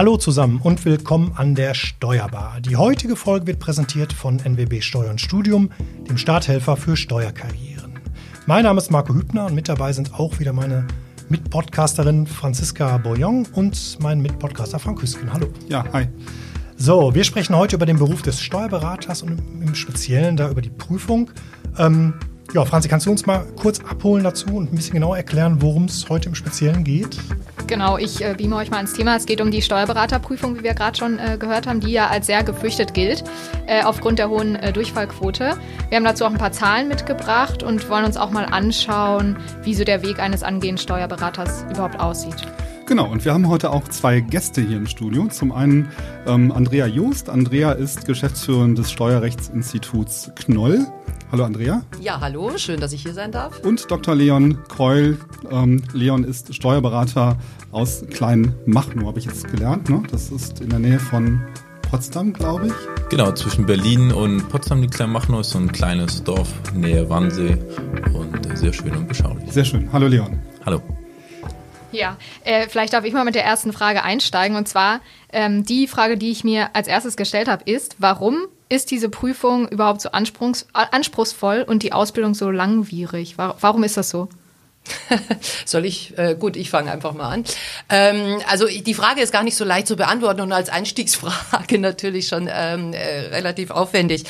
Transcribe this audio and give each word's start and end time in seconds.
Hallo 0.00 0.16
zusammen 0.16 0.60
und 0.62 0.86
willkommen 0.86 1.32
an 1.36 1.54
der 1.54 1.74
Steuerbar. 1.74 2.62
Die 2.62 2.76
heutige 2.76 3.16
Folge 3.16 3.46
wird 3.46 3.58
präsentiert 3.58 4.14
von 4.14 4.38
NWB 4.38 4.80
Steuer 4.80 5.10
und 5.10 5.20
Studium, 5.20 5.68
dem 6.08 6.16
Starthelfer 6.16 6.78
für 6.78 6.96
Steuerkarrieren. 6.96 7.98
Mein 8.46 8.62
Name 8.62 8.78
ist 8.78 8.90
Marco 8.90 9.12
Hübner 9.12 9.44
und 9.44 9.54
mit 9.54 9.68
dabei 9.68 9.92
sind 9.92 10.14
auch 10.14 10.38
wieder 10.38 10.54
meine 10.54 10.86
Mitpodcasterin 11.28 12.26
Franziska 12.26 12.96
Boyong 12.96 13.46
und 13.52 13.98
mein 14.00 14.22
Mitpodcaster 14.22 14.78
Frank 14.78 15.02
Hüsken. 15.02 15.30
Hallo. 15.30 15.48
Ja, 15.68 15.84
hi. 15.92 16.08
So, 16.78 17.14
wir 17.14 17.24
sprechen 17.24 17.54
heute 17.54 17.76
über 17.76 17.84
den 17.84 17.98
Beruf 17.98 18.22
des 18.22 18.40
Steuerberaters 18.40 19.20
und 19.20 19.38
im 19.60 19.74
Speziellen 19.74 20.34
da 20.34 20.48
über 20.48 20.62
die 20.62 20.70
Prüfung. 20.70 21.30
Ähm, 21.76 22.14
ja, 22.54 22.64
Franzi, 22.64 22.88
kannst 22.88 23.04
du 23.04 23.10
uns 23.10 23.26
mal 23.26 23.44
kurz 23.54 23.80
abholen 23.80 24.24
dazu 24.24 24.46
und 24.46 24.72
ein 24.72 24.76
bisschen 24.76 24.94
genauer 24.94 25.18
erklären, 25.18 25.60
worum 25.60 25.84
es 25.84 26.08
heute 26.08 26.30
im 26.30 26.34
Speziellen 26.34 26.84
geht? 26.84 27.18
Genau, 27.70 27.98
ich 27.98 28.20
äh, 28.20 28.34
beame 28.36 28.56
euch 28.56 28.68
mal 28.68 28.80
ins 28.80 28.94
Thema. 28.94 29.14
Es 29.14 29.26
geht 29.26 29.40
um 29.40 29.52
die 29.52 29.62
Steuerberaterprüfung, 29.62 30.58
wie 30.58 30.64
wir 30.64 30.74
gerade 30.74 30.98
schon 30.98 31.20
äh, 31.20 31.38
gehört 31.38 31.68
haben, 31.68 31.78
die 31.78 31.92
ja 31.92 32.08
als 32.08 32.26
sehr 32.26 32.42
gefürchtet 32.42 32.94
gilt, 32.94 33.22
äh, 33.68 33.84
aufgrund 33.84 34.18
der 34.18 34.28
hohen 34.28 34.56
äh, 34.56 34.72
Durchfallquote. 34.72 35.56
Wir 35.88 35.96
haben 35.96 36.04
dazu 36.04 36.24
auch 36.24 36.30
ein 36.30 36.38
paar 36.38 36.50
Zahlen 36.50 36.88
mitgebracht 36.88 37.62
und 37.62 37.88
wollen 37.88 38.04
uns 38.04 38.16
auch 38.16 38.32
mal 38.32 38.46
anschauen, 38.46 39.36
wie 39.62 39.74
so 39.74 39.84
der 39.84 40.02
Weg 40.02 40.18
eines 40.18 40.42
angehenden 40.42 40.82
Steuerberaters 40.82 41.64
überhaupt 41.70 42.00
aussieht. 42.00 42.44
Genau, 42.90 43.06
und 43.06 43.24
wir 43.24 43.32
haben 43.32 43.46
heute 43.46 43.70
auch 43.70 43.84
zwei 43.84 44.18
Gäste 44.18 44.60
hier 44.60 44.76
im 44.76 44.88
Studio. 44.88 45.28
Zum 45.28 45.52
einen 45.52 45.90
ähm, 46.26 46.50
Andrea 46.50 46.88
Joost. 46.88 47.30
Andrea 47.30 47.70
ist 47.70 48.04
Geschäftsführerin 48.04 48.74
des 48.74 48.90
Steuerrechtsinstituts 48.90 50.32
Knoll. 50.34 50.88
Hallo 51.30 51.44
Andrea. 51.44 51.82
Ja, 52.00 52.20
hallo, 52.20 52.50
schön, 52.56 52.80
dass 52.80 52.92
ich 52.92 53.02
hier 53.02 53.14
sein 53.14 53.30
darf. 53.30 53.60
Und 53.60 53.88
Dr. 53.92 54.16
Leon 54.16 54.58
Keul. 54.66 55.18
Ähm, 55.52 55.84
Leon 55.92 56.24
ist 56.24 56.52
Steuerberater 56.52 57.38
aus 57.70 58.02
Kleinmachnow, 58.10 59.06
habe 59.06 59.20
ich 59.20 59.26
jetzt 59.26 59.46
gelernt. 59.46 59.88
Ne? 59.88 60.02
Das 60.10 60.30
ist 60.30 60.60
in 60.60 60.70
der 60.70 60.80
Nähe 60.80 60.98
von 60.98 61.40
Potsdam, 61.82 62.32
glaube 62.32 62.66
ich. 62.66 63.08
Genau, 63.08 63.30
zwischen 63.30 63.66
Berlin 63.66 64.10
und 64.10 64.48
Potsdam 64.48 64.80
liegt 64.80 64.94
Kleinmachnow, 64.94 65.42
ist 65.42 65.50
so 65.50 65.58
ein 65.58 65.70
kleines 65.70 66.24
Dorf 66.24 66.52
nähe 66.74 67.08
Wannsee 67.08 67.56
und 68.14 68.58
sehr 68.58 68.72
schön 68.72 68.96
und 68.96 69.06
beschaulich. 69.06 69.48
Sehr 69.52 69.64
schön. 69.64 69.88
Hallo 69.92 70.08
Leon. 70.08 70.40
Hallo. 70.66 70.82
Ja, 71.92 72.16
äh, 72.44 72.68
vielleicht 72.68 72.92
darf 72.92 73.04
ich 73.04 73.12
mal 73.12 73.24
mit 73.24 73.34
der 73.34 73.44
ersten 73.44 73.72
Frage 73.72 74.02
einsteigen. 74.02 74.56
Und 74.56 74.68
zwar 74.68 75.00
ähm, 75.32 75.64
die 75.64 75.88
Frage, 75.88 76.16
die 76.16 76.30
ich 76.30 76.44
mir 76.44 76.70
als 76.74 76.88
erstes 76.88 77.16
gestellt 77.16 77.48
habe, 77.48 77.64
ist, 77.64 77.96
warum 77.98 78.46
ist 78.68 78.90
diese 78.90 79.08
Prüfung 79.08 79.68
überhaupt 79.68 80.00
so 80.00 80.10
anspruchs 80.12 80.66
anspruchsvoll 80.72 81.64
und 81.66 81.82
die 81.82 81.92
Ausbildung 81.92 82.34
so 82.34 82.50
langwierig? 82.50 83.36
Warum 83.36 83.84
ist 83.84 83.96
das 83.96 84.10
so? 84.10 84.28
Soll 85.66 85.84
ich? 85.84 86.16
Äh, 86.18 86.36
gut, 86.38 86.56
ich 86.56 86.70
fange 86.70 86.90
einfach 86.90 87.12
mal 87.12 87.28
an. 87.28 87.44
Ähm, 87.88 88.40
also 88.48 88.66
die 88.66 88.94
Frage 88.94 89.20
ist 89.20 89.32
gar 89.32 89.42
nicht 89.42 89.56
so 89.56 89.64
leicht 89.64 89.86
zu 89.86 89.96
beantworten 89.96 90.40
und 90.40 90.52
als 90.52 90.68
Einstiegsfrage 90.68 91.78
natürlich 91.78 92.28
schon 92.28 92.48
ähm, 92.52 92.92
äh, 92.92 93.28
relativ 93.28 93.70
aufwendig. 93.70 94.24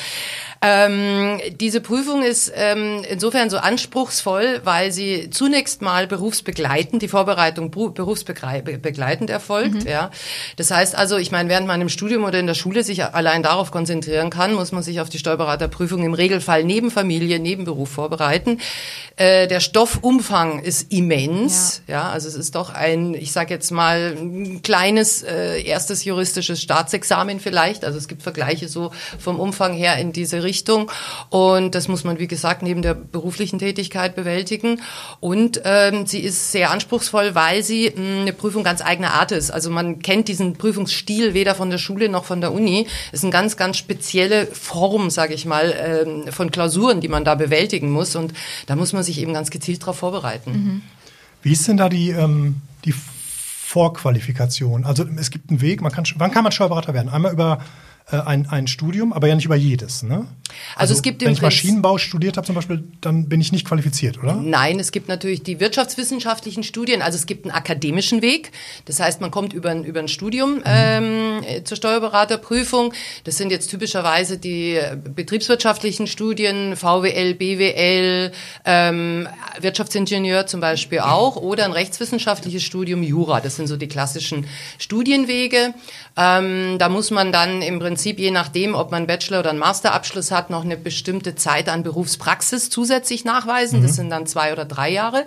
Ähm, 0.63 1.39
diese 1.59 1.81
Prüfung 1.81 2.21
ist 2.21 2.51
ähm, 2.53 3.01
insofern 3.09 3.49
so 3.49 3.57
anspruchsvoll, 3.57 4.61
weil 4.63 4.91
sie 4.91 5.31
zunächst 5.31 5.81
mal 5.81 6.05
berufsbegleitend, 6.05 7.01
die 7.01 7.07
Vorbereitung 7.07 7.71
berufsbegleitend 7.71 9.31
erfolgt. 9.31 9.85
Mhm. 9.85 9.87
Ja. 9.87 10.11
Das 10.57 10.69
heißt 10.69 10.95
also, 10.95 11.17
ich 11.17 11.31
meine, 11.31 11.49
während 11.49 11.65
man 11.65 11.81
im 11.81 11.89
Studium 11.89 12.25
oder 12.25 12.39
in 12.39 12.45
der 12.45 12.53
Schule 12.53 12.83
sich 12.83 13.03
allein 13.03 13.41
darauf 13.41 13.71
konzentrieren 13.71 14.29
kann, 14.29 14.53
muss 14.53 14.71
man 14.71 14.83
sich 14.83 15.01
auf 15.01 15.09
die 15.09 15.17
Steuerberaterprüfung 15.17 16.03
im 16.03 16.13
Regelfall 16.13 16.63
neben 16.63 16.91
Familie, 16.91 17.39
neben 17.39 17.65
Beruf 17.65 17.89
vorbereiten. 17.89 18.59
Äh, 19.15 19.47
der 19.47 19.61
Stoffumfang 19.61 20.59
ist 20.59 20.93
immens. 20.93 21.81
Ja. 21.87 21.93
ja, 21.93 22.09
also 22.11 22.27
es 22.27 22.35
ist 22.35 22.53
doch 22.53 22.69
ein, 22.69 23.15
ich 23.15 23.31
sage 23.31 23.51
jetzt 23.51 23.71
mal, 23.71 24.15
ein 24.15 24.61
kleines 24.61 25.23
äh, 25.23 25.63
erstes 25.63 26.05
juristisches 26.05 26.61
Staatsexamen 26.61 27.39
vielleicht. 27.39 27.83
Also 27.83 27.97
es 27.97 28.07
gibt 28.07 28.21
Vergleiche 28.21 28.67
so 28.67 28.91
vom 29.17 29.39
Umfang 29.39 29.73
her 29.73 29.97
in 29.97 30.11
diese 30.11 30.43
Richtung. 30.43 30.50
Richtung. 30.51 30.91
Und 31.29 31.75
das 31.75 31.87
muss 31.87 32.03
man, 32.03 32.19
wie 32.19 32.27
gesagt, 32.27 32.61
neben 32.61 32.81
der 32.81 32.93
beruflichen 32.93 33.57
Tätigkeit 33.57 34.15
bewältigen. 34.15 34.81
Und 35.21 35.61
ähm, 35.63 36.05
sie 36.05 36.19
ist 36.19 36.51
sehr 36.51 36.71
anspruchsvoll, 36.71 37.35
weil 37.35 37.63
sie 37.63 37.89
mh, 37.89 37.95
hm, 37.95 38.21
eine 38.21 38.33
Prüfung 38.33 38.63
ganz 38.63 38.81
eigener 38.81 39.13
Art 39.13 39.31
ist. 39.31 39.49
Also 39.49 39.69
man 39.69 39.99
kennt 39.99 40.27
diesen 40.27 40.57
Prüfungsstil 40.57 41.33
weder 41.33 41.55
von 41.55 41.69
der 41.69 41.77
Schule 41.77 42.09
noch 42.09 42.25
von 42.25 42.41
der 42.41 42.51
Uni. 42.51 42.87
Es 43.13 43.19
ist 43.19 43.23
eine 43.23 43.31
ganz, 43.31 43.55
ganz 43.55 43.77
spezielle 43.77 44.45
Form, 44.47 45.09
sage 45.09 45.33
ich 45.33 45.45
mal, 45.45 45.73
ähm, 45.77 46.31
von 46.31 46.51
Klausuren, 46.51 46.99
die 46.99 47.07
man 47.07 47.23
da 47.23 47.35
bewältigen 47.35 47.89
muss. 47.89 48.17
Und 48.17 48.33
da 48.67 48.75
muss 48.75 48.91
man 48.91 49.03
sich 49.03 49.21
eben 49.21 49.33
ganz 49.33 49.51
gezielt 49.51 49.81
darauf 49.83 49.97
vorbereiten. 49.97 50.51
Mhm. 50.51 50.81
Wie 51.43 51.53
ist 51.53 51.65
denn 51.67 51.77
da 51.77 51.87
die, 51.87 52.09
ähm, 52.09 52.57
die 52.83 52.93
Vorqualifikation? 52.93 54.83
Also 54.83 55.05
es 55.17 55.31
gibt 55.31 55.49
einen 55.49 55.61
Weg, 55.61 55.81
man 55.81 55.93
kann, 55.93 56.03
wann 56.17 56.31
kann 56.31 56.43
man 56.43 56.51
Steuerberater 56.51 56.93
werden? 56.93 57.07
Einmal 57.07 57.31
über 57.31 57.59
ein, 58.07 58.47
ein 58.49 58.67
Studium, 58.67 59.13
aber 59.13 59.27
ja 59.27 59.35
nicht 59.35 59.45
über 59.45 59.55
jedes. 59.55 60.03
Ne? 60.03 60.15
Also, 60.15 60.27
also 60.75 60.93
es 60.95 61.01
gibt 61.01 61.21
wenn 61.21 61.31
ich 61.31 61.41
Maschinenbau 61.41 61.97
studiert 61.97 62.37
habe 62.37 62.45
zum 62.45 62.55
Beispiel, 62.55 62.83
dann 62.99 63.29
bin 63.29 63.41
ich 63.41 63.51
nicht 63.51 63.65
qualifiziert, 63.65 64.17
oder? 64.21 64.35
Nein, 64.35 64.79
es 64.79 64.91
gibt 64.91 65.07
natürlich 65.07 65.43
die 65.43 65.59
wirtschaftswissenschaftlichen 65.59 66.63
Studien. 66.63 67.01
Also 67.01 67.17
es 67.17 67.25
gibt 67.25 67.45
einen 67.45 67.53
akademischen 67.53 68.21
Weg. 68.21 68.51
Das 68.85 68.99
heißt, 68.99 69.21
man 69.21 69.31
kommt 69.31 69.53
über 69.53 69.69
ein, 69.69 69.83
über 69.83 69.99
ein 69.99 70.07
Studium 70.07 70.55
mhm. 70.55 70.63
ähm, 70.65 71.41
zur 71.63 71.77
Steuerberaterprüfung. 71.77 72.93
Das 73.23 73.37
sind 73.37 73.51
jetzt 73.51 73.69
typischerweise 73.69 74.37
die 74.37 74.79
betriebswirtschaftlichen 75.15 76.07
Studien, 76.07 76.75
VWL, 76.75 77.35
BWL, 77.35 78.31
ähm, 78.65 79.27
Wirtschaftsingenieur 79.59 80.47
zum 80.47 80.59
Beispiel 80.59 80.99
auch 80.99 81.35
oder 81.35 81.65
ein 81.65 81.71
rechtswissenschaftliches 81.71 82.63
Studium 82.63 83.03
Jura. 83.03 83.41
Das 83.41 83.55
sind 83.55 83.67
so 83.67 83.77
die 83.77 83.87
klassischen 83.87 84.47
Studienwege. 84.79 85.73
Ähm, 86.17 86.77
da 86.77 86.89
muss 86.89 87.11
man 87.11 87.31
dann 87.31 87.61
im 87.61 87.79
Prinzip, 87.79 87.90
je 88.19 88.31
nachdem, 88.31 88.75
ob 88.75 88.91
man 88.91 89.07
Bachelor- 89.07 89.39
oder 89.39 89.49
einen 89.49 89.59
Masterabschluss 89.59 90.31
hat, 90.31 90.49
noch 90.49 90.63
eine 90.63 90.77
bestimmte 90.77 91.35
Zeit 91.35 91.69
an 91.69 91.83
Berufspraxis 91.83 92.69
zusätzlich 92.69 93.25
nachweisen. 93.25 93.79
Mhm. 93.79 93.83
Das 93.83 93.95
sind 93.95 94.09
dann 94.09 94.27
zwei 94.27 94.51
oder 94.51 94.65
drei 94.65 94.89
Jahre. 94.89 95.25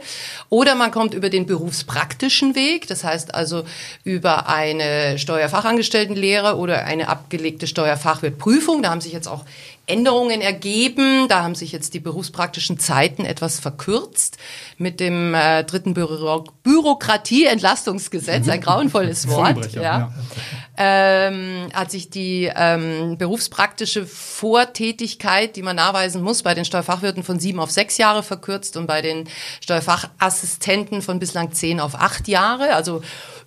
Oder 0.48 0.74
man 0.74 0.90
kommt 0.90 1.14
über 1.14 1.30
den 1.30 1.46
berufspraktischen 1.46 2.54
Weg, 2.54 2.86
das 2.88 3.04
heißt 3.04 3.34
also 3.34 3.64
über 4.04 4.48
eine 4.48 5.18
Steuerfachangestelltenlehre 5.18 6.56
oder 6.56 6.84
eine 6.84 7.08
abgelegte 7.08 7.66
Steuerfachwirtprüfung. 7.66 8.82
Da 8.82 8.90
haben 8.90 9.00
sich 9.00 9.12
jetzt 9.12 9.28
auch 9.28 9.44
Änderungen 9.86 10.40
ergeben. 10.40 11.28
Da 11.28 11.42
haben 11.42 11.54
sich 11.54 11.72
jetzt 11.72 11.94
die 11.94 12.00
berufspraktischen 12.00 12.78
Zeiten 12.78 13.24
etwas 13.24 13.60
verkürzt 13.60 14.38
mit 14.78 15.00
dem 15.00 15.34
äh, 15.34 15.64
dritten 15.64 15.94
Büro 15.94 16.44
Bürokratieentlastungsgesetz, 16.62 18.48
ein 18.48 18.60
grauenvolles 18.60 19.28
Wort. 19.28 19.72
ja. 19.74 19.82
ja. 19.82 20.12
Ähm, 20.76 21.68
hat 21.72 21.92
sich 21.92 22.10
die 22.10 22.50
ähm, 22.54 23.16
berufspraktische 23.16 24.06
Vortätigkeit, 24.06 25.54
die 25.54 25.62
man 25.62 25.76
nachweisen 25.76 26.20
muss, 26.20 26.42
bei 26.42 26.54
den 26.54 26.64
Steuerfachwirten 26.64 27.22
von 27.22 27.38
sieben 27.38 27.60
auf 27.60 27.70
sechs 27.70 27.96
Jahre 27.96 28.24
verkürzt 28.24 28.76
und 28.76 28.88
bei 28.88 29.00
den 29.00 29.28
Steuerfachassistenten 29.60 31.00
von 31.00 31.20
bislang 31.20 31.52
zehn 31.52 31.78
auf 31.78 31.94
acht 31.94 32.26
Jahre. 32.26 32.74
Also 32.74 33.02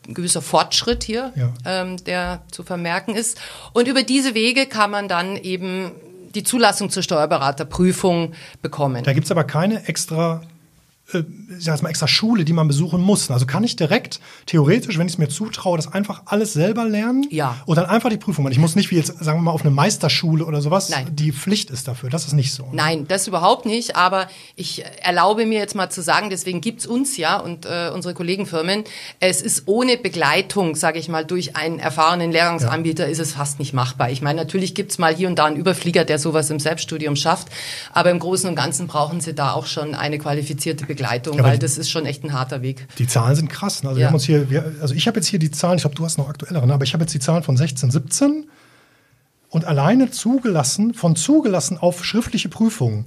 ein 0.08 0.14
gewisser 0.14 0.42
Fortschritt 0.42 1.04
hier, 1.04 1.34
ja. 1.36 1.54
ähm, 1.66 1.98
der 2.06 2.44
zu 2.50 2.64
vermerken 2.64 3.14
ist. 3.14 3.38
Und 3.74 3.90
über 3.90 4.04
diese 4.04 4.34
Wege 4.34 4.66
kann 4.66 4.92
man 4.92 5.10
dann 5.10 5.36
eben 5.36 5.92
die 6.34 6.44
Zulassung 6.44 6.90
zur 6.90 7.04
Steuerberaterprüfung 7.04 8.34
bekommen. 8.62 9.04
Da 9.04 9.14
gibt 9.14 9.26
es 9.26 9.32
aber 9.32 9.44
keine 9.44 9.88
extra 9.88 10.42
äh, 11.14 11.24
sag 11.60 11.82
mal, 11.82 11.90
extra 11.90 12.08
Schule, 12.08 12.44
die 12.44 12.52
man 12.52 12.68
besuchen 12.68 13.02
muss. 13.02 13.32
Also 13.32 13.46
kann 13.46 13.64
ich 13.64 13.78
direkt, 13.78 14.20
theoretisch, 14.46 14.98
wenn 14.98 15.08
ich 15.08 15.14
es 15.14 15.18
mir 15.18 15.30
zutraue, 15.30 15.78
das 15.78 15.94
einfach 15.94 16.24
alles 16.26 16.52
selber 16.52 16.84
lernen 16.84 17.26
ja. 17.30 17.56
und 17.66 17.78
dann 17.78 17.86
einfach 17.86 18.10
die 18.10 18.18
Prüfung 18.18 18.44
machen. 18.44 18.52
Ich 18.52 18.60
muss 18.60 18.76
nicht 18.76 18.92
wie 18.92 18.96
jetzt, 18.98 19.18
sagen 19.24 19.40
wir 19.40 19.44
mal, 19.44 19.52
auf 19.52 19.62
eine 19.62 19.72
Meisterschule 19.72 20.44
oder 20.44 20.62
sowas, 20.62 20.90
Nein. 20.90 21.08
die 21.12 21.32
Pflicht 21.32 21.70
ist 21.70 21.88
dafür. 21.88 22.10
Das 22.10 22.26
ist 22.26 22.34
nicht 22.34 22.54
so. 22.54 22.64
Ne? 22.64 22.72
Nein, 22.74 23.06
das 23.08 23.26
überhaupt 23.26 23.66
nicht. 23.66 23.96
Aber 23.96 24.28
ich 24.56 24.84
erlaube 25.02 25.46
mir 25.46 25.60
jetzt 25.60 25.76
mal 25.76 25.90
zu 25.90 26.02
sagen, 26.02 26.30
deswegen 26.30 26.60
gibt's 26.60 26.86
uns 26.86 27.16
ja 27.16 27.38
und 27.38 27.66
äh, 27.66 27.90
unsere 27.94 28.14
Kollegenfirmen, 28.14 28.84
es 29.22 29.42
ist 29.42 29.64
ohne 29.68 29.96
Begleitung, 29.96 30.76
sage 30.76 31.00
ich 31.00 31.08
mal, 31.08 31.24
durch 31.24 31.56
einen 31.56 31.80
erfahrenen 31.80 32.34
Lehrgangsanbieter 32.34 33.06
ja. 33.06 33.12
ist 33.12 33.20
es 33.20 33.34
fast 33.34 33.60
nicht 33.60 33.74
machbar. 33.74 34.12
Ich 34.12 34.22
meine, 34.22 34.42
natürlich 34.42 34.76
gibt's 34.76 34.98
mal 34.98 35.16
hier 35.16 35.30
und 35.30 35.40
da 35.40 35.46
einen 35.46 35.56
Überflieger, 35.56 36.04
der 36.04 36.20
sowas 36.20 36.50
im 36.50 36.60
Selbststudium 36.60 37.16
schafft, 37.16 37.48
aber 37.94 38.12
im 38.12 38.20
Großen 38.20 38.50
und 38.50 38.56
Ganzen 38.56 38.88
brauchen 38.88 39.22
sie 39.22 39.34
da 39.34 39.54
auch 39.54 39.68
schon 39.68 39.96
eine 39.96 40.20
qualifizierte 40.20 40.86
Begleitung. 40.86 40.97
Begleitung, 40.98 41.38
ja, 41.38 41.44
weil 41.44 41.60
das 41.60 41.78
ist 41.78 41.90
schon 41.90 42.06
echt 42.06 42.24
ein 42.24 42.34
harter 42.34 42.62
Weg. 42.62 42.88
Die 42.98 43.08
Zahlen 43.08 43.36
sind 43.36 43.50
krass. 43.50 43.84
Ne? 43.84 43.90
Also, 43.90 44.00
ja. 44.00 44.04
wir 44.04 44.08
haben 44.08 44.16
uns 44.16 44.26
hier, 44.26 44.50
wir, 44.50 44.76
also 44.82 44.94
ich 44.94 45.08
habe 45.08 45.18
jetzt 45.18 45.28
hier 45.28 45.40
die 45.40 45.52
Zahlen, 45.52 45.78
ich 45.78 45.84
glaube, 45.84 45.96
du 45.96 46.06
hast 46.06 46.18
noch 46.18 46.30
aktuellere, 46.30 46.66
ne? 46.66 46.74
aber 46.74 46.84
ich 46.84 46.94
habe 46.94 47.04
jetzt 47.04 47.14
die 47.14 47.20
Zahlen 47.20 47.44
von 47.44 47.56
16, 47.58 47.92
17 47.92 48.46
und 49.50 49.66
alleine 49.66 50.12
zugelassen, 50.12 50.94
von 50.94 51.16
zugelassen 51.16 51.78
auf 51.78 52.04
schriftliche 52.04 52.50
Prüfungen. 52.50 53.06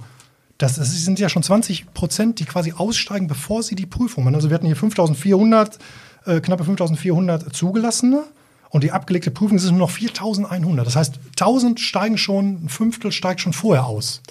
Das, 0.57 0.75
das 0.75 0.91
sind 0.91 1.19
ja 1.19 1.29
schon 1.29 1.43
20 1.43 1.93
Prozent, 1.93 2.39
die 2.39 2.45
quasi 2.45 2.73
aussteigen, 2.73 3.27
bevor 3.27 3.63
sie 3.63 3.75
die 3.75 3.85
Prüfung 3.87 4.23
machen. 4.23 4.35
Also 4.35 4.49
wir 4.49 4.55
hatten 4.55 4.67
hier 4.67 4.75
5400, 4.75 5.79
äh, 6.25 6.39
knappe 6.39 6.63
5400 6.63 7.55
zugelassene. 7.55 8.23
Und 8.69 8.85
die 8.85 8.91
abgelegte 8.93 9.31
Prüfung 9.31 9.59
sind 9.59 9.71
nur 9.71 9.87
noch 9.87 9.91
4100. 9.91 10.87
Das 10.87 10.95
heißt, 10.95 11.15
1000 11.31 11.79
steigen 11.79 12.17
schon, 12.17 12.63
ein 12.63 12.69
Fünftel 12.69 13.11
steigt 13.11 13.41
schon 13.41 13.51
vorher 13.51 13.85
aus. 13.85 14.21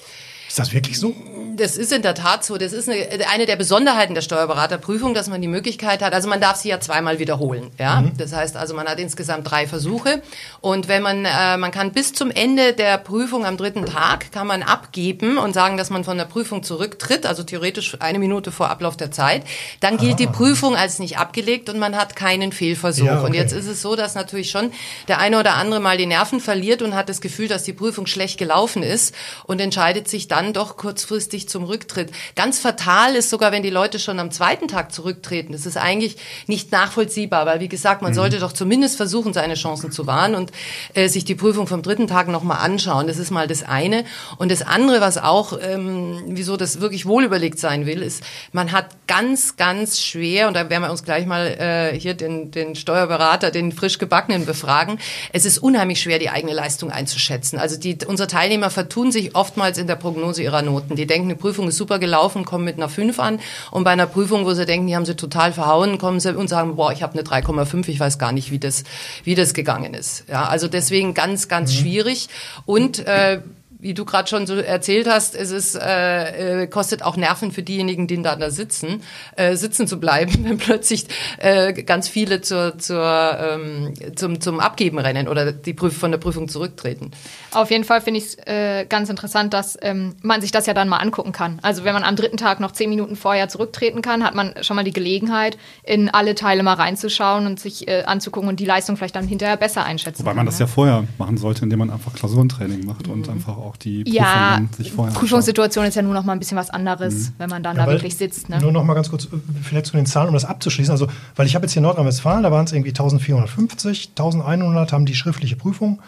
Ist 0.48 0.58
das 0.58 0.72
wirklich 0.72 0.98
so? 0.98 1.14
Das 1.60 1.76
ist 1.76 1.92
in 1.92 2.02
der 2.02 2.14
Tat 2.14 2.44
so. 2.44 2.56
Das 2.56 2.72
ist 2.72 2.88
eine, 2.88 3.06
eine 3.30 3.44
der 3.44 3.56
Besonderheiten 3.56 4.14
der 4.14 4.22
Steuerberaterprüfung, 4.22 5.12
dass 5.12 5.28
man 5.28 5.42
die 5.42 5.48
Möglichkeit 5.48 6.02
hat, 6.02 6.14
also 6.14 6.28
man 6.28 6.40
darf 6.40 6.56
sie 6.56 6.70
ja 6.70 6.80
zweimal 6.80 7.18
wiederholen. 7.18 7.70
Ja? 7.78 8.00
Mhm. 8.00 8.16
Das 8.16 8.32
heißt 8.32 8.56
also, 8.56 8.74
man 8.74 8.86
hat 8.88 8.98
insgesamt 8.98 9.50
drei 9.50 9.66
Versuche. 9.66 10.22
Und 10.60 10.88
wenn 10.88 11.02
man, 11.02 11.26
äh, 11.26 11.56
man 11.58 11.70
kann 11.70 11.92
bis 11.92 12.14
zum 12.14 12.30
Ende 12.30 12.72
der 12.72 12.96
Prüfung 12.98 13.44
am 13.44 13.56
dritten 13.56 13.84
Tag, 13.84 14.32
kann 14.32 14.46
man 14.46 14.62
abgeben 14.62 15.36
und 15.36 15.52
sagen, 15.52 15.76
dass 15.76 15.90
man 15.90 16.02
von 16.02 16.16
der 16.16 16.24
Prüfung 16.24 16.62
zurücktritt, 16.62 17.26
also 17.26 17.42
theoretisch 17.42 17.96
eine 18.00 18.18
Minute 18.18 18.52
vor 18.52 18.70
Ablauf 18.70 18.96
der 18.96 19.10
Zeit. 19.10 19.44
Dann 19.80 19.98
gilt 19.98 20.14
ah. 20.14 20.16
die 20.16 20.26
Prüfung 20.26 20.76
als 20.76 20.98
nicht 20.98 21.18
abgelegt 21.18 21.68
und 21.68 21.78
man 21.78 21.96
hat 21.96 22.16
keinen 22.16 22.52
Fehlversuch. 22.52 23.04
Ja, 23.04 23.18
okay. 23.18 23.26
Und 23.26 23.34
jetzt 23.34 23.52
ist 23.52 23.66
es 23.66 23.82
so, 23.82 23.96
dass 23.96 24.14
natürlich 24.14 24.50
schon 24.50 24.72
der 25.08 25.18
eine 25.18 25.38
oder 25.38 25.54
andere 25.56 25.80
mal 25.80 25.98
die 25.98 26.06
Nerven 26.06 26.40
verliert 26.40 26.80
und 26.80 26.94
hat 26.94 27.10
das 27.10 27.20
Gefühl, 27.20 27.48
dass 27.48 27.64
die 27.64 27.74
Prüfung 27.74 28.06
schlecht 28.06 28.38
gelaufen 28.38 28.82
ist 28.82 29.14
und 29.44 29.60
entscheidet 29.60 30.08
sich 30.08 30.26
dann 30.26 30.54
doch 30.54 30.78
kurzfristig 30.78 31.49
zum 31.50 31.64
Rücktritt. 31.64 32.10
Ganz 32.36 32.58
fatal 32.58 33.14
ist 33.14 33.30
sogar, 33.30 33.52
wenn 33.52 33.62
die 33.62 33.70
Leute 33.70 33.98
schon 33.98 34.18
am 34.18 34.30
zweiten 34.30 34.68
Tag 34.68 34.92
zurücktreten. 34.92 35.52
Das 35.52 35.66
ist 35.66 35.76
eigentlich 35.76 36.16
nicht 36.46 36.72
nachvollziehbar, 36.72 37.46
weil 37.46 37.60
wie 37.60 37.68
gesagt, 37.68 38.02
man 38.02 38.12
mhm. 38.12 38.16
sollte 38.16 38.38
doch 38.38 38.52
zumindest 38.52 38.96
versuchen, 38.96 39.32
seine 39.32 39.54
Chancen 39.54 39.92
zu 39.92 40.06
wahren 40.06 40.34
und 40.34 40.52
äh, 40.94 41.08
sich 41.08 41.24
die 41.24 41.34
Prüfung 41.34 41.66
vom 41.66 41.82
dritten 41.82 42.06
Tag 42.06 42.28
nochmal 42.28 42.58
anschauen. 42.58 43.06
Das 43.06 43.18
ist 43.18 43.30
mal 43.30 43.46
das 43.46 43.62
eine. 43.62 44.04
Und 44.38 44.50
das 44.50 44.62
andere, 44.62 45.00
was 45.00 45.18
auch, 45.18 45.58
ähm, 45.60 46.22
wieso 46.26 46.56
das 46.56 46.80
wirklich 46.80 47.06
wohlüberlegt 47.06 47.58
sein 47.58 47.86
will, 47.86 48.02
ist, 48.02 48.22
man 48.52 48.72
hat 48.72 48.86
ganz, 49.06 49.56
ganz 49.56 50.00
schwer, 50.00 50.48
und 50.48 50.54
da 50.54 50.68
werden 50.70 50.82
wir 50.82 50.90
uns 50.90 51.04
gleich 51.04 51.26
mal 51.26 51.46
äh, 51.46 51.98
hier 51.98 52.14
den, 52.14 52.50
den 52.50 52.74
Steuerberater, 52.74 53.50
den 53.50 53.72
frisch 53.72 53.98
gebackenen 53.98 54.46
befragen, 54.46 54.98
es 55.32 55.44
ist 55.44 55.58
unheimlich 55.58 56.00
schwer, 56.00 56.18
die 56.18 56.30
eigene 56.30 56.52
Leistung 56.52 56.90
einzuschätzen. 56.90 57.58
Also 57.58 57.78
die, 57.78 57.98
unsere 58.06 58.26
Teilnehmer 58.26 58.70
vertun 58.70 59.12
sich 59.12 59.34
oftmals 59.34 59.78
in 59.78 59.86
der 59.86 59.96
Prognose 59.96 60.42
ihrer 60.42 60.62
Noten. 60.62 60.96
Die 60.96 61.06
denken, 61.06 61.29
die 61.30 61.40
Prüfung 61.40 61.68
ist 61.68 61.76
super 61.76 61.98
gelaufen, 61.98 62.44
kommen 62.44 62.64
mit 62.64 62.76
einer 62.76 62.88
5 62.88 63.18
an 63.18 63.40
und 63.70 63.84
bei 63.84 63.90
einer 63.90 64.06
Prüfung, 64.06 64.44
wo 64.44 64.52
sie 64.52 64.66
denken, 64.66 64.86
die 64.86 64.96
haben 64.96 65.06
sie 65.06 65.16
total 65.16 65.52
verhauen, 65.52 65.98
kommen 65.98 66.20
sie 66.20 66.36
und 66.36 66.48
sagen, 66.48 66.76
boah, 66.76 66.92
ich 66.92 67.02
habe 67.02 67.18
eine 67.18 67.22
3,5, 67.22 67.88
ich 67.88 68.00
weiß 68.00 68.18
gar 68.18 68.32
nicht, 68.32 68.50
wie 68.50 68.58
das, 68.58 68.84
wie 69.24 69.34
das 69.34 69.54
gegangen 69.54 69.94
ist. 69.94 70.24
Ja, 70.28 70.44
also 70.44 70.68
deswegen 70.68 71.14
ganz, 71.14 71.48
ganz 71.48 71.72
mhm. 71.72 71.76
schwierig 71.76 72.28
und 72.66 73.06
äh, 73.06 73.40
wie 73.80 73.94
du 73.94 74.04
gerade 74.04 74.28
schon 74.28 74.46
so 74.46 74.56
erzählt 74.56 75.08
hast, 75.08 75.34
es 75.34 75.50
ist, 75.50 75.74
äh, 75.74 76.62
äh, 76.62 76.66
kostet 76.66 77.02
auch 77.02 77.16
Nerven 77.16 77.52
für 77.52 77.62
diejenigen, 77.62 78.06
die 78.06 78.20
da, 78.22 78.36
da 78.36 78.50
sitzen, 78.50 79.02
äh, 79.36 79.56
sitzen 79.56 79.86
zu 79.86 79.98
bleiben, 79.98 80.32
wenn 80.44 80.58
plötzlich 80.58 81.06
äh, 81.38 81.72
ganz 81.72 82.08
viele 82.08 82.40
zur, 82.40 82.78
zur, 82.78 83.38
ähm, 83.40 83.94
zum, 84.16 84.40
zum 84.40 84.60
Abgeben 84.60 84.98
rennen 84.98 85.28
oder 85.28 85.52
die 85.52 85.74
Prüf 85.74 85.96
von 85.96 86.10
der 86.10 86.18
Prüfung 86.18 86.48
zurücktreten. 86.48 87.10
Auf 87.52 87.70
jeden 87.70 87.84
Fall 87.84 88.00
finde 88.00 88.18
ich 88.18 88.26
es 88.26 88.34
äh, 88.46 88.86
ganz 88.86 89.08
interessant, 89.08 89.54
dass 89.54 89.78
ähm, 89.82 90.16
man 90.22 90.40
sich 90.40 90.52
das 90.52 90.66
ja 90.66 90.74
dann 90.74 90.88
mal 90.88 90.98
angucken 90.98 91.32
kann. 91.32 91.58
Also 91.62 91.84
wenn 91.84 91.94
man 91.94 92.04
am 92.04 92.16
dritten 92.16 92.36
Tag 92.36 92.60
noch 92.60 92.72
zehn 92.72 92.90
Minuten 92.90 93.16
vorher 93.16 93.48
zurücktreten 93.48 94.02
kann, 94.02 94.24
hat 94.24 94.34
man 94.34 94.54
schon 94.62 94.76
mal 94.76 94.84
die 94.84 94.92
Gelegenheit, 94.92 95.58
in 95.82 96.08
alle 96.10 96.34
Teile 96.34 96.62
mal 96.62 96.74
reinzuschauen 96.74 97.46
und 97.46 97.58
sich 97.58 97.88
äh, 97.88 98.02
anzugucken 98.04 98.48
und 98.48 98.60
die 98.60 98.66
Leistung 98.66 98.96
vielleicht 98.96 99.16
dann 99.16 99.26
hinterher 99.26 99.56
besser 99.56 99.84
einschätzen 99.84 100.24
Wobei 100.24 100.34
man 100.34 100.46
das 100.46 100.58
ne? 100.58 100.60
ja 100.60 100.66
vorher 100.66 101.04
machen 101.18 101.36
sollte, 101.36 101.62
indem 101.64 101.80
man 101.80 101.90
einfach 101.90 102.14
Klausurentraining 102.14 102.84
macht 102.84 103.06
mhm. 103.06 103.12
und 103.14 103.28
einfach 103.28 103.56
auch 103.56 103.69
die 103.76 104.04
Prüfung 104.04 104.16
ja, 104.16 104.60
sich 104.76 104.92
vorher 104.92 105.14
Prüfungssituation 105.14 105.84
ist 105.84 105.94
ja 105.94 106.02
nur 106.02 106.14
noch 106.14 106.24
mal 106.24 106.32
ein 106.32 106.38
bisschen 106.38 106.56
was 106.56 106.70
anderes, 106.70 107.14
mhm. 107.14 107.34
wenn 107.38 107.50
man 107.50 107.62
dann 107.62 107.76
ja, 107.76 107.86
da 107.86 107.92
wirklich 107.92 108.16
sitzt. 108.16 108.48
Ne? 108.48 108.58
Nur 108.60 108.72
noch 108.72 108.84
mal 108.84 108.94
ganz 108.94 109.10
kurz, 109.10 109.28
vielleicht 109.62 109.86
zu 109.86 109.96
den 109.96 110.06
Zahlen, 110.06 110.28
um 110.28 110.34
das 110.34 110.44
abzuschließen. 110.44 110.92
Also, 110.92 111.08
weil 111.36 111.46
ich 111.46 111.54
habe 111.54 111.64
jetzt 111.64 111.72
hier 111.72 111.82
Nordrhein-Westfalen, 111.82 112.42
da 112.42 112.50
waren 112.50 112.64
es 112.64 112.72
irgendwie 112.72 112.90
1450, 112.90 114.10
1100 114.10 114.92
haben 114.92 115.06
die 115.06 115.14
schriftliche 115.14 115.56
Prüfung 115.56 116.00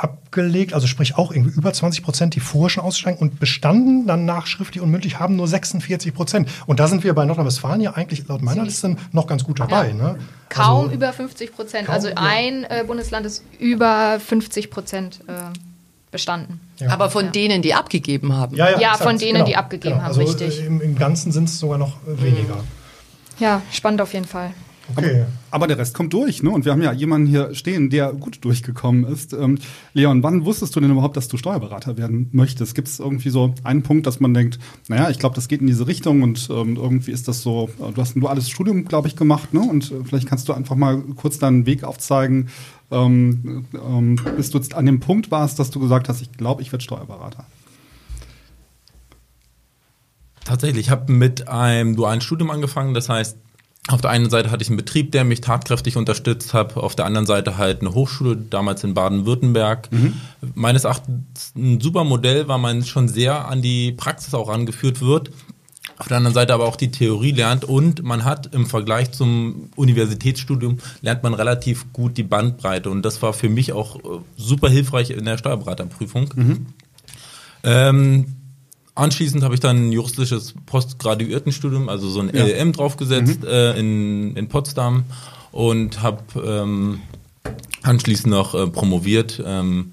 abgelegt, 0.00 0.72
also 0.72 0.86
sprich 0.86 1.18
auch 1.18 1.30
irgendwie 1.30 1.54
über 1.54 1.72
20 1.72 2.02
Prozent, 2.02 2.34
die 2.34 2.40
vorher 2.40 2.70
schon 2.70 2.84
aussteigen 2.84 3.18
und 3.18 3.38
bestanden 3.38 4.06
dann 4.06 4.24
nach 4.24 4.46
schriftlich 4.46 4.82
und 4.82 4.90
mündlich 4.90 5.18
haben 5.18 5.36
nur 5.36 5.46
46 5.46 6.14
Prozent. 6.14 6.48
Und 6.66 6.80
da 6.80 6.86
sind 6.86 7.04
wir 7.04 7.14
bei 7.14 7.24
Nordrhein-Westfalen 7.26 7.82
ja 7.82 7.92
eigentlich 7.92 8.26
laut 8.26 8.40
meiner 8.40 8.64
Liste 8.64 8.96
noch 9.12 9.26
ganz 9.26 9.44
gut 9.44 9.60
dabei. 9.60 9.88
Ja. 9.88 9.94
Ne? 9.94 10.18
Kaum 10.48 10.84
also, 10.84 10.94
über 10.94 11.12
50 11.12 11.54
Prozent. 11.54 11.90
Also 11.90 12.08
ein 12.14 12.64
äh, 12.64 12.84
Bundesland 12.86 13.26
ist 13.26 13.44
über 13.58 14.18
50 14.20 14.70
Prozent 14.70 15.20
äh, 15.26 15.32
bestanden. 16.10 16.60
Ja. 16.78 16.90
Aber 16.90 17.10
von 17.10 17.26
ja. 17.26 17.30
denen, 17.30 17.62
die 17.62 17.74
abgegeben 17.74 18.32
haben. 18.32 18.56
Ja, 18.56 18.70
ja, 18.70 18.80
ja 18.80 18.94
von 18.94 19.18
denen, 19.18 19.34
genau. 19.34 19.46
die 19.46 19.56
abgegeben 19.56 19.94
genau. 19.94 20.04
haben, 20.04 20.18
also 20.18 20.20
richtig. 20.22 20.64
Im, 20.64 20.80
Im 20.80 20.96
Ganzen 20.96 21.32
sind 21.32 21.44
es 21.44 21.58
sogar 21.58 21.78
noch 21.78 21.96
äh, 22.06 22.22
weniger. 22.22 22.64
Ja, 23.38 23.62
spannend 23.70 24.00
auf 24.00 24.12
jeden 24.12 24.26
Fall. 24.26 24.52
Okay. 24.96 25.20
Aber, 25.20 25.28
aber, 25.50 25.66
der 25.68 25.78
Rest 25.78 25.94
kommt 25.94 26.12
durch, 26.12 26.42
ne? 26.42 26.50
Und 26.50 26.64
wir 26.64 26.72
haben 26.72 26.82
ja 26.82 26.92
jemanden 26.92 27.28
hier 27.28 27.54
stehen, 27.54 27.90
der 27.90 28.12
gut 28.12 28.44
durchgekommen 28.44 29.04
ist. 29.04 29.32
Ähm, 29.32 29.58
Leon, 29.94 30.22
wann 30.22 30.44
wusstest 30.44 30.74
du 30.74 30.80
denn 30.80 30.90
überhaupt, 30.90 31.16
dass 31.16 31.28
du 31.28 31.36
Steuerberater 31.36 31.96
werden 31.96 32.28
möchtest? 32.32 32.74
Gibt 32.74 32.88
es 32.88 32.98
irgendwie 32.98 33.30
so 33.30 33.54
einen 33.62 33.82
Punkt, 33.82 34.06
dass 34.06 34.20
man 34.20 34.34
denkt, 34.34 34.58
naja, 34.88 35.10
ich 35.10 35.18
glaube, 35.18 35.34
das 35.34 35.48
geht 35.48 35.60
in 35.60 35.66
diese 35.66 35.86
Richtung 35.86 36.22
und 36.22 36.48
ähm, 36.50 36.76
irgendwie 36.76 37.12
ist 37.12 37.28
das 37.28 37.42
so, 37.42 37.70
äh, 37.78 37.92
du 37.92 38.00
hast 38.00 38.16
ein 38.16 38.20
duales 38.20 38.50
Studium, 38.50 38.84
glaube 38.84 39.08
ich, 39.08 39.16
gemacht, 39.16 39.54
ne? 39.54 39.60
Und 39.60 39.90
äh, 39.90 39.94
vielleicht 40.04 40.28
kannst 40.28 40.48
du 40.48 40.52
einfach 40.52 40.76
mal 40.76 40.98
kurz 41.16 41.38
deinen 41.38 41.66
Weg 41.66 41.84
aufzeigen, 41.84 42.48
ähm, 42.90 43.66
ähm, 43.74 44.16
bis 44.36 44.50
du 44.50 44.60
an 44.74 44.86
dem 44.86 45.00
Punkt 45.00 45.30
warst, 45.30 45.58
dass 45.58 45.70
du 45.70 45.80
gesagt 45.80 46.08
hast, 46.08 46.20
ich 46.20 46.32
glaube, 46.32 46.62
ich 46.62 46.72
werde 46.72 46.84
Steuerberater. 46.84 47.44
Tatsächlich, 50.44 50.86
ich 50.86 50.90
habe 50.90 51.12
mit 51.12 51.48
einem 51.48 51.94
dualen 51.96 52.20
Studium 52.20 52.50
angefangen, 52.50 52.94
das 52.94 53.08
heißt, 53.08 53.36
auf 53.88 54.00
der 54.00 54.10
einen 54.10 54.30
Seite 54.30 54.50
hatte 54.50 54.62
ich 54.62 54.68
einen 54.68 54.76
Betrieb, 54.76 55.10
der 55.12 55.24
mich 55.24 55.40
tatkräftig 55.40 55.96
unterstützt 55.96 56.54
hat, 56.54 56.76
auf 56.76 56.94
der 56.94 57.06
anderen 57.06 57.26
Seite 57.26 57.56
halt 57.56 57.80
eine 57.80 57.94
Hochschule, 57.94 58.36
damals 58.36 58.84
in 58.84 58.94
Baden-Württemberg. 58.94 59.90
Mhm. 59.90 60.20
Meines 60.54 60.84
Erachtens 60.84 61.52
ein 61.56 61.80
super 61.80 62.04
Modell, 62.04 62.46
weil 62.46 62.58
man 62.58 62.84
schon 62.84 63.08
sehr 63.08 63.48
an 63.48 63.62
die 63.62 63.92
Praxis 63.92 64.34
auch 64.34 64.48
angeführt 64.48 65.00
wird. 65.00 65.30
Auf 66.00 66.08
der 66.08 66.16
anderen 66.16 66.34
Seite 66.34 66.54
aber 66.54 66.64
auch 66.64 66.76
die 66.76 66.90
Theorie 66.90 67.32
lernt 67.32 67.64
und 67.64 68.02
man 68.02 68.24
hat 68.24 68.54
im 68.54 68.64
Vergleich 68.64 69.12
zum 69.12 69.68
Universitätsstudium 69.76 70.78
lernt 71.02 71.22
man 71.22 71.34
relativ 71.34 71.92
gut 71.92 72.16
die 72.16 72.22
Bandbreite 72.22 72.88
und 72.88 73.02
das 73.02 73.20
war 73.20 73.34
für 73.34 73.50
mich 73.50 73.74
auch 73.74 73.96
äh, 73.96 74.20
super 74.34 74.70
hilfreich 74.70 75.10
in 75.10 75.26
der 75.26 75.36
Steuerberaterprüfung. 75.36 76.30
Mhm. 76.34 76.66
Ähm, 77.64 78.26
Anschließend 78.94 79.42
habe 79.44 79.54
ich 79.54 79.60
dann 79.60 79.88
ein 79.88 79.92
juristisches 79.92 80.54
Postgraduiertenstudium, 80.66 81.88
also 81.88 82.10
so 82.10 82.20
ein 82.20 82.34
ja. 82.34 82.44
LLM 82.44 82.72
draufgesetzt 82.72 83.42
mhm. 83.42 83.48
äh, 83.48 83.78
in, 83.78 84.36
in 84.36 84.48
Potsdam 84.48 85.04
und 85.52 86.02
habe 86.02 86.22
ähm, 86.44 87.00
anschließend 87.82 88.30
noch 88.30 88.54
äh, 88.54 88.66
promoviert 88.66 89.42
ähm, 89.44 89.92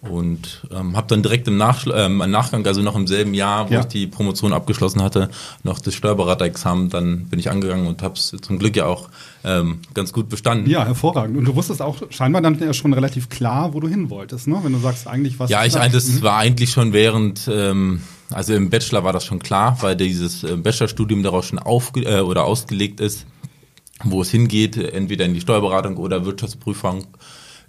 und 0.00 0.62
ähm, 0.72 0.96
habe 0.96 1.08
dann 1.08 1.22
direkt 1.22 1.48
im, 1.48 1.56
Nach 1.56 1.84
ähm, 1.92 2.18
Nachgang, 2.18 2.64
also 2.66 2.82
noch 2.82 2.94
im 2.94 3.06
selben 3.06 3.34
Jahr, 3.34 3.68
wo 3.68 3.74
ja. 3.74 3.80
ich 3.80 3.86
die 3.86 4.06
Promotion 4.06 4.52
abgeschlossen 4.52 5.02
hatte, 5.02 5.28
noch 5.64 5.80
das 5.80 5.94
Steuerberaterexamen, 5.94 6.88
dann 6.88 7.26
bin 7.26 7.40
ich 7.40 7.50
angegangen 7.50 7.86
und 7.86 8.02
habe 8.02 8.14
es 8.14 8.34
zum 8.40 8.58
Glück 8.58 8.76
ja 8.76 8.86
auch 8.86 9.08
ähm, 9.44 9.80
ganz 9.94 10.12
gut 10.12 10.28
bestanden. 10.28 10.70
Ja, 10.70 10.84
hervorragend. 10.84 11.36
Und 11.36 11.44
du 11.46 11.56
wusstest 11.56 11.82
auch 11.82 12.00
scheinbar 12.10 12.42
dann 12.42 12.58
ja 12.60 12.72
schon 12.72 12.92
relativ 12.92 13.28
klar, 13.28 13.74
wo 13.74 13.80
du 13.80 13.88
hin 13.88 14.08
wolltest, 14.08 14.46
ne? 14.46 14.58
wenn 14.62 14.72
du 14.72 14.78
sagst, 14.78 15.08
eigentlich 15.08 15.38
was. 15.40 15.50
Ja, 15.50 15.64
ich, 15.64 15.74
das 15.74 16.08
mhm. 16.08 16.22
war 16.22 16.38
eigentlich 16.38 16.70
schon 16.70 16.92
während 16.92 17.50
ähm, 17.52 18.00
also 18.30 18.54
im 18.54 18.70
Bachelor 18.70 19.04
war 19.04 19.12
das 19.12 19.24
schon 19.24 19.38
klar, 19.38 19.78
weil 19.80 19.96
dieses 19.96 20.44
äh, 20.44 20.56
Bachelorstudium 20.56 21.22
daraus 21.22 21.46
schon 21.46 21.58
aufge 21.58 22.02
äh, 22.02 22.20
oder 22.20 22.44
ausgelegt 22.44 23.00
ist, 23.00 23.26
wo 24.04 24.22
es 24.22 24.30
hingeht, 24.30 24.76
entweder 24.76 25.24
in 25.24 25.34
die 25.34 25.40
Steuerberatung 25.40 25.96
oder 25.96 26.24
Wirtschaftsprüfung. 26.24 27.06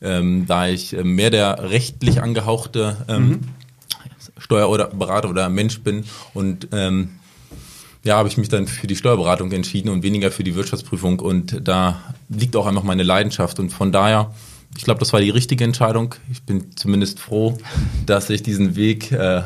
Ähm, 0.02 0.46
da 0.48 0.68
ich 0.68 0.94
äh, 0.94 1.04
mehr 1.04 1.30
der 1.30 1.70
rechtlich 1.70 2.22
angehauchte 2.22 2.98
ähm, 3.08 3.28
mhm. 3.28 3.40
Steuerberater 4.38 5.30
oder 5.30 5.50
Mensch 5.50 5.82
bin 5.82 6.06
und 6.34 6.70
ähm, 6.72 7.10
ja, 8.06 8.16
habe 8.16 8.30
ich 8.30 8.38
mich 8.38 8.48
dann 8.48 8.66
für 8.68 8.88
die 8.88 8.96
Steuerberatung 8.96 9.52
entschieden 9.52 9.90
und 9.90 10.04
weniger 10.04 10.32
für 10.32 10.46
die 10.46 10.56
Wirtschaftsprüfung 10.56 11.20
und 11.20 11.68
da 11.68 12.02
liegt 12.30 12.56
auch 12.56 12.66
einfach 12.66 12.84
meine 12.84 13.04
Leidenschaft 13.04 13.60
und 13.60 13.72
von 13.72 13.92
daher 13.92 14.34
ich 14.78 14.84
glaube, 14.84 15.00
das 15.00 15.14
war 15.14 15.20
die 15.20 15.30
richtige 15.30 15.64
Entscheidung. 15.64 16.16
Ich 16.32 16.44
bin 16.44 16.76
zumindest 16.76 17.20
froh, 17.20 17.58
dass 18.06 18.30
ich 18.30 18.44
diesen 18.44 18.76
Weg 18.76 19.12
äh, 19.12 19.42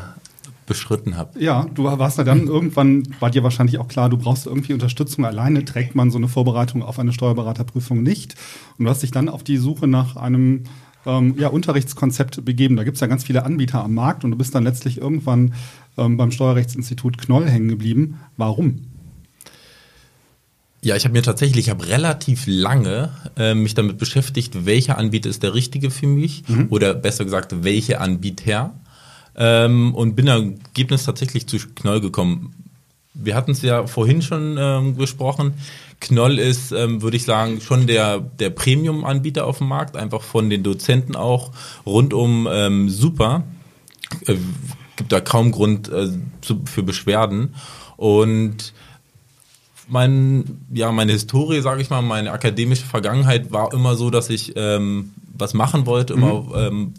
beschritten 0.66 1.16
habe. 1.16 1.38
Ja, 1.40 1.66
du 1.74 1.84
warst 1.84 2.18
ja 2.18 2.24
dann 2.24 2.46
irgendwann, 2.46 3.02
war 3.20 3.30
dir 3.30 3.42
wahrscheinlich 3.42 3.78
auch 3.78 3.88
klar, 3.88 4.08
du 4.08 4.16
brauchst 4.16 4.46
irgendwie 4.46 4.72
Unterstützung. 4.72 5.24
Alleine 5.24 5.64
trägt 5.64 5.94
man 5.94 6.10
so 6.10 6.18
eine 6.18 6.28
Vorbereitung 6.28 6.82
auf 6.82 6.98
eine 6.98 7.12
Steuerberaterprüfung 7.12 8.02
nicht. 8.02 8.34
Und 8.78 8.84
du 8.84 8.90
hast 8.90 9.02
dich 9.02 9.10
dann 9.10 9.28
auf 9.28 9.42
die 9.42 9.56
Suche 9.56 9.86
nach 9.86 10.16
einem 10.16 10.64
ähm, 11.06 11.34
ja, 11.38 11.48
Unterrichtskonzept 11.48 12.44
begeben. 12.44 12.76
Da 12.76 12.84
gibt 12.84 12.96
es 12.96 13.00
ja 13.00 13.06
ganz 13.06 13.24
viele 13.24 13.44
Anbieter 13.44 13.84
am 13.84 13.94
Markt 13.94 14.24
und 14.24 14.30
du 14.30 14.36
bist 14.36 14.54
dann 14.54 14.64
letztlich 14.64 14.98
irgendwann 14.98 15.54
ähm, 15.96 16.16
beim 16.16 16.30
Steuerrechtsinstitut 16.30 17.18
Knoll 17.18 17.48
hängen 17.48 17.68
geblieben. 17.68 18.20
Warum? 18.36 18.86
Ja, 20.84 20.96
ich 20.96 21.04
habe 21.04 21.14
mir 21.14 21.22
tatsächlich, 21.22 21.66
ich 21.66 21.70
habe 21.70 21.88
relativ 21.88 22.44
lange 22.46 23.10
äh, 23.38 23.54
mich 23.54 23.74
damit 23.74 23.96
beschäftigt, 23.96 24.66
welcher 24.66 24.98
Anbieter 24.98 25.30
ist 25.30 25.42
der 25.42 25.54
richtige 25.54 25.90
für 25.90 26.06
mich 26.06 26.46
mhm. 26.46 26.66
oder 26.68 26.92
besser 26.92 27.24
gesagt, 27.24 27.64
welche 27.64 28.02
Anbieter 28.02 28.74
ähm, 29.36 29.94
und 29.94 30.14
bin 30.14 30.28
am 30.28 30.54
Ergebnis 30.66 31.04
tatsächlich 31.04 31.46
zu 31.46 31.58
Knoll 31.74 32.00
gekommen. 32.00 32.54
Wir 33.14 33.36
hatten 33.36 33.52
es 33.52 33.62
ja 33.62 33.86
vorhin 33.86 34.22
schon 34.22 34.56
ähm, 34.58 34.96
besprochen. 34.96 35.54
Knoll 36.00 36.38
ist, 36.38 36.72
ähm, 36.72 37.00
würde 37.00 37.16
ich 37.16 37.24
sagen, 37.24 37.60
schon 37.60 37.86
der, 37.86 38.18
der 38.18 38.50
Premium-Anbieter 38.50 39.46
auf 39.46 39.58
dem 39.58 39.68
Markt, 39.68 39.96
einfach 39.96 40.22
von 40.22 40.50
den 40.50 40.62
Dozenten 40.62 41.14
auch 41.14 41.52
rundum 41.86 42.48
ähm, 42.50 42.90
super. 42.90 43.44
Äh, 44.26 44.36
gibt 44.96 45.12
da 45.12 45.20
kaum 45.20 45.52
Grund 45.52 45.88
äh, 45.88 46.08
zu, 46.40 46.62
für 46.64 46.82
Beschwerden. 46.82 47.54
Und 47.96 48.72
mein, 49.88 50.66
ja, 50.72 50.92
meine 50.92 51.12
Historie, 51.12 51.60
sage 51.60 51.82
ich 51.82 51.90
mal, 51.90 52.02
meine 52.02 52.32
akademische 52.32 52.84
Vergangenheit 52.84 53.52
war 53.52 53.72
immer 53.72 53.96
so, 53.96 54.10
dass 54.10 54.30
ich 54.30 54.52
ähm, 54.56 55.12
was 55.36 55.54
machen 55.54 55.86
wollte, 55.86 56.14
immer 56.14 56.42
mhm. 56.42 56.54
ähm, 56.56 56.94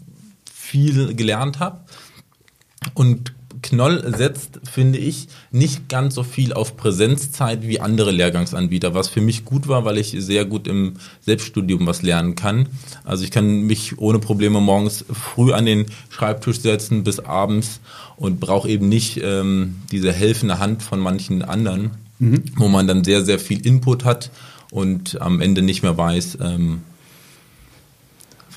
viel 0.52 1.14
gelernt 1.14 1.58
habe. 1.58 1.80
Und 2.96 3.34
Knoll 3.62 4.14
setzt, 4.16 4.60
finde 4.64 4.98
ich, 4.98 5.28
nicht 5.50 5.88
ganz 5.88 6.14
so 6.14 6.22
viel 6.22 6.52
auf 6.52 6.76
Präsenzzeit 6.76 7.62
wie 7.62 7.80
andere 7.80 8.10
Lehrgangsanbieter, 8.10 8.94
was 8.94 9.08
für 9.08 9.20
mich 9.20 9.44
gut 9.44 9.68
war, 9.68 9.84
weil 9.84 9.98
ich 9.98 10.14
sehr 10.18 10.44
gut 10.44 10.66
im 10.66 10.94
Selbststudium 11.20 11.86
was 11.86 12.02
lernen 12.02 12.36
kann. 12.36 12.68
Also 13.04 13.24
ich 13.24 13.30
kann 13.30 13.62
mich 13.62 13.98
ohne 13.98 14.18
Probleme 14.18 14.60
morgens 14.60 15.04
früh 15.12 15.52
an 15.52 15.66
den 15.66 15.86
Schreibtisch 16.08 16.60
setzen 16.60 17.04
bis 17.04 17.20
abends 17.20 17.80
und 18.16 18.40
brauche 18.40 18.68
eben 18.68 18.88
nicht 18.88 19.20
ähm, 19.22 19.76
diese 19.90 20.12
helfende 20.12 20.58
Hand 20.58 20.82
von 20.82 20.98
manchen 20.98 21.42
anderen, 21.42 21.90
mhm. 22.18 22.44
wo 22.56 22.68
man 22.68 22.86
dann 22.86 23.04
sehr, 23.04 23.24
sehr 23.24 23.38
viel 23.38 23.66
Input 23.66 24.04
hat 24.04 24.30
und 24.70 25.20
am 25.20 25.40
Ende 25.42 25.60
nicht 25.60 25.82
mehr 25.82 25.98
weiß, 25.98 26.38
ähm, 26.40 26.82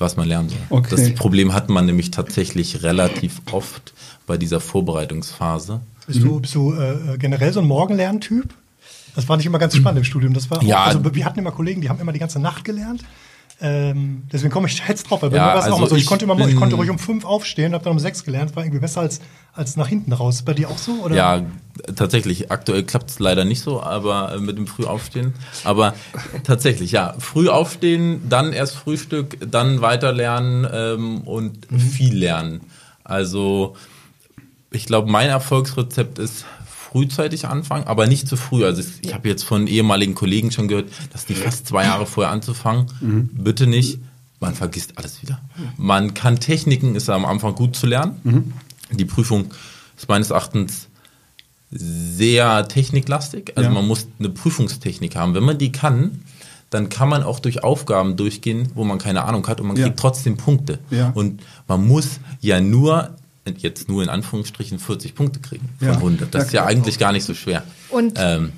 was 0.00 0.16
man 0.16 0.28
lernen 0.28 0.48
soll. 0.48 0.58
Okay. 0.70 0.90
Das 0.90 1.14
Problem 1.14 1.52
hat 1.52 1.68
man 1.68 1.86
nämlich 1.86 2.10
tatsächlich 2.10 2.82
relativ 2.82 3.40
oft 3.52 3.92
bei 4.26 4.36
dieser 4.36 4.60
Vorbereitungsphase. 4.60 5.80
Bist 6.06 6.22
du, 6.22 6.40
bist 6.40 6.54
du 6.54 6.74
äh, 6.74 7.18
generell 7.18 7.52
so 7.52 7.60
ein 7.60 7.66
Morgenlerntyp? 7.66 8.52
Das 9.14 9.24
fand 9.24 9.42
ich 9.42 9.46
immer 9.46 9.58
ganz 9.58 9.76
spannend 9.76 9.98
im 9.98 10.04
Studium. 10.04 10.34
Das 10.34 10.50
war 10.50 10.58
auch, 10.58 10.62
ja. 10.62 10.84
also 10.84 11.14
wir 11.14 11.24
hatten 11.24 11.38
immer 11.38 11.52
Kollegen, 11.52 11.80
die 11.80 11.88
haben 11.88 12.00
immer 12.00 12.12
die 12.12 12.18
ganze 12.18 12.40
Nacht 12.40 12.64
gelernt. 12.64 13.04
Ähm, 13.62 14.22
deswegen 14.32 14.50
komme 14.50 14.68
ich 14.68 14.82
jetzt 14.88 15.10
drauf. 15.10 15.22
Weil 15.22 15.34
ja, 15.34 15.52
also 15.52 15.74
auch 15.74 15.88
so. 15.88 15.94
ich, 15.94 16.02
ich, 16.02 16.08
konnte 16.08 16.24
immer, 16.24 16.38
ich 16.48 16.56
konnte 16.56 16.76
ruhig 16.76 16.88
um 16.88 16.98
fünf 16.98 17.24
aufstehen, 17.24 17.74
habe 17.74 17.84
dann 17.84 17.92
um 17.92 17.98
sechs 17.98 18.24
gelernt, 18.24 18.56
war 18.56 18.64
irgendwie 18.64 18.80
besser 18.80 19.02
als, 19.02 19.20
als 19.52 19.76
nach 19.76 19.88
hinten 19.88 20.12
raus. 20.12 20.42
Bei 20.42 20.54
dir 20.54 20.70
auch 20.70 20.78
so? 20.78 20.92
Oder? 21.04 21.14
Ja, 21.14 21.42
tatsächlich. 21.94 22.50
Aktuell 22.50 22.84
klappt 22.84 23.10
es 23.10 23.18
leider 23.18 23.44
nicht 23.44 23.60
so, 23.60 23.82
aber 23.82 24.34
äh, 24.34 24.38
mit 24.38 24.56
dem 24.56 24.66
Frühaufstehen. 24.66 25.34
Aber 25.64 25.94
tatsächlich, 26.44 26.92
ja, 26.92 27.14
früh 27.18 27.48
aufstehen, 27.48 28.22
dann 28.28 28.52
erst 28.52 28.76
Frühstück, 28.76 29.36
dann 29.50 29.82
weiter 29.82 30.12
lernen 30.12 30.66
ähm, 30.72 31.20
und 31.22 31.70
mhm. 31.70 31.78
viel 31.78 32.16
lernen. 32.16 32.62
Also 33.04 33.76
ich 34.70 34.86
glaube, 34.86 35.10
mein 35.10 35.28
Erfolgsrezept 35.28 36.18
ist 36.18 36.46
frühzeitig 36.90 37.46
anfangen, 37.46 37.84
aber 37.84 38.06
nicht 38.06 38.26
zu 38.26 38.36
früh. 38.36 38.64
Also 38.64 38.82
ich 39.02 39.14
habe 39.14 39.28
jetzt 39.28 39.44
von 39.44 39.66
ehemaligen 39.66 40.14
Kollegen 40.14 40.50
schon 40.50 40.66
gehört, 40.66 40.88
dass 41.12 41.24
die 41.24 41.34
fast 41.34 41.68
zwei 41.68 41.84
Jahre 41.84 42.04
vorher 42.06 42.32
anzufangen. 42.32 42.86
Mhm. 43.00 43.30
Bitte 43.32 43.66
nicht. 43.66 44.00
Man 44.40 44.54
vergisst 44.54 44.98
alles 44.98 45.22
wieder. 45.22 45.40
Man 45.76 46.14
kann 46.14 46.40
Techniken, 46.40 46.96
ist 46.96 47.08
am 47.10 47.24
Anfang 47.24 47.54
gut 47.54 47.76
zu 47.76 47.86
lernen. 47.86 48.16
Mhm. 48.24 48.52
Die 48.92 49.04
Prüfung 49.04 49.52
ist 49.96 50.08
meines 50.08 50.30
Erachtens 50.30 50.88
sehr 51.70 52.66
techniklastig. 52.66 53.52
Also 53.54 53.68
ja. 53.68 53.74
man 53.74 53.86
muss 53.86 54.08
eine 54.18 54.30
Prüfungstechnik 54.30 55.14
haben. 55.14 55.34
Wenn 55.34 55.44
man 55.44 55.58
die 55.58 55.70
kann, 55.70 56.22
dann 56.70 56.88
kann 56.88 57.08
man 57.08 57.22
auch 57.22 57.38
durch 57.38 57.62
Aufgaben 57.62 58.16
durchgehen, 58.16 58.70
wo 58.74 58.82
man 58.82 58.98
keine 58.98 59.24
Ahnung 59.24 59.46
hat 59.46 59.60
und 59.60 59.68
man 59.68 59.76
ja. 59.76 59.84
kriegt 59.84 60.00
trotzdem 60.00 60.36
Punkte. 60.36 60.80
Ja. 60.90 61.10
Und 61.10 61.42
man 61.68 61.86
muss 61.86 62.18
ja 62.40 62.60
nur 62.60 63.10
jetzt 63.58 63.88
nur 63.88 64.02
in 64.02 64.08
Anführungsstrichen 64.08 64.78
40 64.78 65.14
Punkte 65.14 65.40
kriegen 65.40 65.68
von 65.78 65.88
ja. 65.88 65.94
100. 65.94 66.34
Das 66.34 66.46
ist 66.46 66.52
ja 66.52 66.64
eigentlich 66.64 66.98
gar 66.98 67.12
nicht 67.12 67.24
so 67.24 67.34
schwer. 67.34 67.62
Und 67.88 68.14
ähm, 68.18 68.52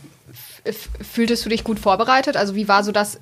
fühltest 1.01 1.45
du 1.45 1.49
dich 1.49 1.65
gut 1.65 1.81
vorbereitet? 1.81 2.37
Also 2.37 2.55
wie 2.55 2.69
war 2.69 2.85
so 2.85 2.93
das, 2.93 3.19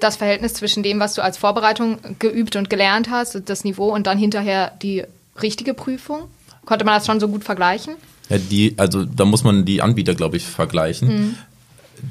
das 0.00 0.16
Verhältnis 0.16 0.54
zwischen 0.54 0.82
dem, 0.82 1.00
was 1.00 1.14
du 1.14 1.22
als 1.22 1.36
Vorbereitung 1.36 1.98
geübt 2.18 2.56
und 2.56 2.70
gelernt 2.70 3.10
hast, 3.10 3.42
das 3.46 3.64
Niveau 3.64 3.92
und 3.94 4.06
dann 4.06 4.18
hinterher 4.18 4.72
die 4.82 5.04
richtige 5.40 5.74
Prüfung? 5.74 6.24
Konnte 6.64 6.84
man 6.84 6.94
das 6.94 7.06
schon 7.06 7.20
so 7.20 7.28
gut 7.28 7.44
vergleichen? 7.44 7.94
Ja, 8.28 8.38
die, 8.38 8.74
also 8.76 9.04
da 9.04 9.24
muss 9.24 9.42
man 9.42 9.64
die 9.64 9.82
Anbieter, 9.82 10.14
glaube 10.14 10.36
ich, 10.36 10.44
vergleichen. 10.44 11.08
Mhm. 11.08 11.34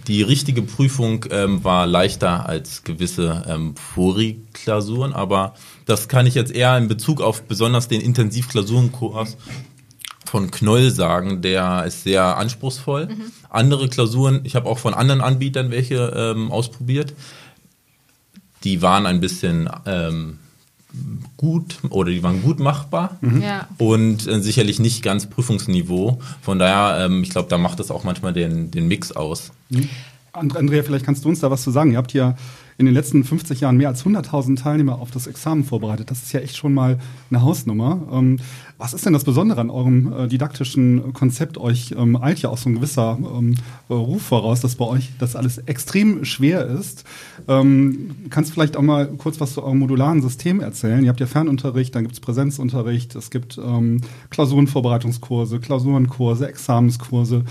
Die 0.08 0.22
richtige 0.22 0.62
Prüfung 0.62 1.26
ähm, 1.32 1.64
war 1.64 1.88
leichter 1.88 2.48
als 2.48 2.84
gewisse 2.84 3.44
ähm, 3.48 3.76
Fori-Klausuren, 3.76 5.14
aber 5.14 5.56
das 5.86 6.08
kann 6.08 6.26
ich 6.26 6.36
jetzt 6.36 6.52
eher 6.52 6.78
in 6.78 6.88
Bezug 6.88 7.22
auf 7.22 7.44
besonders 7.44 7.88
den 7.88 8.02
Intensivklausurenkurs 8.02 9.38
von 10.26 10.52
Knoll 10.52 10.92
sagen, 10.92 11.42
der 11.42 11.86
ist 11.86 12.04
sehr 12.04 12.38
anspruchsvoll. 12.38 13.08
Mhm. 13.08 13.32
Andere 13.50 13.90
Klausuren, 13.90 14.42
ich 14.44 14.56
habe 14.56 14.70
auch 14.70 14.78
von 14.78 14.94
anderen 14.94 15.22
Anbietern 15.22 15.72
welche 15.72 16.14
ähm, 16.16 16.52
ausprobiert, 16.52 17.14
die 18.64 18.82
waren 18.82 19.06
ein 19.06 19.22
bisschen 19.22 19.70
ähm, 19.86 20.40
gut 21.38 21.78
oder 21.90 22.12
die 22.12 22.24
waren 22.24 22.42
gut 22.42 22.60
machbar 22.60 23.18
mhm. 23.22 23.42
ja. 23.42 23.68
und 23.78 24.28
äh, 24.28 24.42
sicherlich 24.42 24.80
nicht 24.80 25.04
ganz 25.04 25.28
Prüfungsniveau. 25.30 26.20
Von 26.42 26.60
daher, 26.60 27.06
ähm, 27.06 27.24
ich 27.24 27.30
glaube, 27.30 27.50
da 27.50 27.58
macht 27.58 27.80
es 27.80 27.92
auch 27.92 28.04
manchmal 28.04 28.34
den, 28.34 28.72
den 28.72 28.88
Mix 28.88 29.12
aus. 29.12 29.52
Mhm. 29.70 29.90
Andrea, 30.34 30.84
vielleicht 30.84 31.06
kannst 31.06 31.26
du 31.26 31.30
uns 31.30 31.40
da 31.40 31.52
was 31.52 31.64
zu 31.64 31.72
sagen. 31.72 31.92
Ihr 31.92 31.98
habt 31.98 32.14
ja 32.14 32.36
in 32.80 32.86
den 32.86 32.96
letzten 32.96 33.26
50 33.26 33.60
Jahren 33.60 33.76
mehr 33.76 33.90
als 33.90 34.06
100.000 34.06 34.56
Teilnehmer 34.56 35.00
auf 35.00 35.12
das 35.12 35.28
Examen 35.28 35.66
vorbereitet. 35.66 36.10
Das 36.10 36.24
ist 36.24 36.32
ja 36.32 36.40
echt 36.40 36.56
schon 36.56 36.74
mal 36.74 36.98
eine 37.30 37.42
Hausnummer. 37.42 38.08
Ähm, 38.10 38.38
was 38.78 38.94
ist 38.94 39.06
denn 39.06 39.12
das 39.12 39.26
Besondere 39.26 39.60
an 39.60 39.70
eurem 39.70 40.14
äh, 40.14 40.28
didaktischen 40.30 41.12
Konzept? 41.12 41.58
Euch 41.58 41.94
ähm, 41.98 42.16
eilt 42.16 42.42
ja 42.42 42.50
auch 42.50 42.58
so 42.58 42.70
ein 42.70 42.76
gewisser 42.76 43.18
ähm, 43.20 43.56
Ruf 43.90 44.22
voraus, 44.22 44.62
dass 44.62 44.76
bei 44.76 44.86
euch 44.86 45.10
das 45.20 45.36
alles 45.36 45.58
extrem 45.58 46.24
schwer 46.24 46.66
ist. 46.66 47.04
Ähm, 47.50 48.16
kannst 48.30 48.54
vielleicht 48.54 48.78
auch 48.78 48.82
mal 48.82 49.08
kurz 49.08 49.42
was 49.42 49.56
zu 49.56 49.64
eurem 49.64 49.80
modularen 49.80 50.22
System 50.22 50.62
erzählen? 50.62 51.04
Ihr 51.04 51.10
habt 51.10 51.20
ja 51.20 51.28
Fernunterricht, 51.28 51.94
dann 51.96 52.04
gibt 52.04 52.14
es 52.14 52.22
Präsenzunterricht, 52.22 53.14
es 53.14 53.30
gibt 53.30 53.58
ähm, 53.58 54.00
Klausurenvorbereitungskurse, 54.30 55.60
Klausurenkurse, 55.60 56.48
Examenskurse. 56.48 57.44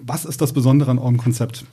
Was 0.00 0.24
ist 0.24 0.40
das 0.40 0.52
Besondere 0.52 0.90
an 0.90 0.98
eurem 0.98 1.16
Konzept? 1.16 1.64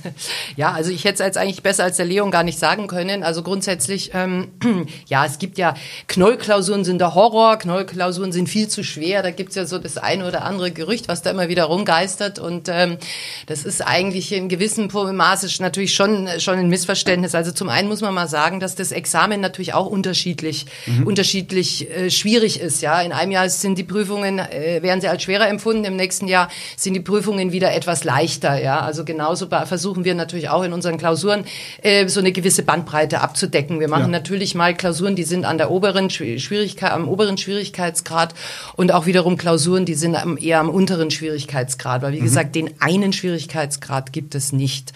ja, 0.56 0.72
also 0.72 0.90
ich 0.90 1.04
hätte 1.04 1.14
es 1.14 1.26
jetzt 1.26 1.36
eigentlich 1.36 1.62
besser 1.62 1.84
als 1.84 1.98
der 1.98 2.06
Leon 2.06 2.30
gar 2.30 2.42
nicht 2.42 2.58
sagen 2.58 2.86
können. 2.86 3.22
Also 3.22 3.42
grundsätzlich, 3.42 4.12
ähm, 4.14 4.48
ja, 5.06 5.26
es 5.26 5.38
gibt 5.38 5.58
ja 5.58 5.74
Knollklausuren 6.06 6.84
sind 6.84 6.98
der 6.98 7.14
Horror, 7.14 7.58
Knollklausuren 7.58 8.32
sind 8.32 8.48
viel 8.48 8.68
zu 8.68 8.82
schwer. 8.82 9.22
Da 9.22 9.32
gibt's 9.32 9.54
ja 9.54 9.66
so 9.66 9.78
das 9.78 9.98
eine 9.98 10.26
oder 10.26 10.44
andere 10.44 10.70
Gerücht, 10.70 11.08
was 11.08 11.20
da 11.20 11.30
immer 11.30 11.50
wieder 11.50 11.64
rumgeistert. 11.64 12.38
Und 12.38 12.70
ähm, 12.70 12.96
das 13.44 13.64
ist 13.64 13.86
eigentlich 13.86 14.32
in 14.32 14.48
gewissem 14.48 14.88
Maße 14.90 15.62
natürlich 15.62 15.92
schon, 15.92 16.26
schon 16.38 16.58
ein 16.58 16.70
Missverständnis. 16.70 17.34
Also 17.34 17.52
zum 17.52 17.68
einen 17.68 17.88
muss 17.88 18.00
man 18.00 18.14
mal 18.14 18.28
sagen, 18.28 18.60
dass 18.60 18.76
das 18.76 18.92
Examen 18.92 19.42
natürlich 19.42 19.74
auch 19.74 19.86
unterschiedlich, 19.86 20.64
mhm. 20.86 21.06
unterschiedlich 21.06 21.90
äh, 21.90 22.10
schwierig 22.10 22.60
ist. 22.60 22.80
Ja, 22.80 23.02
in 23.02 23.12
einem 23.12 23.32
Jahr 23.32 23.50
sind 23.50 23.76
die 23.76 23.84
Prüfungen, 23.84 24.38
äh, 24.38 24.80
werden 24.80 25.02
sie 25.02 25.08
als 25.08 25.22
schwerer 25.22 25.48
empfunden, 25.48 25.84
im 25.84 25.96
nächsten 25.96 26.28
Jahr 26.28 26.48
sind 26.74 26.94
die 26.94 27.00
Prüfungen 27.00 27.52
wieder 27.58 27.74
etwas 27.74 28.04
leichter. 28.04 28.62
Ja, 28.62 28.78
also 28.80 29.04
genauso 29.04 29.48
versuchen 29.48 30.04
wir 30.04 30.14
natürlich 30.14 30.48
auch 30.48 30.62
in 30.62 30.72
unseren 30.72 30.96
Klausuren 30.96 31.44
äh, 31.82 32.06
so 32.06 32.20
eine 32.20 32.30
gewisse 32.30 32.62
Bandbreite 32.62 33.20
abzudecken. 33.20 33.80
Wir 33.80 33.88
machen 33.88 34.12
ja. 34.12 34.18
natürlich 34.20 34.54
mal 34.54 34.76
Klausuren, 34.76 35.16
die 35.16 35.24
sind 35.24 35.44
an 35.44 35.58
der 35.58 35.72
oberen 35.72 36.08
Schwierigkeit, 36.08 36.92
am 36.92 37.08
oberen 37.08 37.36
Schwierigkeitsgrad 37.36 38.32
und 38.76 38.92
auch 38.92 39.06
wiederum 39.06 39.36
Klausuren, 39.36 39.84
die 39.84 39.94
sind 39.94 40.16
eher 40.40 40.60
am 40.60 40.70
unteren 40.70 41.10
Schwierigkeitsgrad, 41.10 42.02
weil 42.02 42.12
wie 42.12 42.20
mhm. 42.20 42.24
gesagt, 42.24 42.54
den 42.54 42.80
einen 42.80 43.12
Schwierigkeitsgrad 43.12 44.12
gibt 44.12 44.36
es 44.36 44.52
nicht. 44.52 44.92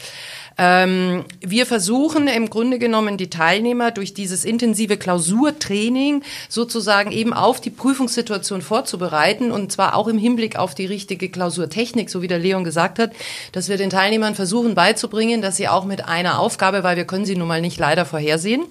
Ähm, 0.65 1.25
wir 1.41 1.67
versuchen 1.67 2.29
im 2.29 2.49
Grunde 2.49 2.79
genommen 2.79 3.17
die 3.17 3.29
Teilnehmer 3.29 3.91
durch 3.91 4.15
dieses 4.15 4.45
intensive 4.45 4.97
Klausurtraining 4.97 6.23
sozusagen 6.49 7.11
eben 7.11 7.33
auf 7.33 7.61
die 7.61 7.71
Prüfungssituation 7.71 8.63
vorzubereiten 8.63 9.51
und 9.51 9.73
zwar 9.73 9.97
auch 9.97 10.07
im 10.07 10.19
Hinblick 10.19 10.55
auf 10.55 10.77
die 10.77 10.87
richtige 10.87 11.31
Klausurtechnik, 11.31 12.09
so 12.09 12.23
wie 12.23 12.29
der 12.29 12.39
Leon 12.39 12.63
gesagt 12.63 13.01
hat, 13.01 13.11
dass 13.51 13.69
wir 13.69 13.77
den 13.77 13.91
Teilnehmern 13.91 14.37
versuchen 14.37 14.77
beizubringen, 14.77 15.43
dass 15.43 15.57
sie 15.57 15.67
auch 15.67 15.85
mit 15.85 16.05
einer 16.05 16.39
Aufgabe, 16.39 16.85
weil 16.85 16.97
wir 16.97 17.07
können 17.07 17.25
sie 17.25 17.35
nun 17.35 17.49
mal 17.49 17.61
nicht 17.61 17.81
leider 17.81 18.05
vorhersehen, 18.05 18.63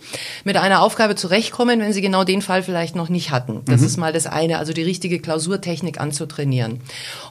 mit 0.45 0.55
einer 0.55 0.83
Aufgabe 0.83 1.15
zurechtkommen, 1.15 1.81
wenn 1.81 1.91
sie 1.91 2.01
genau 2.01 2.23
den 2.23 2.41
Fall 2.41 2.63
vielleicht 2.63 2.95
noch 2.95 3.09
nicht 3.09 3.31
hatten. 3.31 3.63
Das 3.65 3.81
mhm. 3.81 3.87
ist 3.87 3.97
mal 3.97 4.13
das 4.13 4.27
eine, 4.27 4.59
also 4.59 4.71
die 4.71 4.83
richtige 4.83 5.19
Klausurtechnik 5.19 5.99
anzutrainieren. 5.99 6.79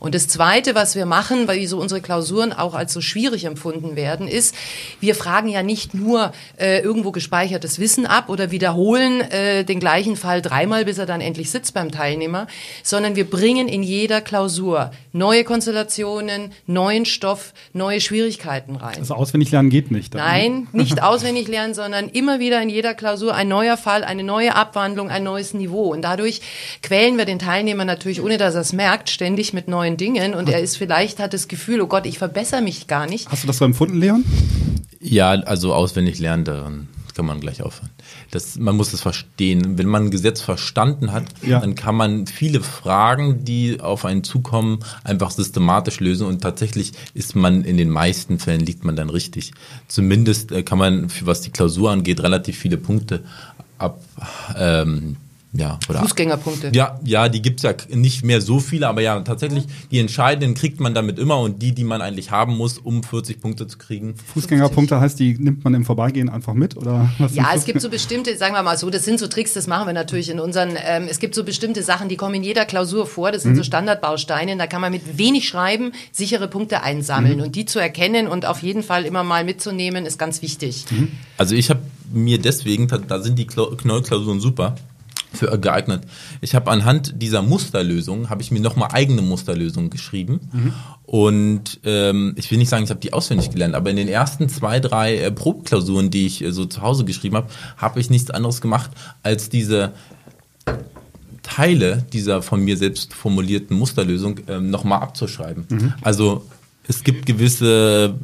Und 0.00 0.14
das 0.14 0.28
zweite, 0.28 0.74
was 0.74 0.96
wir 0.96 1.06
machen, 1.06 1.48
weil 1.48 1.66
so 1.66 1.78
unsere 1.78 2.02
Klausuren 2.02 2.52
auch 2.52 2.74
als 2.74 2.92
so 2.92 3.00
schwierig 3.00 3.46
empfunden 3.46 3.96
werden, 3.96 4.28
ist, 4.28 4.49
ist, 4.50 4.56
wir 5.00 5.14
fragen 5.14 5.48
ja 5.48 5.62
nicht 5.62 5.94
nur 5.94 6.32
äh, 6.58 6.80
irgendwo 6.80 7.10
gespeichertes 7.12 7.78
Wissen 7.78 8.06
ab 8.06 8.28
oder 8.28 8.50
wiederholen 8.50 9.20
äh, 9.20 9.64
den 9.64 9.80
gleichen 9.80 10.16
Fall 10.16 10.42
dreimal, 10.42 10.84
bis 10.84 10.98
er 10.98 11.06
dann 11.06 11.20
endlich 11.20 11.50
sitzt 11.50 11.74
beim 11.74 11.90
Teilnehmer, 11.90 12.46
sondern 12.82 13.16
wir 13.16 13.28
bringen 13.28 13.68
in 13.68 13.82
jeder 13.82 14.20
Klausur 14.20 14.90
neue 15.12 15.44
Konstellationen, 15.44 16.52
neuen 16.66 17.04
Stoff, 17.04 17.52
neue 17.72 18.00
Schwierigkeiten 18.00 18.76
rein. 18.76 18.98
Also 18.98 19.14
auswendig 19.14 19.50
lernen 19.50 19.70
geht 19.70 19.90
nicht. 19.90 20.14
Dann. 20.14 20.20
Nein, 20.20 20.68
nicht 20.72 21.02
auswendig 21.02 21.48
lernen, 21.48 21.74
sondern 21.74 22.08
immer 22.08 22.38
wieder 22.40 22.62
in 22.62 22.68
jeder 22.68 22.94
Klausur 22.94 23.34
ein 23.34 23.48
neuer 23.48 23.76
Fall, 23.76 24.04
eine 24.04 24.22
neue 24.22 24.54
Abwandlung, 24.54 25.10
ein 25.10 25.24
neues 25.24 25.54
Niveau. 25.54 25.92
Und 25.92 26.02
dadurch 26.02 26.40
quälen 26.82 27.18
wir 27.18 27.24
den 27.24 27.38
Teilnehmer 27.38 27.84
natürlich, 27.84 28.20
ohne 28.22 28.38
dass 28.38 28.54
er 28.54 28.60
es 28.60 28.72
merkt, 28.72 29.10
ständig 29.10 29.52
mit 29.52 29.68
neuen 29.68 29.96
Dingen. 29.96 30.34
Und 30.34 30.48
er 30.48 30.60
ist 30.60 30.76
vielleicht, 30.76 31.18
hat 31.18 31.32
das 31.34 31.48
Gefühl, 31.48 31.80
oh 31.80 31.86
Gott, 31.86 32.06
ich 32.06 32.18
verbessere 32.18 32.62
mich 32.62 32.86
gar 32.86 33.06
nicht. 33.06 33.28
Hast 33.30 33.42
du 33.42 33.46
das 33.46 33.58
so 33.58 33.64
empfunden, 33.64 33.98
Leon? 33.98 34.24
Ja, 35.00 35.30
also 35.30 35.72
auswendig 35.74 36.18
lernen, 36.18 36.44
daran 36.44 36.88
kann 37.14 37.26
man 37.26 37.40
gleich 37.40 37.62
aufhören. 37.62 37.90
Das, 38.30 38.56
man 38.58 38.76
muss 38.76 38.92
es 38.92 39.00
verstehen. 39.00 39.76
Wenn 39.78 39.88
man 39.88 40.04
ein 40.04 40.10
Gesetz 40.10 40.40
verstanden 40.40 41.12
hat, 41.12 41.24
Ja. 41.42 41.60
dann 41.60 41.74
kann 41.74 41.94
man 41.94 42.26
viele 42.26 42.60
Fragen, 42.62 43.44
die 43.44 43.80
auf 43.80 44.04
einen 44.04 44.24
zukommen, 44.24 44.78
einfach 45.04 45.30
systematisch 45.30 46.00
lösen 46.00 46.26
und 46.26 46.40
tatsächlich 46.40 46.92
ist 47.12 47.34
man 47.34 47.64
in 47.64 47.76
den 47.76 47.90
meisten 47.90 48.38
Fällen 48.38 48.60
liegt 48.64 48.84
man 48.84 48.96
dann 48.96 49.10
richtig. 49.10 49.52
Zumindest 49.88 50.52
äh, 50.52 50.62
kann 50.62 50.78
man, 50.78 51.08
für 51.08 51.26
was 51.26 51.40
die 51.40 51.50
Klausur 51.50 51.90
angeht, 51.90 52.22
relativ 52.22 52.56
viele 52.58 52.76
Punkte 52.78 53.22
ab, 53.78 54.00
ähm, 54.56 55.16
ja, 55.52 55.78
oder 55.88 56.00
Fußgängerpunkte. 56.02 56.70
ja, 56.74 57.00
ja, 57.04 57.28
die 57.28 57.42
gibt's 57.42 57.62
ja 57.64 57.74
nicht 57.92 58.24
mehr 58.24 58.40
so 58.40 58.60
viele, 58.60 58.86
aber 58.88 59.00
ja, 59.02 59.18
tatsächlich, 59.20 59.64
die 59.90 59.98
entscheidenden 59.98 60.54
kriegt 60.54 60.78
man 60.80 60.94
damit 60.94 61.18
immer 61.18 61.38
und 61.40 61.60
die, 61.60 61.72
die 61.72 61.82
man 61.84 62.00
eigentlich 62.02 62.30
haben 62.30 62.56
muss, 62.56 62.78
um 62.78 63.02
40 63.02 63.40
Punkte 63.40 63.66
zu 63.66 63.76
kriegen. 63.78 64.14
Fußgängerpunkte 64.34 65.00
heißt, 65.00 65.18
die 65.18 65.36
nimmt 65.38 65.64
man 65.64 65.74
im 65.74 65.84
Vorbeigehen 65.84 66.28
einfach 66.28 66.54
mit 66.54 66.76
oder 66.76 67.10
was 67.18 67.34
Ja, 67.34 67.48
es 67.54 67.64
gibt 67.64 67.80
so 67.80 67.88
bestimmte, 67.90 68.36
sagen 68.36 68.54
wir 68.54 68.62
mal 68.62 68.78
so, 68.78 68.90
das 68.90 69.04
sind 69.04 69.18
so 69.18 69.26
Tricks, 69.26 69.52
das 69.54 69.66
machen 69.66 69.86
wir 69.86 69.92
natürlich 69.92 70.30
in 70.30 70.38
unseren, 70.38 70.76
ähm, 70.76 71.06
es 71.10 71.18
gibt 71.18 71.34
so 71.34 71.42
bestimmte 71.42 71.82
Sachen, 71.82 72.08
die 72.08 72.16
kommen 72.16 72.34
in 72.36 72.44
jeder 72.44 72.64
Klausur 72.64 73.06
vor, 73.06 73.32
das 73.32 73.42
sind 73.42 73.56
so 73.56 73.62
Standardbausteine, 73.64 74.56
da 74.56 74.66
kann 74.68 74.80
man 74.80 74.92
mit 74.92 75.18
wenig 75.18 75.48
Schreiben 75.48 75.92
sichere 76.12 76.46
Punkte 76.48 76.82
einsammeln 76.82 77.40
und 77.40 77.56
die 77.56 77.64
zu 77.64 77.78
erkennen 77.80 78.28
und 78.28 78.46
auf 78.46 78.62
jeden 78.62 78.82
Fall 78.82 79.04
immer 79.04 79.24
mal 79.24 79.44
mitzunehmen, 79.44 80.06
ist 80.06 80.18
ganz 80.18 80.42
wichtig. 80.42 80.84
Also 81.36 81.54
ich 81.56 81.70
habe 81.70 81.80
mir 82.12 82.38
deswegen, 82.40 82.86
da- 82.86 83.20
sind 83.20 83.38
die 83.38 83.46
Kla- 83.48 83.76
Knollklausuren 83.76 84.40
super 84.40 84.76
für 85.32 85.58
geeignet. 85.58 86.02
Ich 86.40 86.54
habe 86.54 86.70
anhand 86.70 87.22
dieser 87.22 87.42
Musterlösung 87.42 88.30
habe 88.30 88.42
ich 88.42 88.50
mir 88.50 88.60
nochmal 88.60 88.90
eigene 88.92 89.22
Musterlösungen 89.22 89.90
geschrieben 89.90 90.40
und 91.04 91.80
ähm, 91.84 92.34
ich 92.36 92.50
will 92.50 92.58
nicht 92.58 92.68
sagen, 92.68 92.84
ich 92.84 92.90
habe 92.90 93.00
die 93.00 93.12
auswendig 93.12 93.50
gelernt, 93.50 93.74
aber 93.74 93.90
in 93.90 93.96
den 93.96 94.08
ersten 94.08 94.48
zwei, 94.48 94.80
drei 94.80 95.16
äh, 95.16 95.30
Probeklausuren, 95.30 96.10
die 96.10 96.26
ich 96.26 96.42
äh, 96.42 96.52
so 96.52 96.64
zu 96.64 96.82
Hause 96.82 97.04
geschrieben 97.04 97.36
habe, 97.36 97.48
habe 97.76 98.00
ich 98.00 98.10
nichts 98.10 98.30
anderes 98.30 98.60
gemacht 98.60 98.90
als 99.22 99.48
diese 99.48 99.92
Teile 101.42 102.04
dieser 102.12 102.42
von 102.42 102.62
mir 102.62 102.76
selbst 102.76 103.14
formulierten 103.14 103.76
Musterlösung 103.76 104.40
ähm, 104.48 104.70
nochmal 104.70 105.00
abzuschreiben. 105.00 105.94
Also 106.02 106.44
es 106.90 107.04
gibt 107.04 107.24
gewisse, 107.24 108.14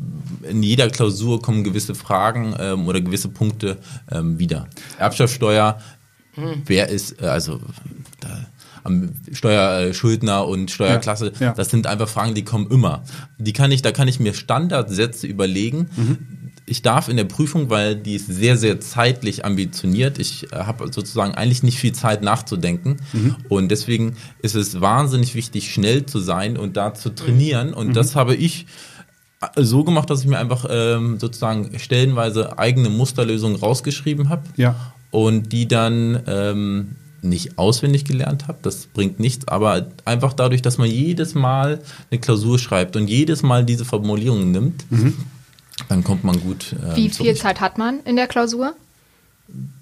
in 0.48 0.62
jeder 0.62 0.88
Klausur 0.90 1.40
kommen 1.40 1.62
gewisse 1.62 1.94
Fragen 1.94 2.54
ähm, 2.58 2.88
oder 2.88 3.00
gewisse 3.00 3.28
Punkte 3.28 3.78
ähm, 4.10 4.38
wieder. 4.38 4.66
Erbschaftssteuer, 4.98 5.80
wer 6.66 6.88
ist, 6.88 7.20
äh, 7.22 7.26
also 7.26 7.60
da, 8.20 8.46
am 8.84 9.10
Steuerschuldner 9.32 10.46
und 10.46 10.70
Steuerklasse, 10.70 11.32
Ja, 11.40 11.46
ja. 11.46 11.52
das 11.54 11.70
sind 11.70 11.86
einfach 11.86 12.08
Fragen, 12.08 12.34
die 12.34 12.44
kommen 12.44 12.70
immer. 12.70 13.02
Die 13.38 13.52
kann 13.52 13.72
ich, 13.72 13.82
da 13.82 13.90
kann 13.92 14.06
ich 14.08 14.20
mir 14.20 14.32
Standardsätze 14.32 15.26
überlegen. 15.26 15.88
Ich 16.66 16.82
darf 16.82 17.08
in 17.08 17.16
der 17.16 17.24
Prüfung, 17.24 17.70
weil 17.70 17.96
die 17.96 18.14
ist 18.14 18.26
sehr, 18.26 18.56
sehr 18.56 18.80
zeitlich 18.80 19.44
ambitioniert. 19.44 20.18
Ich 20.18 20.52
äh, 20.52 20.56
habe 20.56 20.92
sozusagen 20.92 21.34
eigentlich 21.34 21.62
nicht 21.62 21.78
viel 21.78 21.92
Zeit 21.92 22.22
nachzudenken. 22.22 22.96
Und 23.48 23.68
deswegen 23.70 24.16
ist 24.42 24.54
es 24.54 24.80
wahnsinnig 24.80 25.34
wichtig, 25.34 25.72
schnell 25.72 26.06
zu 26.06 26.18
sein 26.20 26.56
und 26.56 26.76
da 26.76 26.94
zu 26.94 27.10
trainieren. 27.10 27.72
Und 27.72 27.94
das 27.94 28.16
habe 28.16 28.34
ich 28.34 28.66
äh, 29.40 29.62
so 29.62 29.84
gemacht, 29.84 30.10
dass 30.10 30.20
ich 30.22 30.26
mir 30.26 30.38
einfach 30.38 30.66
ähm, 30.68 31.18
sozusagen 31.20 31.78
stellenweise 31.78 32.58
eigene 32.58 32.88
Musterlösungen 32.88 33.56
rausgeschrieben 33.56 34.28
habe 34.28 34.42
Ja. 34.56 34.74
Und 35.16 35.50
die 35.50 35.66
dann 35.66 36.22
ähm, 36.26 36.96
nicht 37.22 37.56
auswendig 37.58 38.04
gelernt 38.04 38.48
habe. 38.48 38.58
Das 38.60 38.86
bringt 38.86 39.18
nichts, 39.18 39.48
aber 39.48 39.86
einfach 40.04 40.34
dadurch, 40.34 40.60
dass 40.60 40.76
man 40.76 40.90
jedes 40.90 41.34
Mal 41.34 41.80
eine 42.10 42.20
Klausur 42.20 42.58
schreibt 42.58 42.96
und 42.96 43.08
jedes 43.08 43.42
Mal 43.42 43.64
diese 43.64 43.86
Formulierungen 43.86 44.50
nimmt, 44.50 44.84
dann 45.88 46.04
kommt 46.04 46.22
man 46.22 46.38
gut. 46.38 46.76
Ähm, 46.86 46.96
Wie 46.96 47.08
viel. 47.08 47.34
Zeit 47.34 47.62
hat 47.62 47.78
man 47.78 48.00
in 48.04 48.16
der 48.16 48.26
Klausur? 48.26 48.74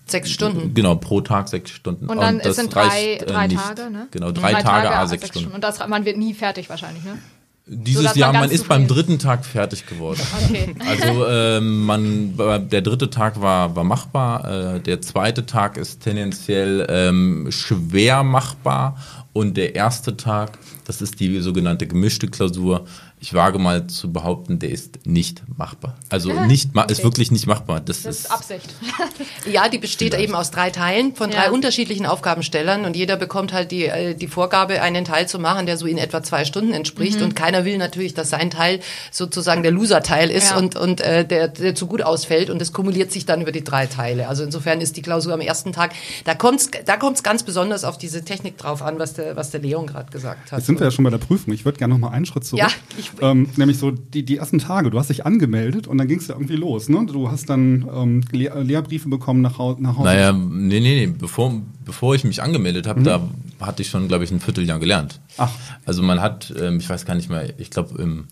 Sechs 0.07 0.31
Stunden. 0.31 0.73
Genau, 0.73 0.95
pro 0.95 1.21
Tag 1.21 1.49
sechs 1.49 1.73
Stunden. 1.73 2.07
Und 2.07 2.19
dann 2.19 2.39
das 2.39 2.51
es 2.51 2.57
sind 2.57 2.73
drei, 2.73 2.87
reicht, 2.87 3.23
äh, 3.23 3.27
drei 3.27 3.47
nicht. 3.49 3.61
Tage, 3.61 3.91
ne? 3.91 4.07
Genau, 4.13 4.31
drei, 4.31 4.53
Tage, 4.63 4.91
a 4.91 5.01
a 5.01 5.07
sechs 5.09 5.27
Stunden. 5.27 5.51
Und 5.51 5.65
das, 5.65 5.85
man 5.89 6.05
wird 6.05 6.17
nie 6.17 6.35
fertig 6.35 6.71
wahrscheinlich, 6.71 7.03
ne? 7.03 7.19
Dieses 7.67 8.03
Sodass 8.03 8.17
Jahr, 8.17 8.33
man 8.33 8.43
man 8.43 8.51
ist 8.51 8.69
beim 8.69 8.87
dritten 8.87 9.19
Tag 9.19 9.45
fertig 9.45 9.87
geworden. 9.87 10.21
Okay. 10.45 10.75
Also 10.87 11.27
ähm, 11.27 11.85
man, 11.87 12.37
der 12.69 12.83
dritte 12.83 13.09
Tag 13.09 13.41
war, 13.41 13.75
war 13.75 13.85
machbar, 13.85 14.75
äh, 14.77 14.81
der 14.81 15.01
zweite 15.01 15.47
Tag 15.47 15.79
ist 15.79 16.03
tendenziell 16.03 16.87
ähm, 16.89 17.47
schwer 17.51 18.23
machbar 18.23 18.97
und 19.33 19.57
der 19.57 19.75
erste 19.75 20.17
Tag, 20.17 20.59
das 20.85 21.01
ist 21.01 21.19
die 21.21 21.41
sogenannte 21.41 21.87
gemischte 21.87 22.29
Klausur. 22.29 22.87
Ich 23.25 23.33
wage 23.33 23.59
mal 23.59 23.87
zu 23.87 24.13
behaupten, 24.13 24.59
der 24.59 24.69
ist 24.69 25.07
nicht 25.07 25.43
machbar. 25.57 25.97
Also 26.11 26.29
Ja, 26.31 26.45
nicht, 26.47 26.75
ma 26.75 26.83
ist 26.83 27.03
wirklich 27.03 27.31
nicht 27.31 27.47
machbar. 27.47 27.81
Das, 27.81 28.03
Das 28.03 28.19
ist 28.19 28.31
Absicht. 28.31 28.69
Ja, 29.51 29.71
die 29.71 29.79
besteht 29.79 30.11
Vielleicht. 30.13 30.25
eben 30.29 30.35
aus 30.35 30.51
drei 30.51 30.69
Teilen 30.69 31.15
von 31.17 31.31
drei 31.31 31.47
Ja. 31.47 31.51
unterschiedlichen 31.51 32.05
Aufgabenstellern 32.05 32.85
und 32.85 32.97
jeder 32.97 33.17
bekommt 33.17 33.55
halt 33.55 33.71
die, 33.71 33.87
äh, 33.87 34.15
die 34.15 34.29
Vorgabe, 34.29 34.83
einen 34.83 35.07
Teil 35.07 35.27
zu 35.27 35.39
machen, 35.39 35.65
der 35.65 35.79
so 35.79 35.87
in 35.87 35.97
etwa 35.97 36.23
zwei 36.23 36.45
Stunden 36.45 36.75
entspricht 36.75 37.19
Mhm. 37.21 37.25
und 37.25 37.35
keiner 37.37 37.65
will 37.65 37.79
natürlich, 37.79 38.13
dass 38.13 38.29
sein 38.29 38.51
Teil 38.51 38.81
sozusagen 39.11 39.63
der 39.63 39.73
Loser-Teil 39.73 40.31
ist 40.31 40.51
Ja. 40.51 40.59
und, 40.59 40.77
und 40.77 41.01
äh, 41.01 41.27
der, 41.27 41.49
der 41.49 41.75
zu 41.75 41.87
gut 41.87 42.03
ausfällt 42.03 42.51
und 42.51 42.59
das 42.61 42.75
kumuliert 42.75 43.11
sich 43.11 43.25
dann 43.25 43.41
über 43.41 43.53
die 43.53 43.65
drei 43.65 43.87
Teile. 43.87 44.29
Also 44.29 44.43
insofern 44.45 44.83
ist 44.83 44.99
die 44.99 45.03
Klausur 45.03 45.33
am 45.33 45.41
ersten 45.41 45.73
Tag, 45.73 45.93
da 46.25 46.35
kommt's 46.35 46.71
da 46.85 46.99
kommt's 46.99 47.23
ganz 47.23 47.43
besonders 47.43 47.85
auf 47.85 47.97
diese 47.97 48.23
Technik 48.23 48.59
drauf 48.59 48.83
an, 48.83 48.99
was 48.99 49.15
der, 49.15 49.35
was 49.35 49.51
der 49.51 49.61
Leon 49.61 49.87
gerade 49.87 50.11
gesagt 50.13 50.53
hat. 50.53 50.59
Jetzt 50.59 50.67
sind 50.67 50.79
wir 50.79 50.85
ja 50.89 50.91
schon 50.91 51.05
bei 51.05 51.11
der 51.11 51.17
Prüfung. 51.19 51.55
Ich 51.55 51.65
würde 51.65 51.79
gerne 51.79 51.95
noch 51.95 52.01
mal 52.01 52.11
einen 52.11 52.27
Schritt 52.27 52.45
zurück. 52.45 52.61
Ja, 52.61 52.69
ich- 52.99 53.14
ähm, 53.21 53.49
nämlich 53.57 53.79
so 53.79 53.91
die, 53.91 54.25
die 54.25 54.37
ersten 54.37 54.59
Tage. 54.59 54.91
Du 54.91 54.99
hast 54.99 55.11
dich 55.11 55.27
angemeldet 55.27 55.87
und 55.87 55.99
dann 55.99 56.09
ging 56.09 56.19
es 56.19 56.29
ja 56.29 56.35
irgendwie 56.35 56.57
los. 56.57 56.89
Ne? 56.89 57.07
Du 57.07 57.31
hast 57.31 57.49
dann 57.51 57.89
ähm, 57.95 58.21
Lehr 58.31 58.63
Lehrbriefe 58.63 59.09
bekommen 59.09 59.41
nach, 59.41 59.59
Hau 59.59 59.77
nach 59.79 59.97
Hause. 59.97 60.05
Naja, 60.05 60.33
nee, 60.33 60.81
nee, 60.81 61.07
nee. 61.07 61.15
Bevor, 61.19 61.61
bevor 61.85 62.15
ich 62.15 62.25
mich 62.25 62.43
angemeldet 62.43 62.87
habe, 62.87 63.03
da 63.03 63.29
hatte 63.61 63.83
ich 63.83 63.89
schon, 63.89 64.09
glaube 64.09 64.25
ich, 64.25 64.31
ein 64.31 64.41
Vierteljahr 64.41 64.79
gelernt. 64.79 65.21
Ach. 65.37 65.51
Also 65.85 66.03
man 66.03 66.21
hat, 66.21 66.53
ähm, 66.61 66.79
ich 66.79 66.89
weiß 66.89 67.05
gar 67.05 67.15
nicht 67.15 67.31
mehr, 67.31 67.59
ich 67.59 67.71
glaube 67.71 68.01
im 68.01 68.25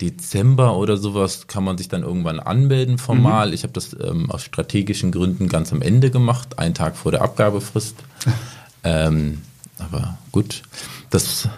Dezember 0.00 0.76
oder 0.76 0.96
sowas 0.96 1.46
kann 1.46 1.62
man 1.62 1.78
sich 1.78 1.88
dann 1.88 2.02
irgendwann 2.02 2.40
anmelden 2.40 2.98
formal. 2.98 3.54
Ich 3.54 3.62
habe 3.62 3.72
das 3.72 3.96
ähm, 4.02 4.30
aus 4.30 4.42
strategischen 4.42 5.12
Gründen 5.12 5.48
ganz 5.48 5.72
am 5.72 5.82
Ende 5.82 6.10
gemacht, 6.10 6.58
einen 6.58 6.74
Tag 6.74 6.96
vor 6.96 7.12
der 7.12 7.22
Abgabefrist. 7.22 7.96
ähm, 8.84 9.38
aber 9.78 10.18
gut, 10.32 10.62
das 11.10 11.48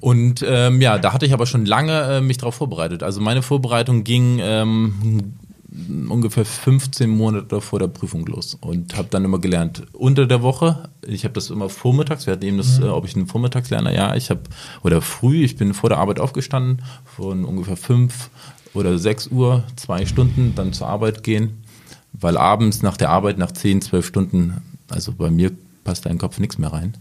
und 0.00 0.44
ähm, 0.46 0.80
ja, 0.80 0.98
da 0.98 1.12
hatte 1.12 1.26
ich 1.26 1.32
aber 1.32 1.46
schon 1.46 1.66
lange 1.66 2.18
äh, 2.18 2.20
mich 2.20 2.38
darauf 2.38 2.54
vorbereitet. 2.54 3.02
Also 3.02 3.20
meine 3.20 3.42
Vorbereitung 3.42 4.04
ging 4.04 4.38
ähm, 4.40 5.34
ungefähr 6.08 6.44
15 6.44 7.10
Monate 7.10 7.60
vor 7.60 7.78
der 7.78 7.88
Prüfung 7.88 8.24
los 8.26 8.56
und 8.60 8.96
habe 8.96 9.08
dann 9.10 9.24
immer 9.24 9.38
gelernt 9.38 9.82
unter 9.92 10.26
der 10.26 10.42
Woche. 10.42 10.88
Ich 11.06 11.24
habe 11.24 11.34
das 11.34 11.50
immer 11.50 11.68
vormittags. 11.68 12.26
Wir 12.26 12.32
hatten 12.32 12.44
eben 12.44 12.56
das, 12.56 12.78
äh, 12.78 12.84
ob 12.84 13.04
ich 13.04 13.16
einen 13.16 13.26
Vormittagslerner. 13.26 13.92
Ja, 13.92 14.14
ich 14.14 14.30
habe 14.30 14.40
oder 14.82 15.02
früh. 15.02 15.44
Ich 15.44 15.56
bin 15.56 15.74
vor 15.74 15.90
der 15.90 15.98
Arbeit 15.98 16.20
aufgestanden 16.20 16.82
von 17.04 17.44
ungefähr 17.44 17.76
fünf 17.76 18.30
oder 18.74 18.98
sechs 18.98 19.28
Uhr, 19.28 19.64
zwei 19.76 20.06
Stunden, 20.06 20.54
dann 20.54 20.72
zur 20.72 20.88
Arbeit 20.88 21.22
gehen, 21.22 21.62
weil 22.12 22.36
abends 22.36 22.82
nach 22.82 22.96
der 22.96 23.10
Arbeit 23.10 23.38
nach 23.38 23.50
10, 23.50 23.82
12 23.82 24.06
Stunden, 24.06 24.62
also 24.88 25.12
bei 25.12 25.30
mir 25.30 25.50
passt 25.84 26.06
da 26.06 26.10
im 26.10 26.18
Kopf 26.18 26.38
nichts 26.38 26.58
mehr 26.58 26.72
rein. 26.72 26.94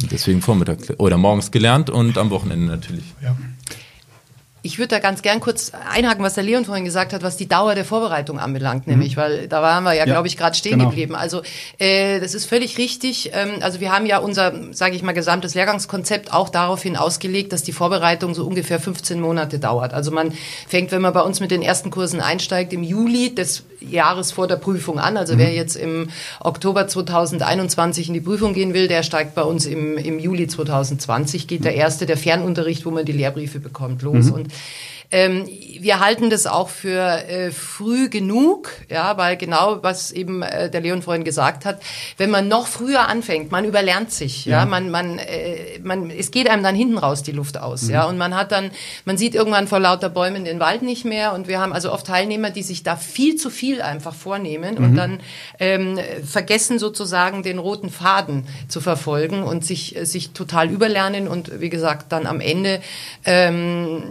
Und 0.00 0.10
deswegen 0.10 0.40
Vormittag 0.40 0.78
oder 0.98 1.18
morgens 1.18 1.50
gelernt 1.50 1.90
und 1.90 2.16
am 2.16 2.30
Wochenende 2.30 2.66
natürlich. 2.66 3.04
Ja. 3.22 3.36
Ich 4.64 4.78
würde 4.78 4.88
da 4.88 4.98
ganz 5.00 5.22
gern 5.22 5.40
kurz 5.40 5.72
einhaken, 5.90 6.24
was 6.24 6.34
der 6.34 6.44
Leon 6.44 6.64
vorhin 6.64 6.84
gesagt 6.84 7.12
hat, 7.12 7.24
was 7.24 7.36
die 7.36 7.48
Dauer 7.48 7.74
der 7.74 7.84
Vorbereitung 7.84 8.38
anbelangt, 8.38 8.86
nämlich, 8.86 9.16
weil 9.16 9.48
da 9.48 9.60
waren 9.60 9.82
wir 9.82 9.92
ja, 9.92 10.02
Ja, 10.02 10.04
glaube 10.04 10.28
ich, 10.28 10.36
gerade 10.36 10.56
stehen 10.56 10.78
genau. 10.78 10.90
geblieben. 10.90 11.16
Also 11.16 11.42
äh, 11.78 12.20
das 12.20 12.34
ist 12.34 12.46
völlig 12.46 12.78
richtig. 12.78 13.30
Ähm, 13.34 13.56
also 13.60 13.80
wir 13.80 13.90
haben 13.90 14.06
ja 14.06 14.18
unser, 14.18 14.52
sage 14.72 14.94
ich 14.94 15.02
mal, 15.02 15.12
gesamtes 15.12 15.54
Lehrgangskonzept 15.54 16.32
auch 16.32 16.48
daraufhin 16.48 16.96
ausgelegt, 16.96 17.52
dass 17.52 17.62
die 17.62 17.72
Vorbereitung 17.72 18.34
so 18.34 18.46
ungefähr 18.46 18.78
15 18.78 19.20
Monate 19.20 19.58
dauert. 19.58 19.94
Also 19.94 20.12
man 20.12 20.32
fängt, 20.68 20.92
wenn 20.92 21.02
man 21.02 21.12
bei 21.12 21.22
uns 21.22 21.40
mit 21.40 21.50
den 21.50 21.62
ersten 21.62 21.90
Kursen 21.90 22.20
einsteigt, 22.20 22.72
im 22.72 22.84
Juli 22.84 23.34
des 23.34 23.64
Jahres 23.80 24.30
vor 24.30 24.46
der 24.46 24.56
Prüfung 24.56 25.00
an. 25.00 25.16
Also 25.16 25.38
wer 25.38 25.52
jetzt 25.52 25.74
im 25.74 26.08
Oktober 26.40 26.86
2021 26.86 28.08
in 28.08 28.14
die 28.14 28.20
Prüfung 28.20 28.54
gehen 28.54 28.74
will, 28.74 28.86
der 28.86 29.02
steigt 29.02 29.34
bei 29.34 29.42
uns 29.42 29.66
im, 29.66 29.98
im 29.98 30.20
Juli 30.20 30.46
2020, 30.46 31.48
geht 31.48 31.64
der 31.64 31.74
erste, 31.74 32.06
der 32.06 32.16
Fernunterricht, 32.16 32.86
wo 32.86 32.92
man 32.92 33.04
die 33.04 33.12
Lehrbriefe 33.12 33.58
bekommt, 33.58 34.02
los. 34.02 34.30
Und 34.30 34.51
ähm, 35.12 35.46
wir 35.78 36.00
halten 36.00 36.30
das 36.30 36.46
auch 36.46 36.70
für 36.70 37.28
äh, 37.28 37.50
früh 37.50 38.08
genug, 38.08 38.70
ja, 38.88 39.18
weil 39.18 39.36
genau 39.36 39.82
was 39.82 40.10
eben 40.10 40.42
äh, 40.42 40.70
der 40.70 40.80
Leon 40.80 41.02
vorhin 41.02 41.22
gesagt 41.22 41.66
hat, 41.66 41.82
wenn 42.16 42.30
man 42.30 42.48
noch 42.48 42.66
früher 42.66 43.08
anfängt, 43.08 43.52
man 43.52 43.66
überlernt 43.66 44.10
sich, 44.10 44.46
ja, 44.46 44.64
man, 44.64 44.90
man, 44.90 45.18
äh, 45.18 45.78
man, 45.82 46.10
es 46.10 46.30
geht 46.30 46.48
einem 46.48 46.62
dann 46.62 46.74
hinten 46.74 46.96
raus 46.96 47.22
die 47.22 47.32
Luft 47.32 47.58
aus, 47.58 47.88
ja, 47.88 48.04
und 48.04 48.16
man 48.16 48.34
hat 48.34 48.52
dann, 48.52 48.70
man 49.04 49.18
sieht 49.18 49.34
irgendwann 49.34 49.68
vor 49.68 49.80
lauter 49.80 50.08
Bäumen 50.08 50.46
den 50.46 50.60
Wald 50.60 50.80
nicht 50.80 51.04
mehr 51.04 51.34
und 51.34 51.46
wir 51.46 51.60
haben 51.60 51.74
also 51.74 51.92
oft 51.92 52.06
Teilnehmer, 52.06 52.48
die 52.48 52.62
sich 52.62 52.82
da 52.82 52.96
viel 52.96 53.36
zu 53.36 53.50
viel 53.50 53.82
einfach 53.82 54.14
vornehmen 54.14 54.78
und 54.78 54.96
dann 54.96 55.20
ähm, 55.58 55.98
vergessen 56.24 56.78
sozusagen 56.78 57.42
den 57.42 57.58
roten 57.58 57.90
Faden 57.90 58.46
zu 58.68 58.80
verfolgen 58.80 59.42
und 59.42 59.62
sich, 59.62 59.94
äh, 59.94 60.06
sich 60.06 60.30
total 60.30 60.70
überlernen 60.70 61.28
und 61.28 61.60
wie 61.60 61.68
gesagt 61.68 62.12
dann 62.12 62.26
am 62.26 62.40
Ende 62.40 62.80
ähm, 63.26 64.02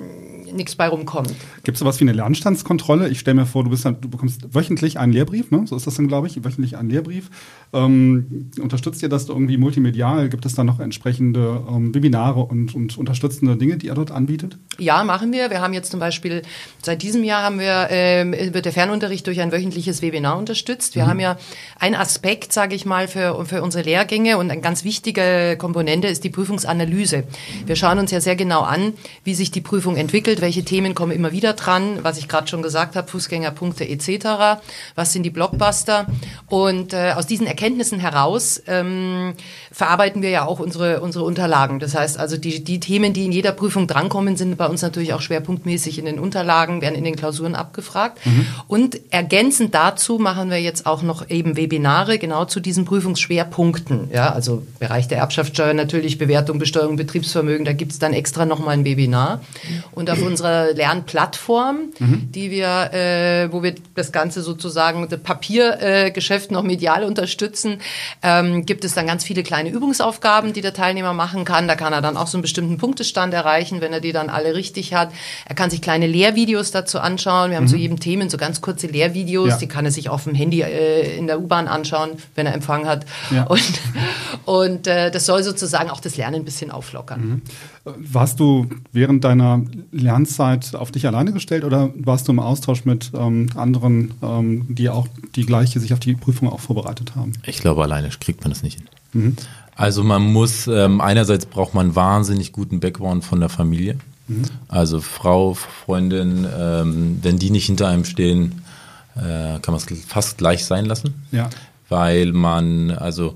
nichts 0.54 0.76
bei 0.76 0.88
rumkommt. 0.88 1.34
Gibt 1.64 1.76
es 1.76 1.80
sowas 1.80 2.00
wie 2.00 2.04
eine 2.06 2.14
Lernstandskontrolle? 2.14 3.10
Ich 3.10 3.20
stelle 3.20 3.36
mir 3.36 3.46
vor, 3.46 3.64
du, 3.64 3.76
dann, 3.76 4.02
du 4.02 4.10
bekommst 4.10 4.54
wöchentlich 4.54 5.00
einen 5.00 5.14
Lehrbrief, 5.14 5.52
ne? 5.52 5.64
so 5.66 5.76
ist 5.76 5.88
das 5.88 5.96
dann, 5.96 6.08
glaube 6.08 6.28
ich, 6.28 6.44
wöchentlich 6.44 6.78
einen 6.78 6.90
Lehrbrief. 6.90 7.30
Ähm, 7.74 8.52
unterstützt 8.62 9.02
ihr 9.02 9.10
das 9.10 9.30
irgendwie 9.30 9.58
multimedial? 9.58 10.30
Gibt 10.30 10.46
es 10.46 10.56
da 10.56 10.64
noch 10.64 10.80
entsprechende 10.80 11.64
ähm, 11.70 11.94
Webinare 11.96 12.42
und, 12.42 12.76
und 12.76 12.98
unterstützende 12.98 13.56
Dinge, 13.58 13.78
die 13.78 13.88
ihr 13.88 13.94
dort 13.94 14.12
anbietet? 14.12 14.58
Ja, 14.78 15.04
machen 15.04 15.32
wir. 15.32 15.50
Wir 15.50 15.62
haben 15.62 15.74
jetzt 15.74 15.92
zum 15.92 16.00
Beispiel, 16.00 16.42
seit 16.82 17.02
diesem 17.02 17.24
Jahr 17.24 17.44
haben 17.44 17.60
wir, 17.60 17.90
äh, 17.92 18.54
wird 18.54 18.66
der 18.66 18.74
Fernunterricht 18.74 19.28
durch 19.28 19.40
ein 19.42 19.52
wöchentliches 19.52 20.02
Webinar 20.02 20.38
unterstützt. 20.38 20.96
Wir 20.96 21.04
mhm. 21.04 21.08
haben 21.08 21.20
ja 21.20 21.38
einen 21.80 21.96
Aspekt, 21.96 22.52
sage 22.52 22.76
ich 22.76 22.86
mal, 22.86 23.08
für, 23.08 23.46
für 23.46 23.62
unsere 23.62 23.84
Lehrgänge 23.84 24.38
und 24.38 24.52
eine 24.52 24.62
ganz 24.62 24.84
wichtige 24.84 25.56
Komponente 25.58 26.08
ist 26.08 26.24
die 26.24 26.30
Prüfungsanalyse. 26.30 27.24
Wir 27.66 27.76
schauen 27.76 28.00
uns 28.00 28.12
ja 28.12 28.22
sehr 28.22 28.36
genau 28.36 28.62
an, 28.62 28.94
wie 29.24 29.34
sich 29.34 29.52
die 29.52 29.62
Prüfung 29.62 29.96
entwickelt, 29.96 30.41
welche 30.42 30.64
Themen 30.64 30.96
kommen 30.96 31.12
immer 31.12 31.32
wieder 31.32 31.54
dran, 31.54 32.00
was 32.02 32.18
ich 32.18 32.28
gerade 32.28 32.48
schon 32.48 32.62
gesagt 32.62 32.96
habe, 32.96 33.08
Fußgängerpunkte 33.08 33.88
etc., 33.88 34.62
was 34.96 35.14
sind 35.14 35.24
die 35.24 35.30
Blockbuster 35.30 36.08
und 36.48 36.94
äh, 36.94 37.14
aus 37.16 37.28
diesen 37.28 37.48
Erkenntnissen 37.48 38.00
heraus 38.00 38.62
ähm, 38.68 39.34
verarbeiten 39.72 40.22
wir 40.22 40.30
ja 40.30 40.46
auch 40.46 40.60
unsere, 40.60 41.02
unsere 41.02 41.24
Unterlagen. 41.24 41.80
Das 41.80 41.96
heißt 41.96 42.18
also, 42.20 42.38
die, 42.38 42.64
die 42.64 42.80
Themen, 42.80 43.14
die 43.14 43.26
in 43.26 43.32
jeder 43.32 43.52
Prüfung 43.52 43.88
drankommen, 43.88 44.36
sind 44.36 44.58
bei 44.58 44.68
uns 44.68 44.82
natürlich 44.82 45.14
auch 45.14 45.22
schwerpunktmäßig 45.22 46.00
in 46.00 46.06
den 46.06 46.20
Unterlagen, 46.20 46.82
werden 46.82 46.96
in 46.96 47.04
den 47.04 47.16
Klausuren 47.16 47.56
abgefragt. 47.56 48.26
Mhm. 48.26 48.46
Und 48.68 49.00
ergänzend 49.12 49.74
dazu 49.74 50.20
machen 50.20 50.50
wir 50.50 50.62
jetzt 50.62 50.86
auch 50.86 51.02
noch 51.04 51.30
eben 51.30 51.56
Webinare 51.56 52.18
genau 52.18 52.46
zu 52.46 52.60
diesen 52.60 52.86
Prüfungsschwerpunkten. 52.86 54.10
Ja, 54.12 54.32
also 54.32 54.64
Bereich 54.80 55.08
der 55.08 55.20
Erbschaftssteuer 55.20 55.74
natürlich, 55.74 56.18
Bewertung, 56.18 56.60
Besteuerung, 56.60 56.96
Betriebsvermögen, 56.96 57.66
da 57.66 57.74
gibt 57.74 57.92
es 57.92 58.00
dann 58.00 58.14
extra 58.14 58.46
nochmal 58.46 58.74
ein 58.74 58.86
Webinar. 58.86 59.42
Und 59.92 60.10
auf 60.10 60.22
unserer 60.32 60.74
Lernplattform, 60.74 61.91
mhm. 62.00 62.32
die 62.32 62.52
wir, 62.52 62.94
äh, 62.94 63.52
wo 63.52 63.63
wir 63.63 63.76
das 63.96 64.12
Ganze 64.12 64.41
sozusagen, 64.41 65.08
das 65.10 65.20
Papiergeschäft 65.20 66.50
äh, 66.50 66.54
noch 66.54 66.63
medial 66.63 67.04
unterstützen, 67.04 67.78
ähm, 68.24 68.65
gibt 68.65 68.84
es 68.84 68.94
dann 68.94 69.08
ganz 69.08 69.24
viele 69.24 69.44
kleine 69.44 69.70
Übungsaufgaben, 69.70 70.54
die 70.54 70.62
der 70.62 70.74
Teilnehmer 70.74 71.13
machen 71.13 71.46
kann. 71.46 71.67
Da 71.67 71.76
kann 71.76 71.94
er 71.94 72.02
dann 72.02 72.17
auch 72.17 72.28
so 72.28 72.38
einen 72.38 72.41
bestimmten 72.41 72.78
Punktestand 72.78 73.34
erreichen, 73.34 73.82
wenn 73.82 73.94
er 73.94 74.00
die 74.00 74.12
dann 74.12 74.30
alle 74.30 74.56
richtig 74.56 74.94
hat. 74.94 75.12
Er 75.46 75.56
kann 75.56 75.70
sich 75.70 75.82
kleine 75.82 76.08
Lehrvideos 76.08 76.72
dazu 76.72 77.00
anschauen. 77.00 77.52
Wir 77.52 77.58
haben 77.58 77.65
mhm. 77.65 77.70
zu 77.70 77.78
jedem 77.78 78.00
Themen 78.00 78.30
so 78.30 78.38
ganz 78.38 78.62
kurze 78.62 78.88
Lehrvideos, 78.88 79.50
ja. 79.50 79.58
die 79.58 79.67
kann 79.67 79.86
er 79.86 79.91
sich 79.91 80.10
auf 80.10 80.24
dem 80.24 80.34
Handy 80.34 80.62
äh, 80.62 81.17
in 81.17 81.28
der 81.28 81.39
U-Bahn 81.39 81.67
anschauen, 81.67 82.12
wenn 82.36 82.46
er 82.46 82.54
Empfang 82.54 82.88
hat. 82.88 83.06
Ja. 83.30 83.44
Und, 83.44 83.82
und 84.46 84.88
äh, 84.88 85.12
das 85.12 85.26
soll 85.26 85.44
sozusagen 85.44 85.89
auch 85.89 86.00
das 86.00 86.17
Lernen 86.17 86.38
ein 86.38 86.46
bisschen 86.46 86.72
auflockern. 86.72 87.22
Mhm. 87.22 87.41
Warst 87.84 88.39
du 88.39 88.67
während 88.91 89.24
deiner 89.24 89.63
Lernzeit 90.22 90.76
auf 90.76 90.92
dich 90.92 91.08
alleine 91.08 91.32
gestellt 91.32 91.64
oder 91.64 91.90
warst 91.96 92.28
du 92.28 92.32
im 92.32 92.40
Austausch 92.40 92.86
mit 92.86 93.12
ähm, 93.16 93.50
anderen, 93.56 94.14
ähm, 94.22 94.66
die 94.70 94.90
auch 94.90 95.08
die 95.36 95.46
gleiche 95.46 95.80
sich 95.80 95.94
auf 95.94 96.00
die 96.00 96.14
Prüfung 96.14 96.50
auch 96.50 96.60
vorbereitet 96.60 97.16
haben? 97.16 97.34
Ich 97.46 97.60
glaube, 97.60 97.84
alleine 97.84 98.10
kriegt 98.10 98.42
man 98.42 98.52
das 98.52 98.64
nicht 98.64 98.78
hin. 98.78 98.88
Mhm. 99.14 99.36
Also 99.76 100.04
man 100.04 100.22
muss, 100.22 100.68
ähm, 100.68 101.02
einerseits 101.02 101.46
braucht 101.46 101.74
man 101.74 101.96
wahnsinnig 101.96 102.52
guten 102.52 102.80
Background 102.80 103.24
von 103.24 103.40
der 103.40 103.50
Familie. 103.50 103.98
Mhm. 104.28 104.44
Also 104.68 105.02
Frau, 105.02 105.56
Freundin, 105.56 106.46
ähm, 106.58 107.20
wenn 107.22 107.40
die 107.40 107.50
nicht 107.50 107.66
hinter 107.66 107.88
einem 107.88 108.06
stehen, 108.06 108.62
äh, 109.16 109.60
kann 109.60 109.74
man 109.74 109.76
es 109.76 109.88
fast 110.06 110.38
gleich 110.38 110.66
sein 110.66 110.86
lassen. 110.86 111.16
Ja. 111.32 111.50
Weil 111.90 112.32
man, 112.32 112.92
also 112.92 113.36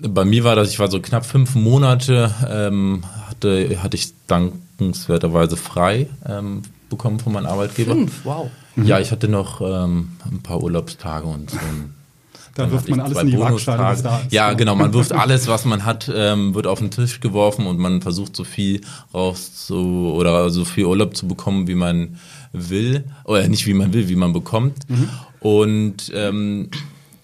bei 0.00 0.24
mir 0.24 0.44
war 0.44 0.56
das, 0.56 0.70
ich 0.70 0.78
war 0.78 0.90
so 0.90 1.00
knapp 1.00 1.26
fünf 1.26 1.54
Monate, 1.54 2.34
ähm, 2.48 3.02
hatte, 3.28 3.82
hatte 3.82 3.96
ich 3.96 4.14
dankenswerterweise 4.78 5.56
frei 5.56 6.08
ähm, 6.26 6.62
bekommen 6.88 7.20
von 7.20 7.32
meinem 7.32 7.46
Arbeitgeber. 7.46 7.92
Fünf, 7.92 8.24
wow. 8.24 8.50
Ja, 8.76 9.00
ich 9.00 9.10
hatte 9.10 9.28
noch 9.28 9.60
ähm, 9.60 10.10
ein 10.30 10.40
paar 10.42 10.62
Urlaubstage 10.62 11.26
und 11.26 11.50
so 11.50 11.58
ein 11.58 11.94
da 12.54 12.70
wirft 12.72 12.88
man 12.88 13.00
alles 13.00 13.18
in 13.18 13.28
die 13.28 13.38
Waagschale, 13.38 13.82
was 13.82 14.02
da 14.02 14.18
ist. 14.18 14.32
Ja, 14.32 14.52
genau. 14.52 14.74
Man 14.74 14.92
wirft 14.92 15.12
alles, 15.12 15.46
was 15.46 15.64
man 15.64 15.84
hat, 15.84 16.10
ähm, 16.12 16.54
wird 16.54 16.66
auf 16.66 16.80
den 16.80 16.90
Tisch 16.90 17.20
geworfen 17.20 17.66
und 17.66 17.78
man 17.78 18.02
versucht 18.02 18.34
so 18.34 18.42
viel 18.42 18.80
raus 19.14 19.66
zu, 19.66 20.12
oder 20.16 20.50
so 20.50 20.64
viel 20.64 20.86
Urlaub 20.86 21.16
zu 21.16 21.28
bekommen, 21.28 21.68
wie 21.68 21.76
man 21.76 22.18
will. 22.52 23.04
Oder 23.24 23.46
nicht 23.46 23.66
wie 23.66 23.74
man 23.74 23.92
will, 23.92 24.08
wie 24.08 24.16
man 24.16 24.32
bekommt. 24.32 24.88
Mhm. 24.88 25.08
Und 25.38 26.12
ähm, 26.12 26.70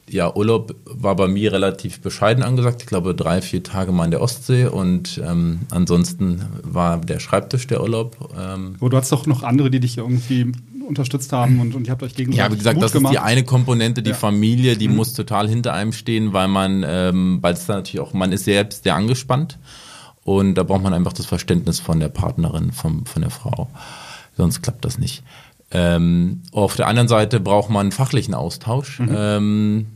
ja, 0.09 0.35
Urlaub 0.35 0.75
war 0.85 1.17
bei 1.17 1.29
mir 1.29 1.53
relativ 1.53 2.01
bescheiden 2.01 2.45
angesagt. 2.45 2.83
Ich 2.83 2.89
glaube, 2.89 3.15
drei, 3.15 3.41
vier 3.41 3.63
Tage 3.63 3.91
mal 3.93 4.05
in 4.05 4.11
der 4.11 4.21
Ostsee 4.21 4.67
und 4.67 5.21
ähm, 5.25 5.61
ansonsten 5.71 6.43
war 6.63 6.99
der 6.99 7.21
Schreibtisch 7.21 7.67
der 7.67 7.83
Urlaub. 7.83 8.31
Ähm. 8.39 8.77
Aber 8.81 8.91
du 8.91 8.97
hast 8.97 9.11
doch 9.13 9.27
noch 9.27 9.43
andere, 9.43 9.71
die 9.71 9.81
dich 9.81 9.99
irgendwie 9.99 10.53
unterstützt 10.87 11.33
haben 11.33 11.61
und, 11.61 11.75
und 11.75 11.87
ihr 11.87 11.93
habt 11.93 12.03
euch 12.03 12.15
gegenseitig 12.15 12.47
Ja, 12.47 12.53
wie 12.53 12.59
gesagt, 12.59 12.77
Mut 12.77 12.85
das 12.85 12.93
gemacht. 12.93 13.15
ist 13.15 13.19
die 13.19 13.25
eine 13.25 13.45
Komponente, 13.45 14.03
die 14.03 14.11
ja. 14.11 14.17
Familie, 14.17 14.77
die 14.77 14.89
mhm. 14.89 14.97
muss 14.97 15.15
total 15.15 15.49
hinter 15.49 15.73
einem 15.73 15.93
stehen, 15.93 16.33
weil 16.35 16.49
man, 16.49 16.85
ähm, 16.87 17.39
weil 17.41 17.55
es 17.55 17.65
da 17.67 17.77
natürlich 17.77 18.01
auch, 18.01 18.13
man 18.13 18.33
ist 18.33 18.45
selbst 18.45 18.85
sehr 18.85 18.95
angespannt 18.95 19.59
und 20.25 20.55
da 20.55 20.63
braucht 20.63 20.83
man 20.83 20.93
einfach 20.93 21.15
das 21.15 21.27
Verständnis 21.27 21.81
von 21.81 22.01
der 22.01 22.09
Partnerin, 22.09 22.73
vom, 22.73 23.07
von 23.07 23.23
der 23.23 23.31
Frau. 23.31 23.69
Sonst 24.37 24.63
klappt 24.63 24.85
das 24.85 24.99
nicht. 24.99 25.23
Ähm, 25.75 26.43
auf 26.53 26.77
der 26.77 26.87
anderen 26.87 27.09
Seite 27.09 27.41
braucht 27.41 27.69
man 27.69 27.93
fachlichen 27.93 28.35
Austausch. 28.35 29.01
Mhm. 29.01 29.15
Ähm, 29.15 29.87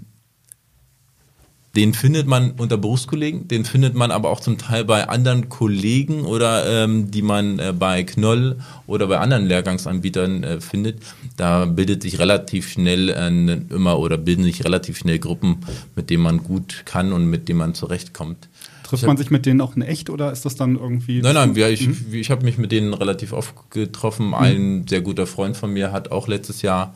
den 1.77 1.95
findet 1.95 2.27
man 2.27 2.53
unter 2.53 2.77
Berufskollegen, 2.77 3.47
den 3.47 3.65
findet 3.65 3.95
man 3.95 4.11
aber 4.11 4.31
auch 4.31 4.41
zum 4.41 4.59
Teil 4.59 4.85
bei 4.85 5.09
anderen 5.09 5.49
Kollegen 5.49 6.25
oder 6.25 6.67
ähm, 6.67 7.13
die 7.13 7.23
man 7.23 7.61
äh, 7.61 7.73
bei 7.73 8.03
Knoll 8.03 8.59
oder 8.89 9.07
bei 9.07 9.19
anderen 9.19 9.47
Lehrgangsanbietern 9.47 10.43
äh, 10.43 10.61
findet. 10.61 11.03
Da 11.37 11.67
bildet 11.67 12.03
sich 12.03 12.19
relativ 12.19 12.69
schnell 12.69 13.11
äh, 13.11 13.29
immer 13.73 14.01
oder 14.01 14.19
bilden 14.19 14.43
sich 14.43 14.65
relativ 14.65 14.99
schnell 14.99 15.21
Gruppen, 15.21 15.59
mit 15.95 16.11
denen 16.11 16.25
man 16.25 16.43
gut 16.43 16.83
kann 16.85 17.13
und 17.13 17.27
mit 17.27 17.49
denen 17.49 17.61
man 17.61 17.75
zurechtkommt. 17.75 18.49
Trifft 18.89 19.07
man 19.07 19.19
sich 19.19 19.31
mit 19.31 19.45
denen 19.45 19.61
auch 19.61 19.77
in 19.77 19.83
echt 19.83 20.09
oder 20.09 20.33
ist 20.33 20.47
das 20.47 20.57
dann 20.57 20.77
irgendwie? 20.77 21.21
Nein, 21.21 21.35
nein, 21.35 21.55
ja, 21.55 21.69
ich, 21.69 21.87
mhm. 21.87 22.07
ich 22.13 22.31
habe 22.31 22.45
mich 22.45 22.57
mit 22.57 22.73
denen 22.73 22.95
relativ 22.95 23.35
oft 23.35 23.55
getroffen. 23.71 24.33
Ein 24.33 24.79
mhm. 24.79 24.89
sehr 24.89 25.03
guter 25.03 25.27
Freund 25.27 25.59
von 25.59 25.73
mir 25.73 25.93
hat 25.93 26.11
auch 26.11 26.27
letztes 26.27 26.63
Jahr 26.63 26.95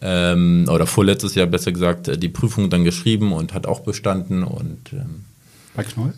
ähm, 0.00 0.66
oder 0.68 0.86
vorletztes 0.86 1.36
Jahr 1.36 1.46
besser 1.46 1.70
gesagt, 1.70 2.08
äh, 2.08 2.18
die 2.18 2.28
Prüfung 2.28 2.70
dann 2.70 2.82
geschrieben 2.82 3.32
und 3.32 3.54
hat 3.54 3.66
auch 3.68 3.80
bestanden 3.80 4.42
und 4.42 4.92
ähm, 4.92 5.24
bei 5.78 5.84
Knoll? 5.84 6.12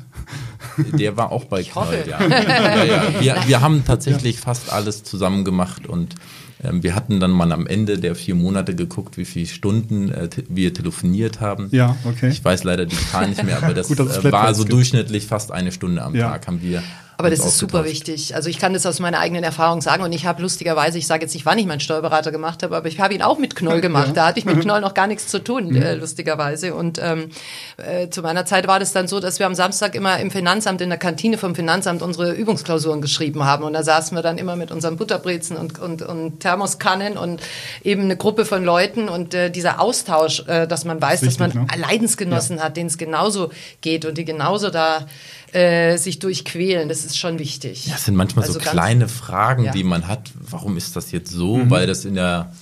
Der 0.98 1.18
war 1.18 1.32
auch 1.32 1.44
bei 1.44 1.60
ich 1.60 1.72
Knoll, 1.72 2.04
ja. 2.08 2.18
ja, 2.26 2.84
ja. 2.84 3.20
Wir, 3.20 3.36
wir, 3.46 3.60
haben 3.60 3.84
tatsächlich 3.84 4.36
ja. 4.36 4.42
fast 4.42 4.72
alles 4.72 5.04
zusammen 5.04 5.44
gemacht 5.44 5.86
und 5.86 6.14
wir 6.62 6.94
hatten 6.94 7.20
dann 7.20 7.30
mal 7.30 7.52
am 7.52 7.66
Ende 7.66 7.98
der 7.98 8.14
vier 8.14 8.34
Monate 8.34 8.74
geguckt, 8.74 9.16
wie 9.16 9.24
viele 9.24 9.46
Stunden 9.46 10.10
äh, 10.10 10.28
wir 10.48 10.74
telefoniert 10.74 11.40
haben. 11.40 11.68
Ja, 11.70 11.96
okay. 12.04 12.28
Ich 12.28 12.44
weiß 12.44 12.64
leider 12.64 12.86
die 12.86 12.96
Zahl 12.96 13.28
nicht 13.28 13.42
mehr, 13.42 13.62
aber 13.62 13.74
das 13.74 13.88
Gut, 13.96 14.00
äh, 14.00 14.32
war 14.32 14.54
so 14.54 14.64
durchschnittlich 14.64 15.26
fast 15.26 15.52
eine 15.52 15.72
Stunde 15.72 16.02
am 16.02 16.14
Tag 16.14 16.46
haben 16.46 16.62
wir 16.62 16.82
aber 17.20 17.30
das 17.30 17.44
ist 17.44 17.58
super 17.58 17.84
wichtig. 17.84 18.34
Also 18.34 18.48
ich 18.48 18.58
kann 18.58 18.72
das 18.72 18.86
aus 18.86 18.98
meiner 18.98 19.18
eigenen 19.18 19.44
Erfahrung 19.44 19.82
sagen 19.82 20.02
und 20.02 20.12
ich 20.12 20.24
habe 20.24 20.40
lustigerweise, 20.40 20.96
ich 20.96 21.06
sage 21.06 21.22
jetzt 21.22 21.34
nicht, 21.34 21.44
wann 21.44 21.58
ich 21.58 21.66
meinen 21.66 21.80
Steuerberater 21.80 22.32
gemacht 22.32 22.62
habe, 22.62 22.76
aber 22.76 22.88
ich 22.88 22.98
habe 22.98 23.14
ihn 23.14 23.22
auch 23.22 23.38
mit 23.38 23.54
Knoll 23.54 23.80
gemacht. 23.80 24.08
Ja. 24.08 24.12
Da 24.14 24.26
hatte 24.28 24.38
ich 24.38 24.46
mit 24.46 24.56
mhm. 24.56 24.60
Knoll 24.62 24.80
noch 24.80 24.94
gar 24.94 25.06
nichts 25.06 25.28
zu 25.28 25.38
tun, 25.38 25.68
mhm. 25.68 25.82
äh, 25.82 25.94
lustigerweise. 25.94 26.74
Und 26.74 26.98
ähm, 27.02 27.30
äh, 27.76 28.08
zu 28.08 28.22
meiner 28.22 28.46
Zeit 28.46 28.66
war 28.66 28.80
das 28.80 28.92
dann 28.92 29.06
so, 29.06 29.20
dass 29.20 29.38
wir 29.38 29.46
am 29.46 29.54
Samstag 29.54 29.94
immer 29.94 30.18
im 30.18 30.30
Finanzamt, 30.30 30.80
in 30.80 30.88
der 30.88 30.98
Kantine 30.98 31.36
vom 31.36 31.54
Finanzamt 31.54 32.00
unsere 32.00 32.32
Übungsklausuren 32.32 33.02
geschrieben 33.02 33.44
haben. 33.44 33.64
Und 33.64 33.74
da 33.74 33.82
saßen 33.82 34.16
wir 34.16 34.22
dann 34.22 34.38
immer 34.38 34.56
mit 34.56 34.70
unseren 34.70 34.96
Butterbrezen 34.96 35.56
und, 35.56 35.78
und, 35.78 36.02
und 36.02 36.40
Thermoskannen 36.40 37.18
und 37.18 37.42
eben 37.84 38.02
eine 38.02 38.16
Gruppe 38.16 38.46
von 38.46 38.64
Leuten 38.64 39.10
und 39.10 39.34
äh, 39.34 39.50
dieser 39.50 39.80
Austausch, 39.80 40.44
äh, 40.46 40.66
dass 40.66 40.86
man 40.86 41.00
weiß, 41.02 41.20
das 41.20 41.36
dass 41.36 41.38
man 41.38 41.66
ne? 41.66 41.66
Leidensgenossen 41.76 42.56
ja. 42.56 42.64
hat, 42.64 42.76
denen 42.76 42.88
es 42.88 42.98
genauso 42.98 43.50
geht 43.82 44.04
und 44.04 44.16
die 44.16 44.24
genauso 44.24 44.70
da 44.70 45.06
äh, 45.54 45.96
sich 45.96 46.18
durchquälen. 46.18 46.88
Das 46.88 47.04
ist 47.04 47.18
schon 47.18 47.38
wichtig. 47.38 47.86
Ja, 47.86 47.94
es 47.96 48.04
sind 48.04 48.16
manchmal 48.16 48.44
also 48.44 48.58
so 48.58 48.60
kleine 48.60 49.08
Fragen, 49.08 49.64
ja. 49.64 49.72
die 49.72 49.84
man 49.84 50.06
hat. 50.06 50.30
Warum 50.34 50.76
ist 50.76 50.96
das 50.96 51.12
jetzt 51.12 51.30
so? 51.30 51.56
Mhm. 51.56 51.70
Weil 51.70 51.86
das 51.86 52.04
in 52.04 52.14
der 52.14 52.52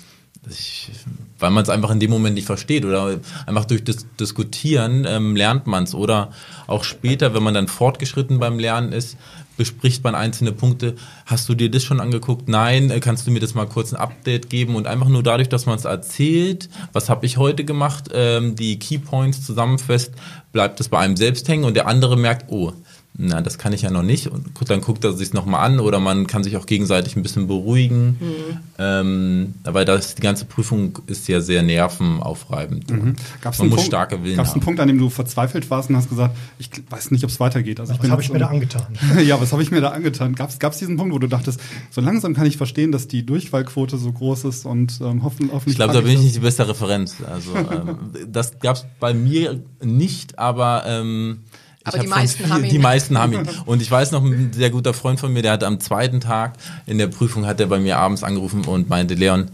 ich, 0.50 0.90
weil 1.38 1.50
man 1.50 1.62
es 1.62 1.68
einfach 1.68 1.90
in 1.90 2.00
dem 2.00 2.10
Moment 2.10 2.34
nicht 2.34 2.46
versteht 2.46 2.84
oder 2.84 3.20
einfach 3.46 3.64
durch 3.64 3.84
das 3.84 4.06
Diskutieren 4.18 5.04
ähm, 5.06 5.36
lernt 5.36 5.66
man 5.66 5.84
es 5.84 5.94
oder 5.94 6.30
auch 6.66 6.84
später, 6.84 7.34
wenn 7.34 7.42
man 7.42 7.54
dann 7.54 7.68
fortgeschritten 7.68 8.38
beim 8.38 8.58
Lernen 8.58 8.92
ist, 8.92 9.16
bespricht 9.58 10.02
man 10.04 10.14
einzelne 10.14 10.52
Punkte. 10.52 10.94
Hast 11.26 11.48
du 11.50 11.54
dir 11.54 11.70
das 11.70 11.84
schon 11.84 12.00
angeguckt? 12.00 12.48
Nein, 12.48 12.90
äh, 12.90 13.00
kannst 13.00 13.26
du 13.26 13.30
mir 13.30 13.40
das 13.40 13.54
mal 13.54 13.66
kurz 13.66 13.92
ein 13.92 14.00
Update 14.00 14.48
geben 14.48 14.76
und 14.76 14.86
einfach 14.86 15.08
nur 15.08 15.22
dadurch, 15.22 15.50
dass 15.50 15.66
man 15.66 15.76
es 15.76 15.84
erzählt, 15.84 16.70
was 16.94 17.10
habe 17.10 17.26
ich 17.26 17.36
heute 17.36 17.64
gemacht, 17.64 18.04
ähm, 18.14 18.56
die 18.56 18.78
Keypoints 18.78 19.44
zusammenfasst, 19.44 20.12
bleibt 20.52 20.80
es 20.80 20.88
bei 20.88 21.00
einem 21.00 21.16
selbst 21.16 21.46
hängen 21.48 21.64
und 21.64 21.74
der 21.74 21.86
andere 21.86 22.16
merkt, 22.16 22.50
oh, 22.50 22.72
na, 23.20 23.40
das 23.40 23.58
kann 23.58 23.72
ich 23.72 23.82
ja 23.82 23.90
noch 23.90 24.04
nicht. 24.04 24.28
Und 24.28 24.46
dann 24.68 24.80
guckt 24.80 25.04
er 25.04 25.12
sich 25.12 25.32
nochmal 25.32 25.66
an 25.68 25.80
oder 25.80 25.98
man 25.98 26.28
kann 26.28 26.44
sich 26.44 26.56
auch 26.56 26.66
gegenseitig 26.66 27.16
ein 27.16 27.24
bisschen 27.24 27.48
beruhigen. 27.48 28.16
Mhm. 28.20 28.58
Ähm, 28.78 29.54
aber 29.64 29.84
das, 29.84 30.14
die 30.14 30.22
ganze 30.22 30.44
Prüfung 30.44 31.00
ist 31.08 31.26
ja 31.26 31.40
sehr 31.40 31.64
nervenaufreibend. 31.64 32.88
Mhm. 32.90 33.16
Gab's 33.40 33.58
man 33.58 33.70
muss 33.70 33.78
Punkt, 33.78 33.88
starke 33.88 34.22
Willen 34.22 34.36
Gab 34.36 34.46
es 34.46 34.52
einen 34.52 34.60
Punkt, 34.60 34.78
an 34.78 34.86
dem 34.86 34.98
du 34.98 35.10
verzweifelt 35.10 35.68
warst 35.68 35.90
und 35.90 35.96
hast 35.96 36.08
gesagt, 36.08 36.36
ich 36.60 36.70
weiß 36.88 37.10
nicht, 37.10 37.24
ob 37.24 37.30
es 37.30 37.40
weitergeht? 37.40 37.80
Also 37.80 37.94
was 37.98 38.08
habe 38.08 38.22
ich 38.22 38.32
mir 38.32 38.38
da 38.38 38.46
angetan? 38.46 38.86
ja, 39.24 39.40
was 39.40 39.50
habe 39.50 39.64
ich 39.64 39.72
mir 39.72 39.80
da 39.80 39.88
angetan? 39.88 40.36
Gab 40.36 40.50
es 40.50 40.78
diesen 40.78 40.96
Punkt, 40.96 41.12
wo 41.12 41.18
du 41.18 41.26
dachtest, 41.26 41.60
so 41.90 42.00
langsam 42.00 42.34
kann 42.34 42.46
ich 42.46 42.56
verstehen, 42.56 42.92
dass 42.92 43.08
die 43.08 43.26
Durchfallquote 43.26 43.98
so 43.98 44.12
groß 44.12 44.44
ist 44.44 44.64
und 44.64 45.00
ähm, 45.00 45.24
hoffen, 45.24 45.50
hoffentlich... 45.52 45.72
Ich 45.72 45.76
glaube, 45.76 45.92
da 45.92 46.02
bin 46.02 46.12
ich 46.12 46.20
nicht 46.20 46.36
die 46.36 46.40
beste 46.40 46.68
Referenz. 46.68 47.16
Also 47.28 47.56
ähm, 47.56 47.98
das 48.32 48.60
gab 48.60 48.76
es 48.76 48.86
bei 49.00 49.12
mir 49.12 49.60
nicht, 49.82 50.38
aber... 50.38 50.84
Ähm, 50.86 51.40
aber 51.88 51.98
die 51.98 52.06
meisten 52.08 52.44
viel, 52.44 52.52
haben 52.52 52.64
ihn. 52.64 52.70
Die 52.70 52.78
meisten 52.78 53.18
haben 53.18 53.32
ihn. 53.32 53.48
Und 53.66 53.82
ich 53.82 53.90
weiß 53.90 54.12
noch, 54.12 54.24
ein 54.24 54.52
sehr 54.52 54.70
guter 54.70 54.94
Freund 54.94 55.20
von 55.20 55.32
mir, 55.32 55.42
der 55.42 55.52
hat 55.52 55.64
am 55.64 55.80
zweiten 55.80 56.20
Tag 56.20 56.54
in 56.86 56.98
der 56.98 57.08
Prüfung, 57.08 57.46
hat 57.46 57.60
er 57.60 57.66
bei 57.66 57.78
mir 57.78 57.98
abends 57.98 58.22
angerufen 58.22 58.64
und 58.64 58.88
meinte, 58.88 59.14
Leon, 59.14 59.50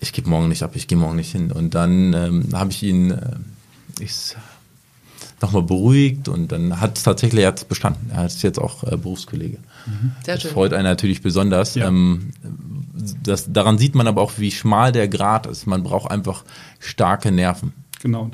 ich 0.00 0.12
gebe 0.12 0.28
morgen 0.28 0.48
nicht 0.48 0.62
ab, 0.62 0.72
ich 0.74 0.86
gehe 0.86 0.98
morgen 0.98 1.16
nicht 1.16 1.32
hin. 1.32 1.50
Und 1.52 1.74
dann 1.74 2.12
ähm, 2.12 2.48
habe 2.52 2.70
ich 2.70 2.82
ihn 2.82 3.10
äh, 3.10 3.36
ich, 4.00 4.34
nochmal 5.40 5.62
beruhigt 5.62 6.28
und 6.28 6.52
dann 6.52 6.80
hat 6.80 6.96
es 6.96 7.04
tatsächlich 7.04 7.44
er 7.44 7.52
bestanden. 7.52 8.10
Er 8.14 8.26
ist 8.26 8.42
jetzt 8.42 8.58
auch 8.58 8.84
äh, 8.84 8.96
Berufskollege. 8.96 9.58
Mhm. 9.86 10.12
Sehr 10.24 10.36
das 10.36 10.50
freut 10.50 10.72
einen 10.72 10.84
natürlich 10.84 11.22
besonders. 11.22 11.74
Ja. 11.74 11.88
Ähm, 11.88 12.30
das, 13.22 13.52
daran 13.52 13.78
sieht 13.78 13.94
man 13.94 14.06
aber 14.06 14.22
auch, 14.22 14.32
wie 14.38 14.50
schmal 14.50 14.92
der 14.92 15.08
Grat 15.08 15.46
ist. 15.46 15.66
Man 15.66 15.82
braucht 15.82 16.10
einfach 16.10 16.44
starke 16.78 17.30
Nerven. 17.30 17.72
Genau. 18.04 18.30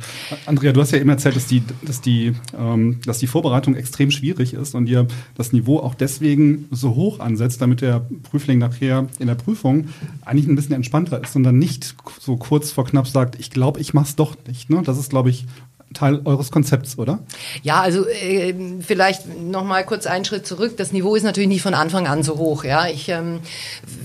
Andrea, 0.46 0.72
du 0.72 0.80
hast 0.80 0.90
ja 0.90 0.98
eben 0.98 1.11
erzählt, 1.11 1.37
dass 1.37 1.46
die, 1.46 1.62
dass 1.83 2.00
die, 2.00 2.35
ähm, 2.59 2.98
dass 3.06 3.20
die 3.20 3.28
Vorbereitung 3.28 3.76
extrem 3.76 4.11
schwierig 4.11 4.52
ist 4.52 4.74
und 4.74 4.88
ihr 4.88 5.06
das 5.37 5.52
Niveau 5.52 5.78
auch 5.78 5.94
deswegen 5.94 6.66
so 6.72 6.96
hoch 6.96 7.20
ansetzt, 7.20 7.62
damit 7.62 7.80
der 7.80 8.04
Prüfling 8.24 8.59
nachher 8.59 9.06
in 9.20 9.28
der 9.28 9.37
Prüfung 9.37 9.87
eigentlich 10.24 10.48
ein 10.48 10.56
bisschen 10.56 10.74
entspannter 10.74 11.22
ist 11.22 11.37
und 11.37 11.44
dann 11.44 11.61
nicht 11.61 11.94
so 12.18 12.37
kurz 12.37 12.72
vor 12.72 12.85
knapp 12.85 13.06
sagt, 13.06 13.38
ich 13.38 13.52
glaube, 13.52 13.78
ich 13.78 13.94
mach's 13.94 14.16
doch 14.16 14.37
nicht. 14.48 14.70
Ne? 14.70 14.83
Das 14.85 14.98
ist, 14.98 15.11
glaube 15.11 15.30
ich, 15.30 15.46
Teil 15.92 16.20
eures 16.24 16.53
Konzepts, 16.53 16.98
oder? 16.98 17.18
Ja, 17.62 17.81
also 17.81 18.07
äh, 18.07 18.55
vielleicht 18.81 19.26
noch 19.40 19.64
mal 19.64 19.85
kurz 19.85 20.07
einen 20.07 20.24
Schritt 20.24 20.46
zurück. 20.46 20.76
Das 20.76 20.92
Niveau 20.92 21.16
ist 21.16 21.24
natürlich 21.24 21.48
nicht 21.48 21.62
von 21.62 21.74
Anfang 21.74 22.07
an 22.07 22.22
so 22.22 22.38
hoch. 22.38 22.62
Ja, 22.62 22.87
ich 22.87 23.09
ähm, 23.09 23.40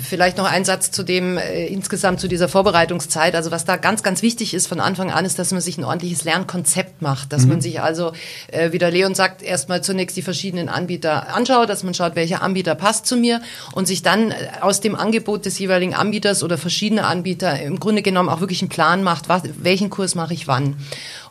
vielleicht 0.01 0.37
noch 0.37 0.49
einen 0.49 0.65
Satz 0.65 0.89
zu 0.89 1.03
dem 1.03 1.37
äh, 1.37 1.67
insgesamt 1.67 2.19
zu 2.19 2.27
dieser 2.27 2.49
Vorbereitungszeit. 2.49 3.35
Also 3.35 3.51
was 3.51 3.65
da 3.65 3.77
ganz 3.77 4.01
ganz 4.01 4.23
wichtig 4.23 4.55
ist 4.55 4.65
von 4.65 4.79
Anfang 4.79 5.11
an 5.11 5.25
ist, 5.25 5.37
dass 5.37 5.51
man 5.51 5.61
sich 5.61 5.77
ein 5.77 5.83
ordentliches 5.83 6.23
Lernkonzept 6.23 7.03
macht, 7.03 7.31
dass 7.31 7.43
mhm. 7.43 7.49
man 7.49 7.61
sich 7.61 7.79
also 7.81 8.13
äh, 8.47 8.71
wie 8.71 8.79
der 8.79 8.89
Leon 8.89 9.13
sagt 9.13 9.43
erstmal 9.43 9.83
zunächst 9.83 10.17
die 10.17 10.23
verschiedenen 10.23 10.69
Anbieter 10.69 11.35
anschaut, 11.35 11.69
dass 11.69 11.83
man 11.83 11.93
schaut, 11.93 12.15
welcher 12.15 12.41
Anbieter 12.41 12.73
passt 12.73 13.05
zu 13.05 13.15
mir 13.15 13.41
und 13.73 13.87
sich 13.87 14.01
dann 14.01 14.31
äh, 14.31 14.35
aus 14.61 14.81
dem 14.81 14.95
Angebot 14.95 15.45
des 15.45 15.59
jeweiligen 15.59 15.93
Anbieters 15.93 16.41
oder 16.41 16.57
verschiedener 16.57 17.07
Anbieter 17.07 17.61
im 17.61 17.79
Grunde 17.79 18.01
genommen 18.01 18.29
auch 18.29 18.39
wirklich 18.39 18.63
einen 18.63 18.69
Plan 18.69 19.03
macht, 19.03 19.29
was, 19.29 19.43
welchen 19.59 19.91
Kurs 19.91 20.15
mache 20.15 20.33
ich 20.33 20.47
wann. 20.47 20.77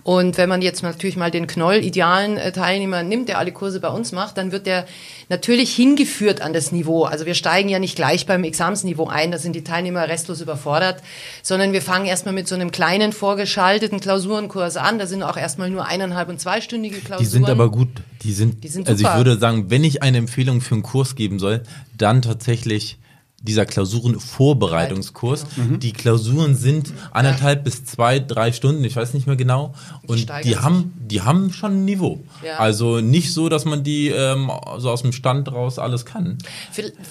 Und 0.04 0.36
wenn 0.36 0.50
man 0.50 0.60
jetzt 0.60 0.82
natürlich 0.82 1.16
mal 1.16 1.30
den 1.30 1.46
Knoll-idealen 1.46 2.36
äh, 2.36 2.52
Teilnehmer 2.52 3.02
nimmt, 3.02 3.30
der 3.30 3.38
alle 3.38 3.52
Kurse 3.52 3.80
bei 3.80 3.88
uns 3.88 4.12
macht, 4.12 4.36
dann 4.36 4.52
wird 4.52 4.66
der 4.66 4.84
natürlich 5.30 5.74
hingeführt 5.74 6.42
an 6.42 6.52
das 6.52 6.72
Niveau. 6.72 7.04
Also 7.04 7.24
wir 7.24 7.32
steigen 7.32 7.70
ja 7.70 7.78
nicht 7.78 7.96
gleich 7.96 8.26
beim 8.26 8.44
Examensniveau 8.44 9.08
ein, 9.08 9.32
da 9.32 9.38
sind 9.38 9.56
die 9.56 9.64
Teilnehmer 9.64 10.06
restlos 10.06 10.42
überfordert, 10.42 11.02
sondern 11.42 11.72
wir 11.72 11.80
fangen 11.80 12.04
erstmal 12.04 12.34
mit 12.34 12.46
so 12.46 12.54
einem 12.54 12.70
kleinen 12.70 13.14
vorgeschalteten 13.14 13.98
Klausurenkurs 13.98 14.76
an. 14.76 14.98
Da 14.98 15.06
sind 15.06 15.22
auch 15.22 15.38
erstmal 15.38 15.70
nur 15.70 15.86
eineinhalb 15.86 16.28
und 16.28 16.38
zweistündige 16.38 16.98
Klausuren. 16.98 17.24
Die 17.24 17.30
sind 17.30 17.48
aber 17.48 17.70
gut. 17.70 17.88
Die 18.22 18.32
sind, 18.32 18.62
die 18.62 18.68
sind 18.68 18.86
also 18.86 19.02
ich 19.02 19.16
würde 19.16 19.38
sagen, 19.38 19.70
wenn 19.70 19.84
ich 19.84 20.02
eine 20.02 20.18
Empfehlung 20.18 20.60
für 20.60 20.74
einen 20.74 20.82
Kurs 20.82 21.16
geben 21.16 21.38
soll, 21.38 21.62
dann 21.96 22.20
tatsächlich 22.20 22.98
dieser 23.46 23.66
Klausurenvorbereitungskurs. 23.66 25.46
Genau. 25.54 25.68
Mhm. 25.68 25.80
Die 25.80 25.92
Klausuren 25.92 26.54
sind 26.54 26.92
anderthalb 27.12 27.64
bis 27.64 27.84
zwei, 27.84 28.18
drei 28.18 28.52
Stunden, 28.52 28.82
ich 28.84 28.96
weiß 28.96 29.12
nicht 29.14 29.26
mehr 29.26 29.36
genau. 29.36 29.74
Und 30.06 30.26
die 30.44 30.56
haben, 30.56 30.94
die 30.98 31.22
haben 31.22 31.52
schon 31.52 31.72
ein 31.72 31.84
Niveau. 31.84 32.20
Ja. 32.44 32.56
Also 32.56 33.00
nicht 33.00 33.32
so, 33.34 33.48
dass 33.48 33.66
man 33.66 33.84
die 33.84 34.08
ähm, 34.08 34.50
so 34.78 34.90
aus 34.90 35.02
dem 35.02 35.12
Stand 35.12 35.52
raus 35.52 35.78
alles 35.78 36.06
kann. 36.06 36.38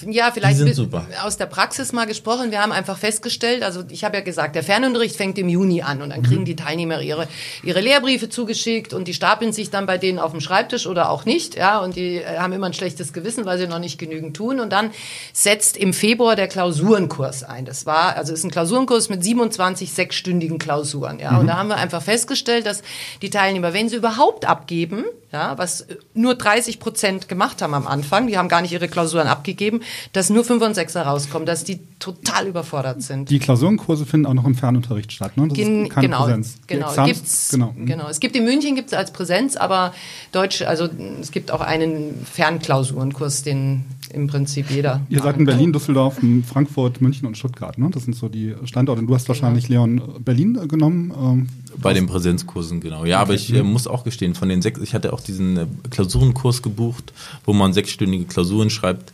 Ja, 0.07 0.31
vielleicht 0.31 0.55
die 0.55 0.63
sind 0.63 0.75
super. 0.75 1.05
aus 1.23 1.37
der 1.37 1.45
Praxis 1.45 1.93
mal 1.93 2.05
gesprochen. 2.05 2.49
Wir 2.49 2.61
haben 2.61 2.71
einfach 2.71 2.97
festgestellt, 2.97 3.63
also 3.63 3.83
ich 3.89 4.03
habe 4.03 4.17
ja 4.17 4.23
gesagt, 4.23 4.55
der 4.55 4.63
Fernunterricht 4.63 5.15
fängt 5.15 5.37
im 5.37 5.49
Juni 5.49 5.83
an 5.83 6.01
und 6.01 6.09
dann 6.09 6.23
kriegen 6.23 6.41
mhm. 6.41 6.45
die 6.45 6.55
Teilnehmer 6.55 6.99
ihre, 7.01 7.27
ihre 7.61 7.79
Lehrbriefe 7.79 8.29
zugeschickt 8.29 8.93
und 8.93 9.07
die 9.07 9.13
stapeln 9.13 9.53
sich 9.53 9.69
dann 9.69 9.85
bei 9.85 9.99
denen 9.99 10.17
auf 10.17 10.31
dem 10.31 10.41
Schreibtisch 10.41 10.87
oder 10.87 11.11
auch 11.11 11.25
nicht. 11.25 11.55
Ja, 11.55 11.79
und 11.79 11.95
die 11.95 12.17
äh, 12.17 12.39
haben 12.39 12.53
immer 12.53 12.67
ein 12.67 12.73
schlechtes 12.73 13.13
Gewissen, 13.13 13.45
weil 13.45 13.59
sie 13.59 13.67
noch 13.67 13.79
nicht 13.79 13.99
genügend 13.99 14.35
tun. 14.35 14.59
Und 14.59 14.71
dann 14.71 14.89
setzt 15.31 15.77
im 15.77 15.93
Februar 15.93 16.22
Februar 16.23 16.37
der 16.37 16.47
Klausurenkurs 16.47 17.43
ein. 17.43 17.65
Das 17.65 17.85
war, 17.85 18.15
also 18.15 18.31
ist 18.31 18.45
ein 18.45 18.49
Klausurenkurs 18.49 19.09
mit 19.09 19.21
27 19.21 19.91
sechsstündigen 19.91 20.57
Klausuren. 20.57 21.19
Ja, 21.19 21.31
mhm. 21.31 21.39
und 21.39 21.47
da 21.47 21.57
haben 21.57 21.67
wir 21.67 21.75
einfach 21.75 22.01
festgestellt, 22.01 22.65
dass 22.65 22.81
die 23.21 23.29
Teilnehmer, 23.29 23.73
wenn 23.73 23.89
sie 23.89 23.97
überhaupt 23.97 24.47
abgeben, 24.47 25.03
ja, 25.33 25.57
was 25.57 25.87
nur 26.13 26.35
30 26.35 26.79
Prozent 26.79 27.27
gemacht 27.27 27.63
haben 27.63 27.73
am 27.73 27.87
Anfang, 27.87 28.27
die 28.27 28.37
haben 28.37 28.49
gar 28.49 28.61
nicht 28.61 28.71
ihre 28.71 28.87
Klausuren 28.87 29.27
abgegeben, 29.27 29.81
dass 30.11 30.29
nur 30.29 30.45
5 30.45 30.61
und 30.61 30.75
6 30.75 30.95
rauskommen, 30.97 31.47
dass 31.47 31.63
die 31.63 31.79
total 31.97 32.47
überfordert 32.47 33.01
sind. 33.01 33.31
Die 33.31 33.39
Klausurenkurse 33.39 34.05
finden 34.05 34.27
auch 34.27 34.35
noch 34.35 34.45
im 34.45 34.53
Fernunterricht 34.53 35.11
statt, 35.11 35.35
ne? 35.35 35.47
Das 35.47 35.57
Gen 35.57 35.85
ist 35.85 35.91
keine 35.91 36.07
genau, 36.07 36.23
Präsenz. 36.25 36.57
Genau, 36.67 37.05
gibt's, 37.05 37.49
genau. 37.49 37.73
genau. 37.75 38.07
Es 38.09 38.19
gibt 38.19 38.35
in 38.35 38.43
München 38.43 38.75
gibt's 38.75 38.93
als 38.93 39.11
Präsenz, 39.11 39.55
aber 39.55 39.93
Deutsch, 40.31 40.61
also 40.61 40.87
es 41.19 41.31
gibt 41.31 41.49
auch 41.49 41.61
einen 41.61 42.25
Fernklausurenkurs, 42.31 43.41
den 43.41 43.85
im 44.13 44.27
Prinzip 44.27 44.69
jeder. 44.69 45.01
Ihr 45.09 45.21
seid 45.21 45.37
in 45.37 45.45
Berlin, 45.45 45.73
Düsseldorf, 45.73 46.17
Frankfurt, 46.45 47.01
München 47.01 47.25
und 47.27 47.37
Stuttgart, 47.37 47.77
ne? 47.79 47.89
Das 47.91 48.03
sind 48.03 48.15
so 48.15 48.29
die 48.29 48.53
Standorte. 48.65 49.01
Und 49.01 49.07
du 49.07 49.15
hast 49.15 49.27
wahrscheinlich 49.27 49.67
genau. 49.67 49.85
Leon 49.85 50.23
Berlin 50.23 50.59
äh, 50.61 50.67
genommen. 50.67 51.11
Ähm, 51.17 51.49
Bei 51.77 51.93
den 51.93 52.07
Präsenzkursen, 52.07 52.79
genau. 52.79 53.05
Ja, 53.05 53.17
okay. 53.17 53.21
aber 53.23 53.33
ich 53.33 53.53
äh, 53.53 53.63
muss 53.63 53.87
auch 53.87 54.03
gestehen, 54.03 54.35
von 54.35 54.49
den 54.49 54.61
sechs, 54.61 54.79
ich 54.81 54.93
hatte 54.93 55.13
auch 55.13 55.21
diesen 55.21 55.57
äh, 55.57 55.65
Klausurenkurs 55.89 56.61
gebucht, 56.61 57.13
wo 57.45 57.53
man 57.53 57.73
sechsstündige 57.73 58.25
Klausuren 58.25 58.69
schreibt. 58.69 59.13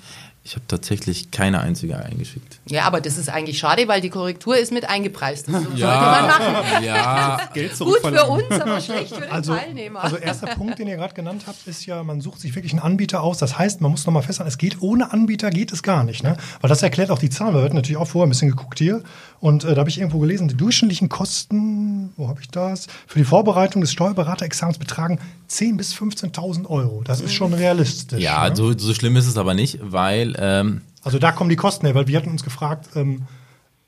Ich 0.50 0.56
habe 0.56 0.66
tatsächlich 0.68 1.30
keine 1.30 1.60
einzige 1.60 2.04
eingeschickt. 2.04 2.60
Ja, 2.66 2.86
aber 2.86 3.02
das 3.02 3.20
ist 3.20 3.30
eigentlich 3.30 3.60
schade, 3.60 3.88
weil 3.88 4.02
die 4.02 4.10
Korrektur 4.10 4.58
ist 4.58 4.72
mit 4.72 4.90
eingepreist. 4.90 5.48
Das 5.48 5.62
ja, 5.76 5.92
sollte 5.92 6.06
man 6.06 6.26
machen. 6.26 6.84
Ja. 6.84 7.40
Geld 7.54 7.78
Gut 7.78 8.00
für 8.02 8.26
uns, 8.26 8.52
aber 8.60 8.82
schlecht 8.82 9.14
für 9.14 9.22
den 9.22 9.32
also, 9.32 9.54
Teilnehmer. 9.54 10.04
Also 10.04 10.16
erster 10.16 10.48
Punkt, 10.56 10.80
den 10.80 10.88
ihr 10.88 10.96
gerade 10.96 11.14
genannt 11.14 11.44
habt, 11.46 11.68
ist 11.68 11.86
ja, 11.86 12.02
man 12.02 12.20
sucht 12.20 12.40
sich 12.40 12.56
wirklich 12.56 12.74
einen 12.74 12.82
Anbieter 12.82 13.22
aus. 13.22 13.38
Das 13.38 13.60
heißt, 13.60 13.82
man 13.82 13.92
muss 13.92 14.08
nochmal 14.08 14.24
festhalten, 14.24 14.48
es 14.48 14.58
geht 14.58 14.82
ohne 14.82 15.14
Anbieter 15.14 15.52
geht 15.52 15.72
es 15.72 15.84
gar 15.84 16.04
nicht. 16.04 16.24
Ne? 16.24 16.36
Weil 16.62 16.70
das 16.70 16.82
erklärt 16.82 17.12
auch 17.12 17.20
die 17.20 17.30
Zahlen. 17.30 17.54
Wir 17.54 17.62
hatten 17.62 17.76
natürlich 17.76 17.98
auch 17.98 18.08
vorher 18.08 18.26
ein 18.26 18.32
bisschen 18.32 18.50
geguckt 18.50 18.80
hier. 18.80 19.04
Und 19.40 19.66
äh, 19.66 19.76
da 19.76 19.82
habe 19.82 19.90
ich 19.92 20.00
irgendwo 20.00 20.18
gelesen, 20.18 20.48
die 20.48 20.58
durchschnittlichen 20.58 21.10
Kosten, 21.10 22.12
wo 22.18 22.28
habe 22.28 22.42
ich 22.42 22.50
das, 22.50 22.88
für 23.06 23.20
die 23.20 23.26
Vorbereitung 23.26 23.82
des 23.82 23.92
Steuerberaterexamens 23.92 24.80
betragen 24.80 25.20
10.000 25.50 25.78
bis 25.78 25.94
15.000 25.94 26.68
Euro. 26.68 27.04
Das 27.04 27.22
ist 27.22 27.34
schon 27.34 27.54
realistisch. 27.54 28.22
Ja, 28.22 28.50
ne? 28.50 28.56
so, 28.56 28.78
so 28.78 28.94
schlimm 28.94 29.16
ist 29.16 29.28
es 29.28 29.38
aber 29.38 29.54
nicht, 29.54 29.80
weil 29.82 30.36
ähm, 30.40 30.82
also 31.04 31.20
da 31.20 31.32
kommen 31.32 31.50
die 31.50 31.56
Kosten 31.56 31.86
her, 31.86 31.96
weil 31.96 32.08
wir 32.08 32.18
hatten 32.18 32.30
uns 32.30 32.44
gefragt. 32.44 32.90
Ähm, 32.96 33.24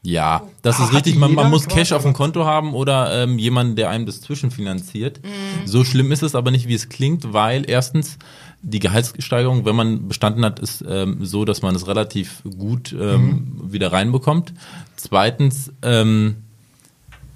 ja, 0.04 0.42
das 0.64 0.80
ist 0.80 0.94
richtig. 0.94 1.16
Man, 1.16 1.34
man 1.36 1.52
muss 1.52 1.68
Cash 1.68 1.92
auf 1.92 2.02
dem 2.02 2.14
Konto 2.14 2.46
haben 2.46 2.74
oder 2.74 3.24
ähm, 3.24 3.38
jemanden, 3.38 3.76
der 3.76 3.90
einem 3.90 4.08
das 4.08 4.22
zwischenfinanziert. 4.22 5.22
Mhm. 5.24 5.68
So 5.68 5.84
schlimm 5.84 6.12
ist 6.12 6.24
es 6.24 6.34
aber 6.34 6.50
nicht, 6.50 6.68
wie 6.68 6.74
es 6.74 6.90
klingt, 6.90 7.34
weil 7.34 7.70
erstens 7.70 8.18
die 8.64 8.80
Gehaltssteigerung, 8.80 9.66
wenn 9.66 9.76
man 9.76 10.08
bestanden 10.08 10.44
hat, 10.44 10.60
ist 10.60 10.84
ähm, 10.88 11.24
so, 11.24 11.46
dass 11.46 11.62
man 11.62 11.76
es 11.76 11.88
relativ 11.88 12.42
gut 12.58 12.96
ähm, 13.00 13.58
mhm. 13.62 13.74
wieder 13.74 13.92
reinbekommt. 13.92 14.54
Zweitens, 14.96 15.72
ähm, 15.84 16.38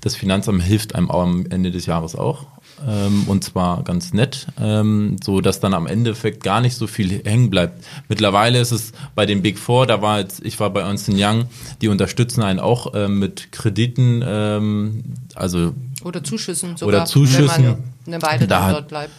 das 0.01 0.15
Finanzamt 0.15 0.63
hilft 0.63 0.95
einem 0.95 1.11
auch 1.11 1.23
am 1.23 1.45
Ende 1.47 1.69
des 1.69 1.85
Jahres 1.85 2.15
auch 2.15 2.47
ähm, 2.87 3.23
und 3.27 3.43
zwar 3.43 3.83
ganz 3.83 4.13
nett, 4.13 4.47
ähm, 4.59 5.17
so 5.23 5.41
dass 5.41 5.59
dann 5.59 5.73
am 5.73 5.87
Endeffekt 5.87 6.43
gar 6.43 6.61
nicht 6.61 6.75
so 6.75 6.87
viel 6.87 7.23
hängen 7.23 7.49
bleibt. 7.49 7.83
Mittlerweile 8.09 8.59
ist 8.59 8.71
es 8.71 8.91
bei 9.15 9.25
den 9.25 9.41
Big 9.41 9.57
Four, 9.57 9.87
da 9.87 10.01
war 10.01 10.19
jetzt, 10.19 10.43
ich 10.45 10.59
war 10.59 10.69
bei 10.69 10.81
Ernst 10.81 11.09
Young, 11.09 11.45
die 11.81 11.87
unterstützen 11.87 12.43
einen 12.43 12.59
auch 12.59 12.93
ähm, 12.95 13.19
mit 13.19 13.51
Krediten, 13.51 14.23
ähm, 14.25 15.03
also 15.35 15.73
oder 16.03 16.23
Zuschüssen 16.23 16.77
sogar, 16.77 16.95
oder 16.95 17.05
Zuschüssen, 17.05 17.63
wenn 17.65 17.65
man 17.65 17.81
eine 18.07 18.21
Weile 18.21 18.47
da 18.47 18.71
dort 18.71 18.87
bleibt. 18.87 19.13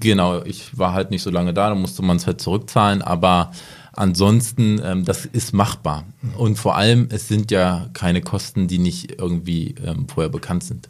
Genau, 0.00 0.42
ich 0.42 0.76
war 0.76 0.92
halt 0.92 1.10
nicht 1.10 1.22
so 1.22 1.30
lange 1.30 1.54
da, 1.54 1.68
da 1.68 1.74
musste 1.74 2.02
man 2.02 2.16
es 2.16 2.26
halt 2.26 2.40
zurückzahlen, 2.40 3.02
aber 3.02 3.52
ansonsten, 3.92 4.80
ähm, 4.84 5.04
das 5.04 5.26
ist 5.26 5.52
machbar. 5.52 6.04
Und 6.36 6.58
vor 6.58 6.76
allem, 6.76 7.08
es 7.10 7.28
sind 7.28 7.50
ja 7.50 7.88
keine 7.92 8.20
Kosten, 8.20 8.66
die 8.66 8.78
nicht 8.78 9.20
irgendwie 9.20 9.74
ähm, 9.84 10.06
vorher 10.08 10.30
bekannt 10.30 10.64
sind. 10.64 10.88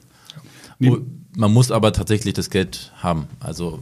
Man 0.80 1.52
muss 1.52 1.70
aber 1.70 1.92
tatsächlich 1.92 2.34
das 2.34 2.50
Geld 2.50 2.92
haben. 3.02 3.26
Also 3.38 3.80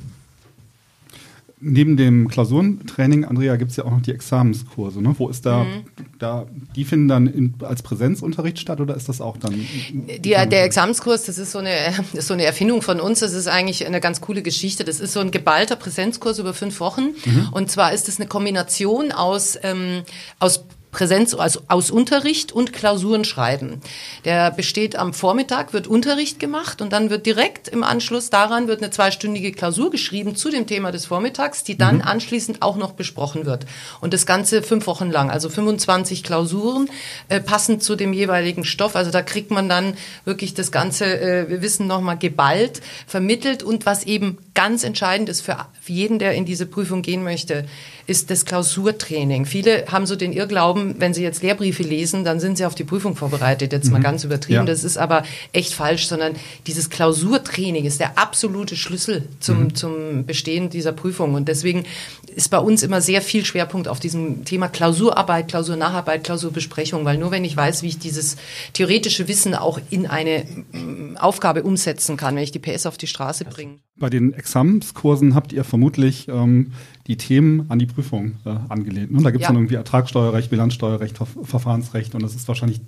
neben 1.61 1.97
dem 1.97 2.29
Klausurentraining, 2.29 3.25
Andrea, 3.25 3.57
gibt 3.57 3.71
es 3.71 3.77
ja 3.77 3.85
auch 3.85 3.91
noch 3.91 4.03
die 4.03 4.13
Examenskurse. 4.13 5.03
Ne? 5.03 5.15
Wo 5.19 5.29
ist 5.29 5.45
da, 5.45 5.65
mhm. 5.65 5.85
da, 6.19 6.47
die 6.77 6.85
finden 6.85 7.09
dann 7.09 7.27
in, 7.27 7.55
als 7.63 7.83
Präsenzunterricht 7.83 8.59
statt 8.59 8.81
oder 8.81 8.95
ist 8.95 9.09
das 9.09 9.21
auch 9.21 9.37
dann? 9.37 9.55
Die, 9.55 10.21
der 10.21 10.65
Examenskurs, 10.65 11.25
das 11.25 11.39
ist 11.39 11.53
so 11.53 11.59
eine, 11.59 11.71
das 12.13 12.21
ist 12.21 12.29
so 12.29 12.35
eine 12.35 12.45
Erfindung 12.45 12.83
von 12.83 13.01
uns. 13.01 13.21
Das 13.21 13.33
ist 13.33 13.49
eigentlich 13.49 13.87
eine 13.87 14.01
ganz 14.01 14.21
coole 14.21 14.43
Geschichte. 14.43 14.85
Das 14.85 15.01
ist 15.01 15.13
so 15.13 15.21
ein 15.21 15.31
geballter 15.31 15.77
Präsenzkurs 15.77 16.39
über 16.39 16.55
fünf 16.55 16.81
Wochen. 16.81 17.15
Mhm. 17.25 17.49
Und 17.51 17.71
zwar 17.71 17.93
ist 17.93 18.09
es 18.09 18.21
eine 18.21 18.29
Kombination 18.29 19.13
aus, 19.13 19.59
ähm, 19.63 20.03
aus 20.39 20.65
Präsenz, 20.99 21.33
also 21.33 21.61
aus 21.69 21.93
Unterricht 21.93 22.51
und 22.51 22.73
Klausuren 22.73 23.23
schreiben. 23.25 23.81
Der 24.25 24.51
besteht 24.51 24.97
am 24.97 25.15
Vormittag, 25.15 25.73
wird 25.73 25.87
Unterricht 25.87 26.41
gemacht 26.41 26.83
und 26.83 26.93
dann 26.93 27.09
wird 27.09 27.25
direkt 27.25 27.69
im 27.69 27.85
Anschluss 27.85 28.31
daran 28.31 28.67
wird 28.67 28.83
eine 28.83 28.91
zweistündige 28.91 29.53
Klausur 29.53 29.93
geschrieben 29.93 30.35
zu 30.35 30.51
dem 30.51 30.67
Thema 30.67 30.91
des 30.91 31.07
Vormittags, 31.07 31.63
die 31.63 31.79
dann 31.79 31.97
mhm. 31.99 32.03
anschließend 32.03 32.63
auch 32.63 32.77
noch 32.77 32.95
besprochen 32.95 33.47
wird. 33.47 33.65
Und 34.01 34.13
das 34.13 34.27
Ganze 34.27 34.61
fünf 34.61 34.89
Wochen 34.89 35.09
lang, 35.09 35.31
also 35.31 35.49
25 35.49 36.25
Klausuren 36.25 36.91
äh, 37.29 37.39
passend 37.39 37.85
zu 37.85 37.95
dem 37.95 38.13
jeweiligen 38.13 38.65
Stoff. 38.65 38.97
Also 38.97 39.13
da 39.13 39.23
kriegt 39.23 39.53
man 39.53 39.69
dann 39.69 39.95
wirklich 40.25 40.55
das 40.55 40.73
ganze 40.73 41.05
äh, 41.05 41.63
Wissen 41.63 41.87
nochmal 41.87 42.19
geballt, 42.19 42.81
vermittelt 43.07 43.63
und 43.63 43.87
was 43.87 44.03
eben 44.03 44.39
ganz 44.55 44.83
entscheidend 44.83 45.29
ist 45.29 45.43
für 45.43 45.65
jeden, 45.87 46.19
der 46.19 46.35
in 46.35 46.45
diese 46.45 46.67
Prüfung 46.67 47.03
gehen 47.03 47.23
möchte, 47.23 47.67
ist 48.09 48.31
das 48.31 48.47
Klausurtraining. 48.47 49.45
Viele 49.45 49.85
haben 49.89 50.07
so 50.07 50.17
den 50.17 50.33
Irrglauben, 50.33 50.95
wenn 50.99 51.13
sie 51.13 51.23
jetzt 51.23 51.43
Lehrbriefe 51.43 51.83
lesen, 51.83 52.25
dann 52.25 52.41
sind 52.41 52.57
sie 52.57 52.65
auf 52.65 52.75
die 52.75 52.85
Prüfung 52.85 53.15
vorbereitet. 53.15 53.71
Jetzt 53.71 53.89
mhm. 53.89 53.93
mal 53.93 54.03
ganz 54.03 54.25
übertrieben. 54.25 54.61
Ja. 54.61 54.65
Das 54.65 54.83
ist 54.83 54.97
aber 54.97 55.25
echt 55.53 55.75
falsch, 55.75 56.07
sondern 56.07 56.33
dieses 56.67 56.89
Klausurtraining 56.89 57.85
ist 57.85 58.01
der 58.01 58.19
absolute 58.19 58.77
Schlüssel 58.77 59.29
zum, 59.41 59.65
mhm. 59.65 59.75
zum 59.75 60.25
Bestehen 60.25 60.71
dieser 60.71 60.93
Prüfung. 60.93 61.35
Und 61.35 61.49
deswegen 61.49 61.85
ist 62.35 62.51
bei 62.51 62.59
uns 62.59 62.83
immer 62.83 63.03
sehr 63.03 63.21
viel 63.21 63.45
Schwerpunkt 63.45 63.89
auf 63.89 64.01
diesem 64.01 64.47
Thema 64.47 64.69
Klausurarbeit, 64.69 65.49
Klausurnacharbeit, 65.49 66.25
Klausurbesprechung, 66.25 67.05
weil 67.05 67.19
nur 67.19 67.31
wenn 67.31 67.45
ich 67.45 67.59
weiß, 67.59 67.83
wie 67.83 67.89
ich 67.89 67.99
dieses 67.99 68.37
theoretische 68.73 69.29
Wissen 69.29 69.55
auch 69.55 69.79
in 69.91 70.07
eine 70.07 70.47
mm, 70.73 71.19
Aufgabe 71.19 71.63
umsetzen 71.63 72.17
kann, 72.17 72.37
wenn 72.37 72.43
ich 72.43 72.53
die 72.53 72.59
PS 72.59 72.87
auf 72.87 72.97
die 72.97 73.07
Straße 73.07 73.45
bringe. 73.45 73.81
Bei 73.99 74.09
den 74.09 74.33
Examenskursen 74.33 75.35
habt 75.35 75.53
ihr 75.53 75.65
vermutlich 75.65 76.29
ähm, 76.29 76.73
die 77.09 77.17
Themen 77.17 77.65
an 77.71 77.79
die 77.79 77.87
Prüfung 77.87 78.35
äh, 78.45 78.51
angelehnt. 78.69 79.11
Ne? 79.11 79.23
Da 79.23 79.31
gibt 79.31 79.43
es 79.43 79.43
ja. 79.43 79.49
dann 79.49 79.57
irgendwie 79.57 79.77
Ertragssteuerrecht, 79.77 80.51
Bilanzsteuerrecht, 80.51 81.17
Ver 81.17 81.27
Verfahrensrecht 81.43 82.15
und 82.15 82.23
das 82.23 82.35
ist 82.35 82.47
wahrscheinlich 82.49 82.81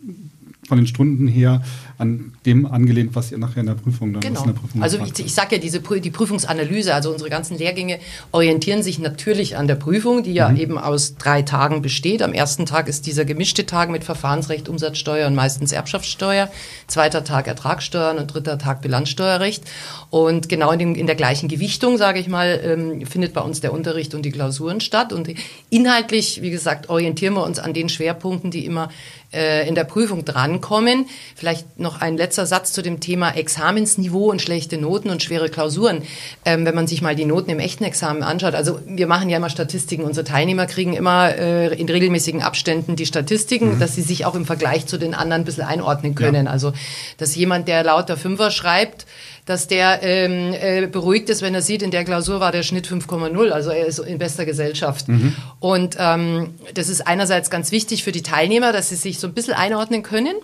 von 0.70 0.78
den 0.78 0.86
Stunden 0.86 1.26
her 1.26 1.62
an 1.98 2.32
dem 2.46 2.64
angelehnt, 2.64 3.16
was 3.16 3.32
ihr 3.32 3.38
nachher 3.38 3.58
in 3.58 3.66
der 3.66 3.74
Prüfung 3.74 4.12
dann 4.12 4.20
genau. 4.20 4.40
in 4.42 4.46
der 4.46 4.54
Prüfung 4.54 4.80
Also 4.84 4.98
ich, 5.04 5.18
ich 5.18 5.34
sage 5.34 5.56
ja, 5.56 5.60
diese 5.60 5.80
die 5.80 6.10
Prüfungsanalyse, 6.10 6.94
also 6.94 7.10
unsere 7.10 7.28
ganzen 7.28 7.58
Lehrgänge 7.58 7.98
orientieren 8.30 8.84
sich 8.84 9.00
natürlich 9.00 9.56
an 9.56 9.66
der 9.66 9.74
Prüfung, 9.74 10.22
die 10.22 10.32
ja 10.32 10.48
mhm. 10.48 10.56
eben 10.56 10.78
aus 10.78 11.16
drei 11.16 11.42
Tagen 11.42 11.82
besteht. 11.82 12.22
Am 12.22 12.32
ersten 12.32 12.66
Tag 12.66 12.86
ist 12.86 13.06
dieser 13.06 13.24
gemischte 13.24 13.66
Tag 13.66 13.90
mit 13.90 14.04
Verfahrensrecht, 14.04 14.68
Umsatzsteuer 14.68 15.26
und 15.26 15.34
meistens 15.34 15.72
Erbschaftssteuer. 15.72 16.48
Zweiter 16.86 17.24
Tag 17.24 17.48
Ertragssteuern 17.48 18.18
und 18.18 18.32
dritter 18.32 18.56
Tag 18.56 18.80
Bilanzsteuerrecht. 18.80 19.64
Und 20.10 20.48
genau 20.48 20.70
in, 20.70 20.78
dem, 20.78 20.94
in 20.94 21.08
der 21.08 21.16
gleichen 21.16 21.48
Gewichtung, 21.48 21.98
sage 21.98 22.20
ich 22.20 22.28
mal, 22.28 22.60
ähm, 22.62 23.06
findet 23.06 23.34
bei 23.34 23.40
uns 23.40 23.60
der 23.60 23.72
Unterricht 23.72 24.14
und 24.14 24.22
die 24.22 24.30
Klausuren 24.30 24.80
statt. 24.80 25.12
Und 25.12 25.28
inhaltlich, 25.68 26.42
wie 26.42 26.50
gesagt, 26.50 26.88
orientieren 26.88 27.34
wir 27.34 27.42
uns 27.42 27.58
an 27.58 27.74
den 27.74 27.88
Schwerpunkten, 27.88 28.52
die 28.52 28.64
immer 28.64 28.88
äh, 29.32 29.68
in 29.68 29.74
der 29.74 29.84
Prüfung 29.84 30.24
drankommen. 30.24 31.06
Vielleicht 31.36 31.78
noch 31.78 32.00
ein 32.00 32.16
letzter 32.16 32.46
Satz 32.46 32.72
zu 32.72 32.82
dem 32.82 33.00
Thema 33.00 33.30
Examensniveau 33.36 34.30
und 34.30 34.42
schlechte 34.42 34.78
Noten 34.78 35.10
und 35.10 35.22
schwere 35.22 35.48
Klausuren. 35.48 36.02
Ähm, 36.44 36.64
wenn 36.64 36.74
man 36.74 36.86
sich 36.86 37.02
mal 37.02 37.14
die 37.14 37.24
Noten 37.24 37.50
im 37.50 37.58
echten 37.58 37.84
Examen 37.84 38.22
anschaut, 38.22 38.54
also 38.54 38.80
wir 38.86 39.06
machen 39.06 39.28
ja 39.28 39.36
immer 39.36 39.50
Statistiken, 39.50 40.04
unsere 40.04 40.24
Teilnehmer 40.24 40.66
kriegen 40.66 40.94
immer 40.94 41.34
äh, 41.36 41.74
in 41.74 41.88
regelmäßigen 41.88 42.42
Abständen 42.42 42.96
die 42.96 43.06
Statistiken, 43.06 43.74
mhm. 43.74 43.80
dass 43.80 43.94
sie 43.94 44.02
sich 44.02 44.26
auch 44.26 44.34
im 44.34 44.46
Vergleich 44.46 44.86
zu 44.86 44.98
den 44.98 45.14
anderen 45.14 45.42
ein 45.42 45.44
bisschen 45.44 45.64
einordnen 45.64 46.14
können. 46.14 46.46
Ja. 46.46 46.52
Also 46.52 46.72
dass 47.18 47.36
jemand, 47.36 47.68
der 47.68 47.84
lauter 47.84 48.16
Fünfer 48.16 48.50
schreibt, 48.50 49.06
dass 49.46 49.66
der 49.66 50.02
ähm, 50.02 50.52
äh, 50.52 50.86
beruhigt 50.86 51.28
ist, 51.30 51.42
wenn 51.42 51.54
er 51.54 51.62
sieht, 51.62 51.82
in 51.82 51.90
der 51.90 52.04
Klausur 52.04 52.40
war 52.40 52.52
der 52.52 52.62
Schnitt 52.62 52.86
5,0, 52.86 53.50
also 53.50 53.70
er 53.70 53.86
ist 53.86 53.98
in 53.98 54.18
bester 54.18 54.44
Gesellschaft. 54.44 55.08
Mhm. 55.08 55.34
Und 55.58 55.96
ähm, 55.98 56.54
das 56.74 56.88
ist 56.88 57.06
einerseits 57.06 57.50
ganz 57.50 57.72
wichtig 57.72 58.04
für 58.04 58.12
die 58.12 58.22
Teilnehmer, 58.22 58.72
dass 58.72 58.90
sie 58.90 58.96
sich 58.96 59.18
so 59.18 59.26
ein 59.26 59.34
bisschen 59.34 59.54
einordnen 59.54 60.02
können. 60.02 60.36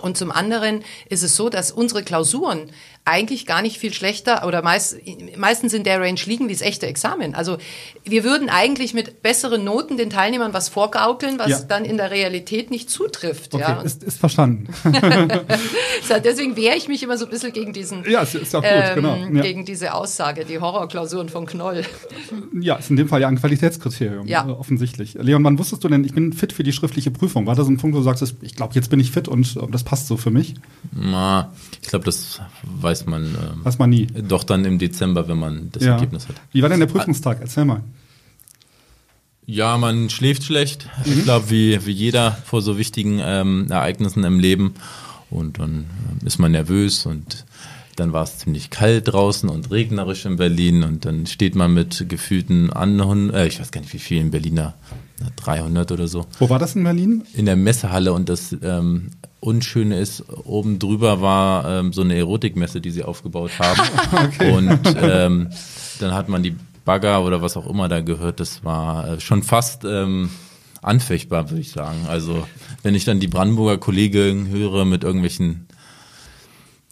Und 0.00 0.16
zum 0.16 0.32
anderen 0.32 0.82
ist 1.08 1.22
es 1.22 1.36
so, 1.36 1.48
dass 1.48 1.70
unsere 1.70 2.02
Klausuren 2.02 2.70
eigentlich 3.06 3.44
gar 3.44 3.60
nicht 3.60 3.76
viel 3.76 3.92
schlechter 3.92 4.46
oder 4.46 4.62
meist, 4.62 4.96
meistens 5.36 5.74
in 5.74 5.84
der 5.84 6.00
Range 6.00 6.18
liegen 6.24 6.48
wie 6.48 6.54
das 6.54 6.62
echte 6.62 6.86
Examen. 6.86 7.34
Also 7.34 7.58
wir 8.04 8.24
würden 8.24 8.48
eigentlich 8.48 8.94
mit 8.94 9.22
besseren 9.22 9.62
Noten 9.62 9.98
den 9.98 10.08
Teilnehmern 10.08 10.54
was 10.54 10.70
vorgaukeln, 10.70 11.38
was 11.38 11.48
ja. 11.48 11.58
dann 11.60 11.84
in 11.84 11.98
der 11.98 12.10
Realität 12.10 12.70
nicht 12.70 12.88
zutrifft. 12.88 13.54
Okay, 13.54 13.62
ja. 13.62 13.82
ist, 13.82 14.02
ist 14.02 14.18
verstanden. 14.18 14.68
deswegen 16.24 16.56
wehre 16.56 16.76
ich 16.76 16.88
mich 16.88 17.02
immer 17.02 17.18
so 17.18 17.26
ein 17.26 17.30
bisschen 17.30 17.52
gegen 17.52 17.74
diesen, 17.74 18.08
ja, 18.08 18.22
ist, 18.22 18.36
ist 18.36 18.54
auch 18.54 18.62
gut, 18.62 18.70
ähm, 18.72 18.94
genau. 18.94 19.16
Ja. 19.16 19.42
gegen 19.42 19.66
diese 19.66 19.92
Aussage, 19.92 20.46
die 20.46 20.58
Horrorklausuren 20.58 21.28
von 21.28 21.44
Knoll. 21.44 21.82
Ja, 22.58 22.76
ist 22.76 22.88
in 22.88 22.96
dem 22.96 23.08
Fall 23.08 23.20
ja 23.20 23.28
ein 23.28 23.38
Qualitätskriterium, 23.38 24.26
ja. 24.26 24.46
Äh, 24.48 24.52
offensichtlich. 24.52 25.14
Leon, 25.14 25.44
wann 25.44 25.58
wusstest 25.58 25.84
du 25.84 25.88
denn, 25.88 26.04
ich 26.04 26.14
bin 26.14 26.32
fit 26.32 26.54
für 26.54 26.62
die 26.62 26.72
schriftliche 26.72 27.10
Prüfung? 27.10 27.46
War 27.46 27.54
das 27.54 27.68
ein 27.68 27.76
Punkt, 27.76 27.94
wo 27.94 27.98
du 27.98 28.04
sagst, 28.04 28.34
ich 28.40 28.56
glaube, 28.56 28.74
jetzt 28.74 28.88
bin 28.88 28.98
ich 28.98 29.10
fit 29.10 29.28
und 29.28 29.56
äh, 29.56 29.66
das 29.70 29.84
passt 29.84 30.06
so 30.06 30.16
für 30.16 30.30
mich? 30.30 30.54
Na, 30.92 31.52
ich 31.82 31.88
glaube, 31.88 32.06
das 32.06 32.40
weiß 32.62 32.93
weiß 32.94 33.06
man. 33.06 33.24
Ähm, 33.24 33.64
weiß 33.64 33.78
man 33.78 33.90
nie. 33.90 34.06
Doch 34.06 34.44
dann 34.44 34.64
im 34.64 34.78
Dezember, 34.78 35.28
wenn 35.28 35.38
man 35.38 35.70
das 35.72 35.82
ja. 35.82 35.94
Ergebnis 35.94 36.28
hat. 36.28 36.36
Wie 36.52 36.62
war 36.62 36.68
denn 36.68 36.80
der 36.80 36.86
Prüfungstag? 36.86 37.38
Erzähl 37.40 37.64
mal. 37.64 37.82
Ja, 39.46 39.76
man 39.76 40.08
schläft 40.10 40.44
schlecht. 40.44 40.88
Mhm. 41.04 41.12
Ich 41.12 41.24
glaube, 41.24 41.50
wie, 41.50 41.84
wie 41.86 41.92
jeder 41.92 42.32
vor 42.32 42.62
so 42.62 42.78
wichtigen 42.78 43.20
ähm, 43.22 43.66
Ereignissen 43.70 44.24
im 44.24 44.38
Leben. 44.38 44.74
Und 45.30 45.58
dann 45.58 45.84
äh, 46.22 46.26
ist 46.26 46.38
man 46.38 46.52
nervös 46.52 47.06
und 47.06 47.44
dann 47.96 48.12
war 48.12 48.24
es 48.24 48.38
ziemlich 48.38 48.70
kalt 48.70 49.12
draußen 49.12 49.48
und 49.48 49.70
regnerisch 49.70 50.24
in 50.24 50.36
Berlin 50.36 50.82
und 50.82 51.04
dann 51.04 51.26
steht 51.26 51.54
man 51.54 51.72
mit 51.74 52.08
gefühlten 52.08 52.72
anderen, 52.72 53.32
äh, 53.32 53.46
ich 53.46 53.60
weiß 53.60 53.70
gar 53.70 53.80
nicht 53.80 53.92
wie 53.92 53.98
vielen 53.98 54.30
Berliner, 54.30 54.74
300 55.36 55.92
oder 55.92 56.08
so. 56.08 56.26
Wo 56.38 56.50
war 56.50 56.58
das 56.58 56.74
in 56.74 56.84
Berlin? 56.84 57.24
In 57.34 57.46
der 57.46 57.56
Messehalle 57.56 58.12
und 58.12 58.28
das 58.28 58.56
ähm, 58.62 59.10
Unschöne 59.40 59.98
ist, 59.98 60.24
oben 60.44 60.78
drüber 60.78 61.20
war 61.20 61.68
ähm, 61.68 61.92
so 61.92 62.02
eine 62.02 62.16
Erotikmesse, 62.16 62.80
die 62.80 62.90
sie 62.90 63.04
aufgebaut 63.04 63.52
haben. 63.58 63.80
okay. 64.26 64.52
Und 64.52 64.96
ähm, 65.00 65.50
dann 66.00 66.14
hat 66.14 66.28
man 66.28 66.42
die 66.42 66.56
Bagger 66.84 67.24
oder 67.24 67.42
was 67.42 67.56
auch 67.56 67.68
immer 67.68 67.88
da 67.88 68.00
gehört. 68.00 68.40
Das 68.40 68.64
war 68.64 69.08
äh, 69.08 69.20
schon 69.20 69.42
fast 69.42 69.84
ähm, 69.84 70.30
anfechtbar, 70.82 71.50
würde 71.50 71.60
ich 71.60 71.70
sagen. 71.70 72.06
Also 72.08 72.46
wenn 72.82 72.94
ich 72.94 73.04
dann 73.04 73.20
die 73.20 73.28
Brandenburger 73.28 73.78
Kollegen 73.78 74.48
höre 74.48 74.84
mit 74.84 75.04
irgendwelchen 75.04 75.66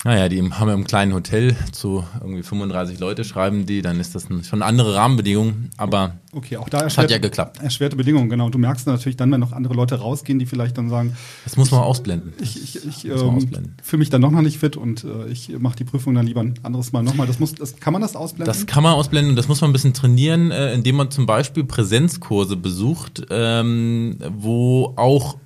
naja, 0.05 0.29
die 0.29 0.43
haben 0.43 0.69
im 0.69 0.85
kleinen 0.85 1.15
Hotel 1.15 1.57
zu 1.71 2.05
irgendwie 2.21 2.43
35 2.43 2.99
Leute 2.99 3.23
schreiben 3.25 3.67
die, 3.67 3.83
dann 3.83 4.01
ist 4.01 4.17
das 4.17 4.27
schon 4.49 4.63
andere 4.63 4.97
Rahmenbedingungen, 4.97 5.71
aber 5.77 6.15
okay, 6.33 6.57
auch 6.57 6.69
da 6.69 6.81
erschwert, 6.81 7.05
hat 7.05 7.11
ja 7.13 7.19
geklappt. 7.19 7.61
Erschwerte 7.63 7.95
Bedingungen, 7.95 8.29
genau. 8.29 8.51
Du 8.51 8.59
merkst 8.59 8.87
natürlich 8.89 9.17
dann, 9.17 9.31
wenn 9.31 9.39
noch 9.39 9.53
andere 9.53 9.75
Leute 9.75 9.95
rausgehen, 9.95 10.41
die 10.41 10.47
vielleicht 10.47 10.77
dann 10.77 10.89
sagen, 10.89 11.17
das 11.45 11.57
muss 11.57 11.71
man 11.71 11.81
ich, 11.81 11.87
ausblenden. 11.87 12.33
Ich, 12.41 12.61
ich, 12.61 12.87
ich 12.87 13.05
ähm, 13.05 13.49
fühle 13.83 13.99
mich 14.01 14.11
dann 14.11 14.23
noch 14.23 14.33
nicht 14.33 14.59
fit 14.59 14.77
und 14.77 15.05
äh, 15.05 15.29
ich 15.29 15.51
mache 15.61 15.77
die 15.77 15.85
Prüfung 15.85 16.15
dann 16.15 16.27
lieber 16.27 16.41
ein 16.41 16.55
anderes 16.65 16.93
Mal 16.93 17.05
nochmal. 17.05 17.29
Das 17.29 17.39
muss, 17.39 17.55
das 17.55 17.77
kann 17.77 17.93
man 17.93 18.03
das 18.03 18.17
ausblenden? 18.17 18.53
Das 18.53 18.67
kann 18.67 18.83
man 18.83 18.95
ausblenden. 18.95 19.37
Das 19.37 19.47
muss 19.47 19.61
man 19.61 19.71
ein 19.71 19.73
bisschen 19.73 19.95
trainieren, 19.95 20.51
äh, 20.51 20.73
indem 20.75 20.97
man 20.97 21.13
zum 21.13 21.27
Beispiel 21.27 21.63
Präsenzkurse 21.63 22.57
besucht, 22.57 23.25
ähm, 23.31 24.17
wo 24.37 24.95
auch 24.97 25.37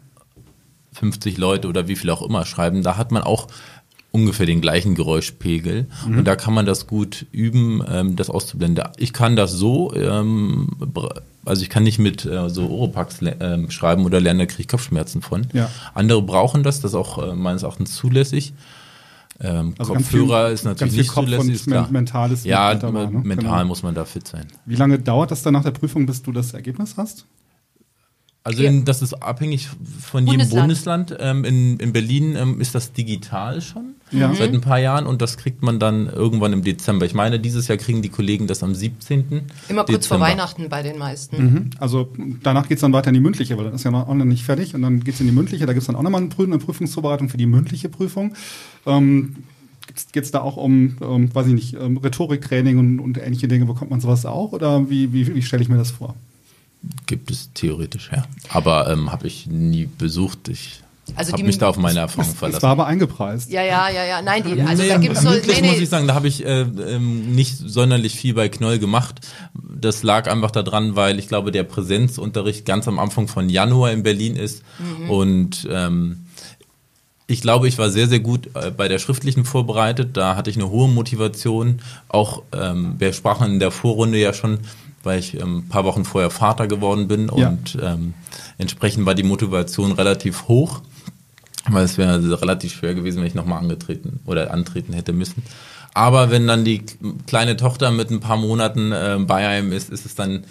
50 0.96 1.36
Leute 1.36 1.68
oder 1.68 1.88
wie 1.88 1.96
viel 1.96 2.10
auch 2.10 2.22
immer 2.22 2.44
schreiben. 2.46 2.82
Da 2.82 2.96
hat 2.96 3.12
man 3.12 3.22
auch 3.22 3.48
ungefähr 4.16 4.46
den 4.46 4.62
gleichen 4.62 4.94
Geräuschpegel. 4.94 5.86
Mhm. 6.06 6.18
Und 6.18 6.24
da 6.24 6.36
kann 6.36 6.54
man 6.54 6.64
das 6.64 6.86
gut 6.86 7.26
üben, 7.32 7.82
ähm, 7.86 8.16
das 8.16 8.30
auszublenden. 8.30 8.82
Ich 8.96 9.12
kann 9.12 9.36
das 9.36 9.52
so, 9.52 9.94
ähm, 9.94 10.68
also 11.44 11.62
ich 11.62 11.68
kann 11.68 11.82
nicht 11.82 11.98
mit 11.98 12.24
äh, 12.24 12.48
so 12.48 12.68
Oropax 12.70 13.20
äh, 13.20 13.70
schreiben 13.70 14.06
oder 14.06 14.20
lernen, 14.20 14.40
da 14.40 14.46
kriege 14.46 14.62
ich 14.62 14.68
Kopfschmerzen 14.68 15.20
von. 15.20 15.46
Ja. 15.52 15.70
Andere 15.92 16.22
brauchen 16.22 16.62
das, 16.62 16.80
das 16.80 16.92
ist 16.92 16.96
auch 16.96 17.22
äh, 17.22 17.34
meines 17.34 17.62
Erachtens 17.62 17.94
zulässig. 17.94 18.54
Ähm, 19.38 19.74
also 19.78 19.92
Kopfhörer 19.92 20.46
viel, 20.46 20.54
ist 20.54 20.64
natürlich 20.64 20.96
nicht 20.96 21.10
Kopf 21.10 21.26
zulässig. 21.26 21.66
Und 21.66 21.72
klar. 21.72 21.88
mentales 21.90 22.44
ja, 22.44 22.74
dabei, 22.74 23.04
ne? 23.04 23.20
mental 23.22 23.52
genau. 23.52 23.64
muss 23.66 23.82
man 23.82 23.94
da 23.94 24.06
fit 24.06 24.26
sein. 24.26 24.46
Wie 24.64 24.76
lange 24.76 24.98
dauert 24.98 25.30
das 25.30 25.42
dann 25.42 25.52
nach 25.52 25.62
der 25.62 25.72
Prüfung, 25.72 26.06
bis 26.06 26.22
du 26.22 26.32
das 26.32 26.54
Ergebnis 26.54 26.94
hast? 26.96 27.26
Also 28.46 28.62
in, 28.62 28.84
das 28.84 29.02
ist 29.02 29.12
abhängig 29.12 29.68
von 30.00 30.24
jedem 30.24 30.48
Bundesland. 30.48 31.08
Bundesland. 31.08 31.16
Ähm, 31.20 31.44
in, 31.44 31.80
in 31.80 31.92
Berlin 31.92 32.36
ähm, 32.36 32.60
ist 32.60 32.76
das 32.76 32.92
digital 32.92 33.60
schon 33.60 33.95
ja. 34.10 34.32
seit 34.34 34.52
ein 34.52 34.60
paar 34.60 34.78
Jahren 34.78 35.06
und 35.06 35.20
das 35.20 35.36
kriegt 35.36 35.62
man 35.62 35.78
dann 35.78 36.08
irgendwann 36.08 36.52
im 36.52 36.62
Dezember. 36.62 37.06
Ich 37.06 37.14
meine, 37.14 37.40
dieses 37.40 37.68
Jahr 37.68 37.78
kriegen 37.78 38.02
die 38.02 38.08
Kollegen 38.08 38.46
das 38.46 38.62
am 38.62 38.74
17. 38.74 39.42
Immer 39.68 39.84
kurz 39.84 39.86
Dezember. 39.86 40.00
vor 40.02 40.20
Weihnachten 40.20 40.68
bei 40.68 40.82
den 40.82 40.98
meisten. 40.98 41.42
Mhm. 41.42 41.70
Also 41.78 42.12
danach 42.42 42.68
geht 42.68 42.78
es 42.78 42.82
dann 42.82 42.92
weiter 42.92 43.08
in 43.08 43.14
die 43.14 43.20
mündliche, 43.20 43.56
weil 43.56 43.64
dann 43.64 43.74
ist 43.74 43.84
ja 43.84 43.90
noch 43.90 44.08
online 44.08 44.30
nicht 44.30 44.44
fertig 44.44 44.74
und 44.74 44.82
dann 44.82 45.02
geht 45.02 45.14
es 45.14 45.20
in 45.20 45.26
die 45.26 45.32
mündliche. 45.32 45.66
Da 45.66 45.72
gibt 45.72 45.82
es 45.82 45.86
dann 45.86 45.96
auch 45.96 46.02
nochmal 46.02 46.22
eine 46.22 46.58
Prüfungsvorbereitung 46.58 47.28
für 47.28 47.36
die 47.36 47.46
mündliche 47.46 47.88
Prüfung. 47.88 48.34
Ähm, 48.86 49.36
Geht 50.12 50.24
es 50.24 50.30
da 50.30 50.40
auch 50.40 50.56
um, 50.56 50.96
um, 50.98 51.32
weiß 51.34 51.46
ich 51.46 51.54
nicht, 51.54 51.76
um 51.76 51.96
Rhetoriktraining 51.96 52.78
und, 52.78 52.98
und 52.98 53.18
ähnliche 53.18 53.48
Dinge? 53.48 53.66
Bekommt 53.66 53.90
man 53.90 54.00
sowas 54.00 54.26
auch? 54.26 54.52
Oder 54.52 54.90
wie, 54.90 55.12
wie, 55.12 55.34
wie 55.34 55.42
stelle 55.42 55.62
ich 55.62 55.68
mir 55.68 55.76
das 55.76 55.92
vor? 55.92 56.16
Gibt 57.06 57.30
es 57.30 57.52
theoretisch, 57.54 58.10
ja. 58.12 58.24
Aber 58.48 58.90
ähm, 58.90 59.12
habe 59.12 59.26
ich 59.26 59.46
nie 59.46 59.86
besucht. 59.86 60.48
Ich 60.48 60.82
Also 61.14 61.32
habe 61.32 61.44
mich 61.44 61.58
da 61.58 61.68
auf 61.68 61.76
meine 61.76 62.00
Erfahrung 62.00 62.24
Das 62.32 62.40
war 62.42 62.48
verlassen. 62.50 62.66
aber 62.66 62.86
eingepreist. 62.86 63.50
Ja, 63.50 63.62
ja, 63.62 63.88
ja, 63.88 64.04
ja. 64.04 64.22
Nein, 64.22 64.42
die, 64.44 64.60
also 64.60 64.82
nee, 64.82 64.88
da 64.88 64.98
gibt's 64.98 65.22
so, 65.22 65.30
mündlich 65.30 65.60
nee, 65.60 65.68
muss 65.68 65.76
nee. 65.76 65.82
ich 65.84 65.88
sagen, 65.88 66.08
da 66.08 66.14
habe 66.14 66.26
ich 66.26 66.44
äh, 66.44 66.62
ähm, 66.62 67.32
nicht 67.34 67.56
sonderlich 67.56 68.16
viel 68.16 68.34
bei 68.34 68.48
Knoll 68.48 68.78
gemacht. 68.80 69.20
Das 69.54 70.02
lag 70.02 70.28
einfach 70.28 70.50
daran, 70.50 70.96
weil 70.96 71.18
ich 71.18 71.28
glaube, 71.28 71.52
der 71.52 71.62
Präsenzunterricht 71.62 72.64
ganz 72.66 72.88
am 72.88 72.98
Anfang 72.98 73.28
von 73.28 73.48
Januar 73.48 73.92
in 73.92 74.02
Berlin 74.02 74.34
ist 74.36 74.62
Mhm. 74.78 75.10
und 75.10 75.68
ähm, 75.70 76.22
ich 77.28 77.40
glaube, 77.40 77.66
ich 77.66 77.76
war 77.78 77.90
sehr, 77.90 78.06
sehr 78.08 78.20
gut 78.20 78.50
äh, 78.54 78.70
bei 78.70 78.86
der 78.88 78.98
schriftlichen 79.00 79.44
vorbereitet. 79.44 80.16
Da 80.16 80.36
hatte 80.36 80.48
ich 80.50 80.56
eine 80.56 80.70
hohe 80.70 80.88
Motivation. 80.88 81.80
Auch 82.08 82.42
ähm, 82.52 82.94
wir 82.98 83.12
sprachen 83.12 83.50
in 83.54 83.58
der 83.58 83.72
Vorrunde 83.72 84.18
ja 84.18 84.32
schon, 84.32 84.58
weil 85.02 85.18
ich 85.18 85.34
ähm, 85.34 85.58
ein 85.58 85.68
paar 85.68 85.84
Wochen 85.84 86.04
vorher 86.04 86.30
Vater 86.30 86.68
geworden 86.68 87.08
bin 87.08 87.28
Ja. 87.36 87.48
und 87.48 87.76
ähm, 87.82 88.14
entsprechend 88.58 89.06
war 89.06 89.14
die 89.16 89.24
Motivation 89.24 89.90
relativ 89.92 90.46
hoch. 90.46 90.82
Weil 91.68 91.84
es 91.84 91.98
wäre 91.98 92.40
relativ 92.40 92.74
schwer 92.74 92.94
gewesen, 92.94 93.18
wenn 93.18 93.26
ich 93.26 93.34
nochmal 93.34 93.58
angetreten 93.58 94.20
oder 94.24 94.52
antreten 94.52 94.92
hätte 94.92 95.12
müssen. 95.12 95.42
Aber 95.94 96.30
wenn 96.30 96.46
dann 96.46 96.64
die 96.64 96.82
kleine 97.26 97.56
Tochter 97.56 97.90
mit 97.90 98.10
ein 98.10 98.20
paar 98.20 98.36
Monaten 98.36 98.92
äh, 98.92 99.18
bei 99.20 99.48
einem 99.48 99.72
ist, 99.72 99.90
ist 99.90 100.04
es 100.04 100.14
dann 100.14 100.44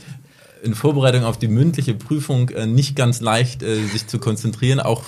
in 0.64 0.74
Vorbereitung 0.74 1.24
auf 1.24 1.38
die 1.38 1.48
mündliche 1.48 1.94
Prüfung 1.94 2.50
äh, 2.50 2.66
nicht 2.66 2.96
ganz 2.96 3.22
leicht, 3.22 3.62
äh, 3.62 3.84
sich 3.86 4.08
zu 4.08 4.18
konzentrieren. 4.18 4.80
Auch 4.80 5.04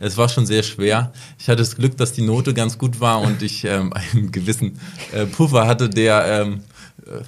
es 0.00 0.16
war 0.16 0.28
schon 0.28 0.44
sehr 0.44 0.62
schwer. 0.62 1.12
Ich 1.38 1.48
hatte 1.48 1.58
das 1.58 1.76
Glück, 1.76 1.96
dass 1.96 2.12
die 2.12 2.22
Note 2.22 2.52
ganz 2.52 2.78
gut 2.78 3.00
war 3.00 3.20
und 3.20 3.42
ich 3.42 3.64
ähm, 3.64 3.92
einen 3.92 4.32
gewissen 4.32 4.78
äh, 5.12 5.24
Puffer 5.26 5.66
hatte, 5.66 5.88
der 5.88 6.24
ähm, 6.26 6.60
äh, 7.06 7.22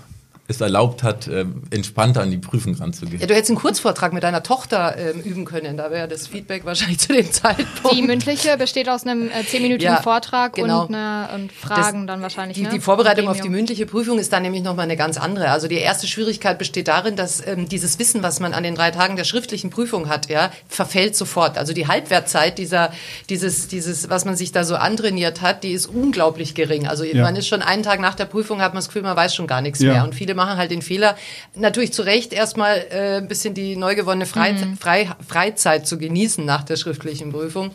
es 0.50 0.60
erlaubt 0.62 1.02
hat, 1.02 1.28
äh, 1.28 1.44
entspannter 1.70 2.22
an 2.22 2.30
die 2.30 2.38
Prüfung 2.38 2.74
ranzugehen. 2.74 3.20
Ja, 3.20 3.26
du 3.26 3.34
hättest 3.34 3.50
einen 3.50 3.58
Kurzvortrag 3.58 4.14
mit 4.14 4.22
deiner 4.22 4.42
Tochter 4.42 4.96
ähm, 4.96 5.20
üben 5.20 5.44
können. 5.44 5.76
Da 5.76 5.90
wäre 5.90 6.08
das 6.08 6.26
Feedback 6.26 6.64
wahrscheinlich 6.64 6.98
zu 7.00 7.12
dem 7.12 7.30
Zeitpunkt. 7.30 7.94
Die 7.94 8.00
mündliche 8.02 8.56
besteht 8.56 8.88
aus 8.88 9.06
einem 9.06 9.28
äh, 9.28 9.44
zehnminütigen 9.46 9.94
Ja, 9.94 10.00
Vortrag 10.00 10.54
genau. 10.54 10.86
und, 10.86 10.94
eine, 10.94 11.28
und 11.34 11.52
Fragen 11.52 12.06
Das- 12.06 12.14
dann 12.14 12.22
wahrscheinlich. 12.22 12.56
Die, 12.56 12.62
ne? 12.64 12.70
die 12.70 12.80
Vorbereitung 12.80 13.28
auf 13.28 13.40
die 13.42 13.50
mündliche 13.50 13.84
Prüfung 13.84 14.18
ist 14.18 14.32
dann 14.32 14.42
nämlich 14.42 14.62
nochmal 14.62 14.84
eine 14.84 14.96
ganz 14.96 15.18
andere. 15.18 15.50
Also 15.50 15.68
die 15.68 15.76
erste 15.76 16.06
Schwierigkeit 16.06 16.58
besteht 16.58 16.88
darin, 16.88 17.14
dass 17.14 17.46
ähm, 17.46 17.68
dieses 17.68 17.98
Wissen, 17.98 18.22
was 18.22 18.40
man 18.40 18.54
an 18.54 18.62
den 18.62 18.74
drei 18.74 18.90
Tagen 18.90 19.16
der 19.16 19.24
schriftlichen 19.24 19.68
Prüfung 19.68 20.08
hat, 20.08 20.30
ja, 20.30 20.50
verfällt 20.66 21.14
sofort. 21.14 21.58
Also 21.58 21.74
die 21.74 21.88
Halbwertzeit 21.88 22.56
dieser, 22.56 22.90
dieses, 23.28 23.68
dieses, 23.68 24.08
was 24.08 24.24
man 24.24 24.34
sich 24.34 24.50
da 24.52 24.64
so 24.64 24.76
antrainiert 24.76 25.42
hat, 25.42 25.62
die 25.62 25.72
ist 25.72 25.84
unglaublich 25.86 26.54
gering. 26.54 26.86
Also 26.88 27.04
Ja. 27.04 27.22
man 27.22 27.36
ist 27.36 27.46
schon 27.48 27.60
einen 27.60 27.82
Tag 27.82 28.00
nach 28.00 28.14
der 28.14 28.24
Prüfung, 28.24 28.62
hat 28.62 28.72
man 28.72 28.78
das 28.78 28.86
Gefühl, 28.88 29.02
man 29.02 29.14
weiß 29.16 29.34
schon 29.34 29.46
gar 29.46 29.60
nichts 29.60 29.80
Ja. 29.80 29.92
mehr. 29.92 30.04
Und 30.04 30.14
viele 30.14 30.37
machen 30.38 30.56
halt 30.56 30.70
den 30.70 30.80
Fehler, 30.80 31.16
natürlich 31.54 31.92
zu 31.92 32.02
Recht 32.02 32.32
erstmal 32.32 32.86
äh, 32.90 33.16
ein 33.18 33.28
bisschen 33.28 33.52
die 33.52 33.76
neu 33.76 33.94
gewonnene 33.94 34.24
Frei 34.24 34.54
Frei 34.80 35.10
Freizeit 35.26 35.86
zu 35.86 35.98
genießen 35.98 36.42
nach 36.44 36.62
der 36.64 36.76
schriftlichen 36.76 37.30
Prüfung. 37.32 37.72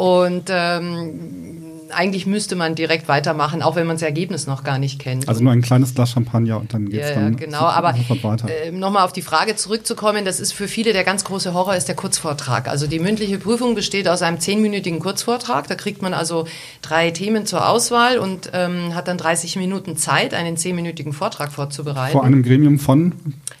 Und 0.00 0.44
ähm, 0.48 1.60
eigentlich 1.90 2.24
müsste 2.24 2.56
man 2.56 2.74
direkt 2.74 3.06
weitermachen, 3.06 3.60
auch 3.60 3.76
wenn 3.76 3.86
man 3.86 3.96
das 3.96 4.02
Ergebnis 4.02 4.46
noch 4.46 4.64
gar 4.64 4.78
nicht 4.78 4.98
kennt. 4.98 5.28
Also 5.28 5.42
nur 5.42 5.52
ein 5.52 5.60
kleines 5.60 5.94
Glas 5.94 6.12
Champagner 6.12 6.58
und 6.58 6.72
dann 6.72 6.88
geht's 6.88 7.10
Ja, 7.10 7.14
ja, 7.16 7.20
dann 7.20 7.36
genau. 7.36 7.58
Aber 7.58 7.94
äh, 7.94 8.70
nochmal 8.70 9.04
auf 9.04 9.12
die 9.12 9.20
Frage 9.20 9.56
zurückzukommen, 9.56 10.24
das 10.24 10.40
ist 10.40 10.52
für 10.52 10.68
viele 10.68 10.94
der 10.94 11.04
ganz 11.04 11.24
große 11.24 11.52
Horror, 11.52 11.76
ist 11.76 11.86
der 11.88 11.96
Kurzvortrag. 11.96 12.66
Also 12.66 12.86
die 12.86 12.98
mündliche 12.98 13.36
Prüfung 13.36 13.74
besteht 13.74 14.08
aus 14.08 14.22
einem 14.22 14.40
zehnminütigen 14.40 15.00
Kurzvortrag. 15.00 15.68
Da 15.68 15.74
kriegt 15.74 16.00
man 16.00 16.14
also 16.14 16.46
drei 16.80 17.10
Themen 17.10 17.44
zur 17.44 17.68
Auswahl 17.68 18.16
und 18.16 18.50
ähm, 18.54 18.94
hat 18.94 19.06
dann 19.06 19.18
30 19.18 19.56
Minuten 19.56 19.98
Zeit, 19.98 20.32
einen 20.32 20.56
zehnminütigen 20.56 21.12
Vortrag 21.12 21.52
vorzubereiten. 21.52 22.12
Vor 22.12 22.24
einem 22.24 22.42
Gremium 22.42 22.78
von 22.78 23.12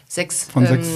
sechs, 0.08 0.44
von 0.44 0.64
ähm, 0.64 0.68
sechs 0.68 0.88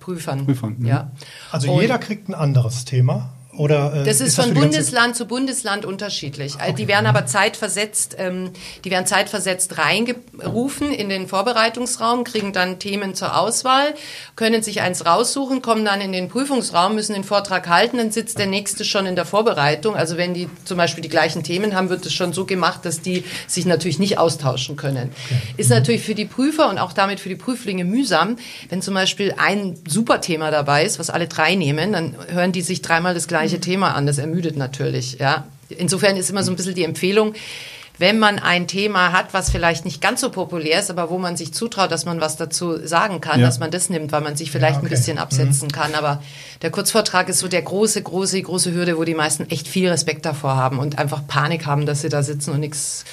Prüfern. 0.00 0.44
Prüfern, 0.44 0.74
mhm. 0.76 0.86
Ja. 0.86 1.12
Also 1.52 1.70
Und- 1.70 1.82
jeder 1.82 1.98
kriegt 1.98 2.28
ein 2.28 2.34
anderes 2.34 2.84
Thema. 2.84 3.30
Oder, 3.58 3.92
äh, 3.92 4.04
Das 4.04 4.20
ist, 4.20 4.38
das 4.38 4.44
von 4.46 4.54
ganze- 4.54 4.68
Bundesland 4.68 5.16
zu 5.16 5.26
Bundesland 5.26 5.84
unterschiedlich. 5.84 6.54
Äh, 6.64 6.72
Die 6.72 6.86
werden 6.88 7.06
aber 7.06 7.26
zeitversetzt, 7.26 8.16
ähm, 8.18 8.50
die 8.84 8.90
werden 8.90 9.06
zeitversetzt 9.06 9.76
reingerufen 9.78 10.92
in 10.92 11.08
den 11.08 11.26
Vorbereitungsraum, 11.28 12.24
kriegen 12.24 12.52
dann 12.52 12.78
Themen 12.78 13.14
zur 13.14 13.36
Auswahl, 13.38 13.94
können 14.36 14.62
sich 14.62 14.80
eins 14.80 15.04
raussuchen, 15.04 15.60
kommen 15.60 15.84
dann 15.84 16.00
in 16.00 16.12
den 16.12 16.28
Prüfungsraum, 16.28 16.94
müssen 16.94 17.14
den 17.14 17.24
Vortrag 17.24 17.68
halten, 17.68 17.96
dann 17.98 18.12
sitzt 18.12 18.38
der 18.38 18.46
nächste 18.46 18.84
schon 18.84 19.06
in 19.06 19.16
der 19.16 19.24
Vorbereitung. 19.26 19.96
Also 19.96 20.16
wenn 20.16 20.34
die 20.34 20.48
zum 20.64 20.76
Beispiel 20.78 21.02
die 21.02 21.08
gleichen 21.08 21.42
Themen 21.42 21.74
haben, 21.74 21.88
wird 21.90 22.06
es 22.06 22.12
schon 22.12 22.32
so 22.32 22.44
gemacht, 22.44 22.84
dass 22.84 23.00
die 23.00 23.24
sich 23.46 23.66
natürlich 23.66 23.98
nicht 23.98 24.18
austauschen 24.18 24.76
können. 24.76 25.12
Ist 25.56 25.70
natürlich 25.70 26.02
für 26.02 26.14
die 26.14 26.26
Prüfer 26.26 26.68
und 26.70 26.78
auch 26.78 26.92
damit 26.92 27.18
für 27.18 27.28
die 27.28 27.36
Prüflinge 27.36 27.84
mühsam, 27.84 28.36
wenn 28.68 28.82
zum 28.82 28.94
Beispiel 28.94 29.34
ein 29.36 29.76
super 29.88 30.20
Thema 30.20 30.50
dabei 30.52 30.84
ist, 30.84 30.98
was 30.98 31.10
alle 31.10 31.26
drei 31.26 31.56
nehmen, 31.56 31.92
dann 31.92 32.14
hören 32.28 32.52
die 32.52 32.62
sich 32.62 32.82
dreimal 32.82 33.14
das 33.14 33.26
gleiche 33.26 33.47
Thema 33.60 33.94
an. 33.94 34.06
Das 34.06 34.18
ermüdet 34.18 34.56
natürlich, 34.56 35.18
ja. 35.18 35.44
Insofern 35.70 36.16
ist 36.16 36.30
immer 36.30 36.42
so 36.42 36.52
ein 36.52 36.56
bisschen 36.56 36.74
die 36.74 36.84
Empfehlung, 36.84 37.34
wenn 38.00 38.20
man 38.20 38.38
ein 38.38 38.68
Thema 38.68 39.10
hat, 39.12 39.34
was 39.34 39.50
vielleicht 39.50 39.84
nicht 39.84 40.00
ganz 40.00 40.20
so 40.20 40.30
populär 40.30 40.78
ist, 40.78 40.88
aber 40.88 41.10
wo 41.10 41.18
man 41.18 41.36
sich 41.36 41.52
zutraut, 41.52 41.90
dass 41.90 42.04
man 42.04 42.20
was 42.20 42.36
dazu 42.36 42.78
sagen 42.86 43.20
kann, 43.20 43.40
Ja. 43.40 43.46
dass 43.46 43.58
man 43.58 43.72
das 43.72 43.90
nimmt, 43.90 44.12
weil 44.12 44.20
man 44.20 44.36
sich 44.36 44.52
vielleicht 44.52 44.74
Ja, 44.76 44.78
okay. 44.78 44.86
ein 44.86 44.90
bisschen 44.90 45.18
absetzen 45.18 45.68
kann. 45.72 45.94
Aber 45.96 46.22
der 46.62 46.70
Kurzvortrag 46.70 47.28
ist 47.28 47.40
so 47.40 47.48
der 47.48 47.62
große, 47.62 48.00
große, 48.00 48.40
große 48.40 48.72
Hürde, 48.72 48.96
wo 48.98 49.02
die 49.04 49.16
meisten 49.16 49.50
echt 49.50 49.66
viel 49.66 49.88
Respekt 49.88 50.24
davor 50.26 50.54
haben 50.56 50.78
und 50.78 50.96
einfach 50.98 51.26
Panik 51.26 51.66
haben, 51.66 51.86
dass 51.86 52.02
sie 52.02 52.08
da 52.08 52.22
sitzen 52.22 52.52
und 52.52 52.60
nichts. 52.60 53.04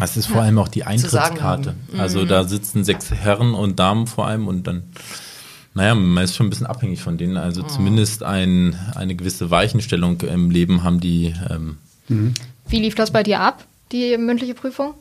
Es 0.00 0.16
ist 0.16 0.26
vor 0.26 0.42
allem 0.42 0.58
auch 0.58 0.68
die 0.68 0.82
Eintrittskarte. 0.84 1.74
Also 1.96 2.24
da 2.26 2.44
sitzen 2.44 2.84
sechs 2.84 3.10
Herren 3.12 3.54
und 3.54 3.78
Damen 3.78 4.06
vor 4.08 4.26
allem 4.26 4.48
und 4.48 4.66
dann, 4.66 4.82
naja, 5.76 5.94
man 5.94 6.24
ist 6.24 6.34
schon 6.34 6.46
ein 6.46 6.50
bisschen 6.50 6.66
abhängig 6.66 7.02
von 7.02 7.18
denen. 7.18 7.36
Also 7.36 7.62
zumindest 7.62 8.22
ein, 8.22 8.74
eine 8.94 9.14
gewisse 9.14 9.50
Weichenstellung 9.50 10.18
im 10.22 10.50
Leben 10.50 10.82
haben 10.82 11.00
die. 11.00 11.34
Ähm, 11.50 11.76
Wie 12.68 12.80
lief 12.80 12.94
das 12.94 13.10
bei 13.10 13.22
dir 13.22 13.40
ab, 13.40 13.62
die 13.92 14.16
mündliche 14.16 14.54
Prüfung? 14.54 14.94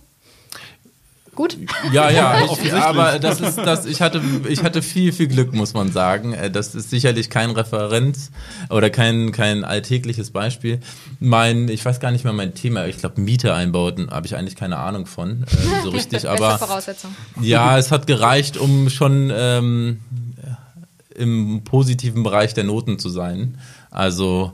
Gut? 1.33 1.57
ja, 1.91 2.09
ja, 2.09 2.45
ich, 2.63 2.73
aber 2.73 3.19
das 3.19 3.41
ist 3.41 3.57
das, 3.57 3.85
ich 3.85 4.01
hatte, 4.01 4.21
ich 4.47 4.63
hatte 4.63 4.81
viel, 4.81 5.11
viel 5.11 5.27
Glück, 5.27 5.53
muss 5.53 5.73
man 5.73 5.91
sagen. 5.91 6.33
Äh, 6.33 6.49
Das 6.49 6.75
ist 6.75 6.89
sicherlich 6.89 7.29
kein 7.29 7.51
Referenz 7.51 8.31
oder 8.69 8.89
kein, 8.89 9.31
kein 9.33 9.65
alltägliches 9.65 10.31
Beispiel. 10.31 10.79
Mein, 11.19 11.67
ich 11.67 11.83
weiß 11.83 11.99
gar 11.99 12.11
nicht 12.11 12.23
mehr 12.23 12.31
mein 12.33 12.53
Thema, 12.53 12.85
ich 12.87 12.97
glaube 12.97 13.19
Miete 13.19 13.53
einbauten, 13.53 14.09
habe 14.11 14.27
ich 14.27 14.35
eigentlich 14.35 14.55
keine 14.55 14.77
Ahnung 14.77 15.05
von, 15.05 15.43
äh, 15.43 15.83
so 15.83 15.89
richtig, 15.91 16.23
Beste 16.23 16.31
aber. 16.31 16.57
Voraussetzung. 16.57 17.13
Ja, 17.41 17.77
es 17.77 17.91
hat 17.91 18.07
gereicht, 18.07 18.55
um 18.55 18.89
schon 18.89 19.31
ähm, 19.35 19.99
im 21.17 21.63
positiven 21.63 22.23
Bereich 22.23 22.53
der 22.53 22.63
Noten 22.63 22.99
zu 22.99 23.09
sein. 23.09 23.57
Also 23.91 24.51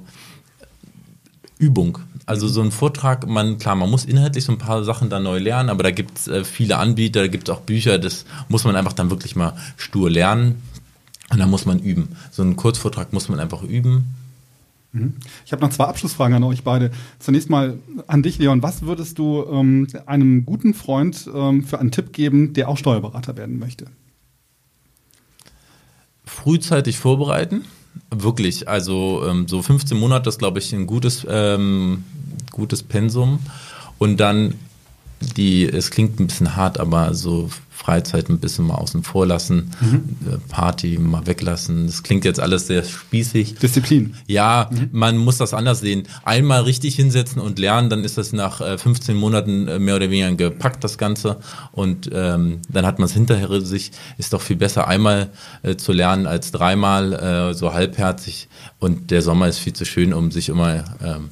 Übung. 1.57 1.99
Also 2.25 2.47
so 2.47 2.61
ein 2.61 2.71
Vortrag, 2.71 3.27
man, 3.27 3.57
klar, 3.57 3.75
man 3.75 3.89
muss 3.89 4.05
inhaltlich 4.05 4.45
so 4.45 4.51
ein 4.51 4.57
paar 4.57 4.83
Sachen 4.83 5.09
da 5.09 5.19
neu 5.19 5.37
lernen, 5.39 5.69
aber 5.69 5.83
da 5.83 5.91
gibt 5.91 6.17
es 6.17 6.27
äh, 6.27 6.43
viele 6.43 6.77
Anbieter, 6.77 7.21
da 7.21 7.27
gibt 7.27 7.49
es 7.49 7.55
auch 7.55 7.61
Bücher, 7.61 7.97
das 7.97 8.25
muss 8.47 8.63
man 8.63 8.75
einfach 8.75 8.93
dann 8.93 9.09
wirklich 9.09 9.35
mal 9.35 9.53
stur 9.77 10.09
lernen 10.09 10.61
und 11.29 11.39
dann 11.39 11.49
muss 11.49 11.65
man 11.65 11.79
üben. 11.79 12.09
So 12.31 12.41
einen 12.41 12.55
Kurzvortrag 12.55 13.13
muss 13.13 13.29
man 13.29 13.39
einfach 13.39 13.63
üben. 13.63 14.15
Ich 15.45 15.53
habe 15.53 15.61
noch 15.61 15.69
zwei 15.69 15.85
Abschlussfragen 15.85 16.35
an 16.35 16.43
euch 16.43 16.63
beide. 16.63 16.91
Zunächst 17.19 17.49
mal 17.49 17.77
an 18.07 18.23
dich, 18.23 18.39
Leon. 18.39 18.61
Was 18.61 18.81
würdest 18.81 19.17
du 19.19 19.45
ähm, 19.49 19.87
einem 20.05 20.45
guten 20.45 20.73
Freund 20.73 21.29
ähm, 21.33 21.63
für 21.63 21.79
einen 21.79 21.91
Tipp 21.91 22.11
geben, 22.11 22.53
der 22.53 22.67
auch 22.67 22.77
Steuerberater 22.77 23.37
werden 23.37 23.57
möchte? 23.57 23.85
Frühzeitig 26.43 26.97
vorbereiten. 26.97 27.65
Wirklich, 28.09 28.67
also 28.67 29.23
ähm, 29.27 29.47
so 29.47 29.61
15 29.61 29.97
Monate 29.97 30.29
ist, 30.29 30.39
glaube 30.39 30.59
ich, 30.59 30.73
ein 30.73 30.87
gutes, 30.87 31.25
ähm, 31.29 32.03
gutes 32.51 32.83
Pensum. 32.83 33.39
Und 33.97 34.17
dann 34.17 34.55
die, 35.37 35.65
es 35.65 35.91
klingt 35.91 36.19
ein 36.19 36.27
bisschen 36.27 36.55
hart, 36.55 36.79
aber 36.79 37.13
so 37.13 37.49
Freizeit 37.81 38.29
ein 38.29 38.39
bisschen 38.39 38.67
mal 38.67 38.75
außen 38.75 39.03
vor 39.03 39.25
lassen, 39.25 39.71
äh, 39.81 40.37
Party 40.49 40.99
mal 40.99 41.25
weglassen. 41.25 41.87
Das 41.87 42.03
klingt 42.03 42.25
jetzt 42.25 42.39
alles 42.39 42.67
sehr 42.67 42.83
spießig. 42.83 43.55
Disziplin. 43.55 44.15
Ja, 44.27 44.69
man 44.91 45.17
muss 45.17 45.37
das 45.37 45.55
anders 45.55 45.79
sehen. 45.79 46.03
Einmal 46.23 46.61
richtig 46.61 46.95
hinsetzen 46.95 47.41
und 47.41 47.57
lernen, 47.57 47.89
dann 47.89 48.03
ist 48.03 48.19
das 48.19 48.33
nach 48.33 48.61
äh, 48.61 48.77
15 48.77 49.17
Monaten 49.17 49.67
äh, 49.67 49.79
mehr 49.79 49.95
oder 49.95 50.11
weniger 50.11 50.31
gepackt, 50.33 50.83
das 50.83 50.99
Ganze. 50.99 51.39
Und 51.71 52.09
ähm, 52.13 52.59
dann 52.69 52.85
hat 52.85 52.99
man 52.99 53.07
es 53.07 53.13
hinterher 53.13 53.61
sich. 53.61 53.91
Ist 54.19 54.33
doch 54.33 54.41
viel 54.41 54.57
besser, 54.57 54.87
einmal 54.87 55.31
äh, 55.63 55.75
zu 55.75 55.91
lernen 55.91 56.27
als 56.27 56.51
dreimal 56.51 57.13
äh, 57.13 57.53
so 57.55 57.73
halbherzig. 57.73 58.47
Und 58.77 59.09
der 59.09 59.23
Sommer 59.23 59.47
ist 59.47 59.57
viel 59.57 59.73
zu 59.73 59.85
schön, 59.85 60.13
um 60.13 60.29
sich 60.29 60.49
immer 60.49 60.83
ähm, 61.03 61.29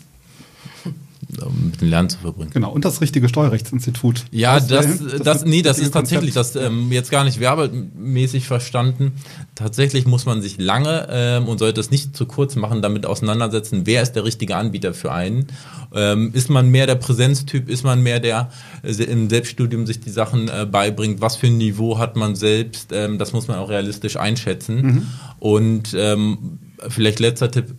mit 1.47 1.81
dem 1.81 1.89
Lernen 1.89 2.09
zu 2.09 2.19
verbringen. 2.19 2.51
Genau, 2.53 2.71
und 2.71 2.85
das 2.85 3.01
richtige 3.01 3.29
Steuerrechtsinstitut. 3.29 4.25
Ja, 4.31 4.59
das, 4.59 4.99
das, 4.99 5.21
das, 5.21 5.45
nee, 5.45 5.61
das 5.61 5.79
ist 5.79 5.91
tatsächlich, 5.91 6.33
das 6.33 6.55
ähm, 6.55 6.91
jetzt 6.91 7.11
gar 7.11 7.23
nicht 7.23 7.39
werbemäßig 7.39 8.47
verstanden. 8.47 9.13
Tatsächlich 9.55 10.05
muss 10.05 10.25
man 10.25 10.41
sich 10.41 10.57
lange 10.57 11.07
ähm, 11.09 11.47
und 11.47 11.59
sollte 11.59 11.79
es 11.79 11.91
nicht 11.91 12.15
zu 12.15 12.25
kurz 12.25 12.55
machen, 12.55 12.81
damit 12.81 13.05
auseinandersetzen, 13.05 13.81
wer 13.85 14.01
ist 14.01 14.13
der 14.13 14.25
richtige 14.25 14.55
Anbieter 14.55 14.93
für 14.93 15.11
einen. 15.11 15.47
Ähm, 15.93 16.31
ist 16.33 16.49
man 16.49 16.69
mehr 16.69 16.85
der 16.85 16.95
Präsenztyp, 16.95 17.69
ist 17.69 17.83
man 17.83 18.01
mehr 18.01 18.19
der 18.19 18.51
äh, 18.83 19.03
im 19.03 19.29
Selbststudium 19.29 19.87
sich 19.87 19.99
die 19.99 20.11
Sachen 20.11 20.47
äh, 20.47 20.67
beibringt, 20.69 21.21
was 21.21 21.35
für 21.35 21.47
ein 21.47 21.57
Niveau 21.57 21.97
hat 21.97 22.15
man 22.15 22.35
selbst, 22.35 22.91
ähm, 22.91 23.17
das 23.17 23.33
muss 23.33 23.47
man 23.47 23.57
auch 23.57 23.69
realistisch 23.69 24.17
einschätzen. 24.17 24.81
Mhm. 24.81 25.07
Und 25.39 25.95
ähm, 25.97 26.59
vielleicht 26.87 27.19
letzter 27.19 27.51
Tipp, 27.51 27.75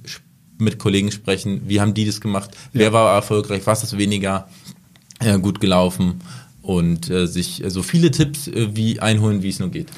mit 0.61 0.79
Kollegen 0.79 1.11
sprechen, 1.11 1.63
wie 1.67 1.81
haben 1.81 1.95
die 1.95 2.05
das 2.05 2.21
gemacht, 2.21 2.51
ja. 2.73 2.81
wer 2.81 2.93
war 2.93 3.15
erfolgreich, 3.15 3.63
was 3.65 3.83
ist 3.83 3.97
weniger 3.97 4.49
äh, 5.21 5.39
gut 5.39 5.61
gelaufen 5.61 6.21
und 6.63 7.11
äh, 7.11 7.27
sich 7.27 7.65
äh, 7.65 7.71
so 7.71 7.83
viele 7.83 8.11
Tipps 8.11 8.49
äh, 8.49 8.75
wie 8.75 9.01
einholen, 9.01 9.43
wie 9.43 9.49
es 9.49 9.59
nur 9.59 9.71
geht. 9.71 9.89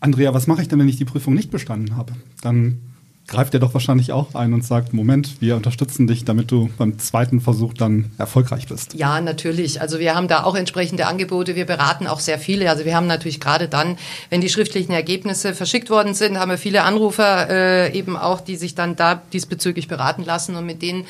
Andrea, 0.00 0.34
was 0.34 0.46
mache 0.46 0.62
ich 0.62 0.68
denn, 0.68 0.78
wenn 0.78 0.88
ich 0.88 0.96
die 0.96 1.04
Prüfung 1.04 1.34
nicht 1.34 1.50
bestanden 1.50 1.96
habe? 1.96 2.12
Dann 2.40 2.80
greift 3.28 3.54
er 3.54 3.60
doch 3.60 3.72
wahrscheinlich 3.72 4.12
auch 4.12 4.34
ein 4.34 4.52
und 4.52 4.64
sagt, 4.64 4.92
Moment, 4.92 5.40
wir 5.40 5.56
unterstützen 5.56 6.06
dich, 6.06 6.24
damit 6.24 6.50
du 6.50 6.70
beim 6.76 6.98
zweiten 6.98 7.40
Versuch 7.40 7.72
dann 7.72 8.10
erfolgreich 8.18 8.66
bist. 8.66 8.94
Ja, 8.94 9.20
natürlich. 9.20 9.80
Also 9.80 9.98
wir 9.98 10.14
haben 10.14 10.28
da 10.28 10.44
auch 10.44 10.54
entsprechende 10.54 11.06
Angebote. 11.06 11.54
Wir 11.54 11.64
beraten 11.64 12.06
auch 12.06 12.20
sehr 12.20 12.38
viele. 12.38 12.68
Also 12.68 12.84
wir 12.84 12.96
haben 12.96 13.06
natürlich 13.06 13.40
gerade 13.40 13.68
dann, 13.68 13.96
wenn 14.30 14.40
die 14.40 14.48
schriftlichen 14.48 14.92
Ergebnisse 14.92 15.54
verschickt 15.54 15.88
worden 15.88 16.14
sind, 16.14 16.38
haben 16.38 16.50
wir 16.50 16.58
viele 16.58 16.82
Anrufer 16.82 17.48
äh, 17.48 17.96
eben 17.96 18.16
auch, 18.16 18.40
die 18.40 18.56
sich 18.56 18.74
dann 18.74 18.96
da 18.96 19.22
diesbezüglich 19.32 19.88
beraten 19.88 20.24
lassen 20.24 20.56
und 20.56 20.66
mit 20.66 20.82
denen 20.82 21.04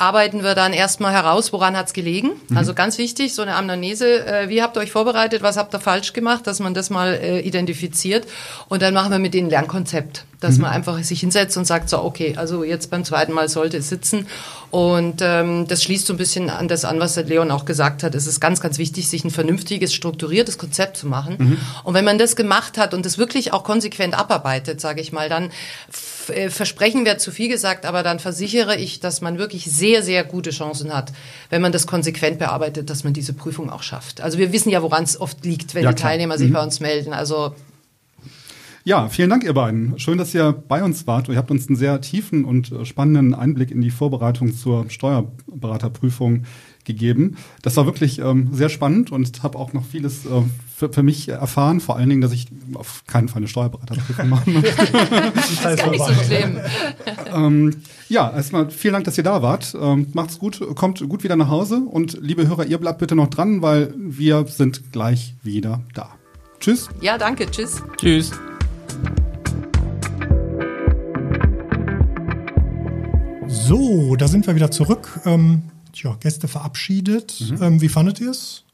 arbeiten 0.00 0.42
wir 0.42 0.54
dann 0.54 0.72
erstmal 0.72 1.12
heraus, 1.12 1.52
woran 1.52 1.76
hat's 1.76 1.92
gelegen. 1.92 2.30
Mhm. 2.48 2.56
Also 2.56 2.74
ganz 2.74 2.98
wichtig, 2.98 3.34
so 3.34 3.42
eine 3.42 3.54
Amnese, 3.54 4.26
äh, 4.26 4.48
wie 4.48 4.62
habt 4.62 4.76
ihr 4.76 4.80
euch 4.80 4.92
vorbereitet, 4.92 5.42
was 5.42 5.56
habt 5.56 5.74
ihr 5.74 5.80
falsch 5.80 6.12
gemacht, 6.12 6.46
dass 6.46 6.60
man 6.60 6.74
das 6.74 6.90
mal 6.90 7.14
äh, 7.14 7.40
identifiziert 7.40 8.26
und 8.68 8.82
dann 8.82 8.94
machen 8.94 9.10
wir 9.10 9.18
mit 9.18 9.34
denen 9.34 9.50
Lernkonzept, 9.50 10.24
dass 10.40 10.56
mhm. 10.56 10.62
man 10.62 10.72
einfach 10.72 10.98
sich 11.02 11.20
hinsetzt 11.20 11.56
und 11.56 11.66
sagt 11.66 11.88
so, 11.88 12.02
okay, 12.02 12.34
also 12.36 12.64
jetzt 12.64 12.90
beim 12.90 13.04
zweiten 13.04 13.32
Mal 13.32 13.48
sollte 13.48 13.78
es 13.78 13.88
sitzen 13.88 14.26
und 14.70 15.20
ähm, 15.22 15.66
das 15.66 15.82
schließt 15.82 16.06
so 16.06 16.14
ein 16.14 16.16
bisschen 16.16 16.50
an 16.50 16.68
das 16.68 16.84
an, 16.84 17.00
was 17.00 17.16
Leon 17.16 17.50
auch 17.50 17.64
gesagt 17.64 18.02
hat. 18.02 18.14
Es 18.14 18.26
ist 18.26 18.40
ganz, 18.40 18.60
ganz 18.60 18.78
wichtig, 18.78 19.08
sich 19.08 19.24
ein 19.24 19.30
vernünftiges, 19.30 19.94
strukturiertes 19.94 20.58
Konzept 20.58 20.96
zu 20.96 21.06
machen 21.06 21.36
mhm. 21.38 21.58
und 21.84 21.94
wenn 21.94 22.04
man 22.04 22.18
das 22.18 22.36
gemacht 22.36 22.78
hat 22.78 22.94
und 22.94 23.06
das 23.06 23.18
wirklich 23.18 23.52
auch 23.52 23.64
konsequent 23.64 24.18
abarbeitet, 24.18 24.80
sage 24.80 25.00
ich 25.00 25.12
mal, 25.12 25.28
dann 25.28 25.50
äh, 26.28 26.50
versprechen 26.50 27.04
wäre 27.04 27.16
zu 27.18 27.30
viel 27.30 27.48
gesagt, 27.48 27.86
aber 27.86 28.02
dann 28.02 28.18
versichere 28.18 28.76
ich, 28.76 29.00
dass 29.00 29.20
man 29.20 29.38
wirklich 29.38 29.64
sehr, 29.64 30.02
sehr 30.02 30.24
gute 30.24 30.50
Chancen 30.50 30.94
hat, 30.94 31.12
wenn 31.50 31.62
man 31.62 31.72
das 31.72 31.86
konsequent 31.86 32.38
bearbeitet, 32.38 32.90
dass 32.90 33.04
man 33.04 33.12
diese 33.12 33.32
Prüfung 33.32 33.70
auch 33.70 33.82
schafft. 33.82 34.20
Also 34.20 34.38
wir 34.38 34.52
wissen 34.52 34.70
ja, 34.70 34.82
woran 34.82 35.04
es 35.04 35.20
oft 35.20 35.44
liegt, 35.44 35.74
wenn 35.74 35.84
ja, 35.84 35.92
die 35.92 36.00
Teilnehmer 36.00 36.38
sich 36.38 36.50
mhm. 36.50 36.54
bei 36.54 36.62
uns 36.62 36.80
melden. 36.80 37.12
Also 37.12 37.54
ja, 38.88 39.06
vielen 39.10 39.28
Dank, 39.28 39.44
ihr 39.44 39.52
beiden. 39.52 39.98
Schön, 39.98 40.16
dass 40.16 40.34
ihr 40.34 40.50
bei 40.50 40.82
uns 40.82 41.06
wart. 41.06 41.28
Ihr 41.28 41.36
habt 41.36 41.50
uns 41.50 41.68
einen 41.68 41.76
sehr 41.76 42.00
tiefen 42.00 42.46
und 42.46 42.72
äh, 42.72 42.86
spannenden 42.86 43.34
Einblick 43.34 43.70
in 43.70 43.82
die 43.82 43.90
Vorbereitung 43.90 44.56
zur 44.56 44.88
Steuerberaterprüfung 44.88 46.44
gegeben. 46.86 47.36
Das 47.60 47.76
war 47.76 47.84
wirklich 47.84 48.18
ähm, 48.18 48.48
sehr 48.50 48.70
spannend 48.70 49.12
und 49.12 49.42
habe 49.42 49.58
auch 49.58 49.74
noch 49.74 49.84
vieles 49.84 50.24
äh, 50.24 50.40
für, 50.74 50.90
für, 50.90 51.02
mich 51.02 51.28
erfahren. 51.28 51.80
Vor 51.80 51.96
allen 51.96 52.08
Dingen, 52.08 52.22
dass 52.22 52.32
ich 52.32 52.46
auf 52.72 53.04
keinen 53.06 53.28
Fall 53.28 53.40
eine 53.40 53.48
Steuerberaterprüfung 53.48 54.26
machen 54.30 54.54
möchte. 54.54 54.74
das 55.34 55.50
ist 55.50 55.62
gar 55.62 55.90
nicht 55.90 56.06
so 56.06 56.14
schlimm. 56.24 56.58
ähm, 57.34 57.76
ja, 58.08 58.30
erstmal 58.30 58.70
vielen 58.70 58.94
Dank, 58.94 59.04
dass 59.04 59.18
ihr 59.18 59.24
da 59.24 59.42
wart. 59.42 59.76
Ähm, 59.78 60.06
macht's 60.14 60.38
gut, 60.38 60.62
kommt 60.76 61.06
gut 61.06 61.24
wieder 61.24 61.36
nach 61.36 61.50
Hause 61.50 61.82
und 61.86 62.16
liebe 62.22 62.48
Hörer, 62.48 62.64
ihr 62.64 62.78
bleibt 62.78 63.00
bitte 63.00 63.14
noch 63.14 63.28
dran, 63.28 63.60
weil 63.60 63.92
wir 63.98 64.46
sind 64.46 64.92
gleich 64.92 65.34
wieder 65.42 65.82
da. 65.92 66.08
Tschüss. 66.58 66.88
Ja, 67.02 67.18
danke. 67.18 67.50
Tschüss. 67.50 67.82
Tschüss. 67.98 68.32
So, 73.68 74.16
da 74.16 74.28
sind 74.28 74.46
wir 74.46 74.54
wieder 74.54 74.70
zurück. 74.70 75.20
Ähm, 75.26 75.60
tja, 75.92 76.16
Gäste 76.20 76.48
verabschiedet. 76.48 77.34
Mhm. 77.38 77.62
Ähm, 77.62 77.80
wie 77.82 77.90
fandet 77.90 78.18
ihr 78.18 78.30
es? 78.30 78.64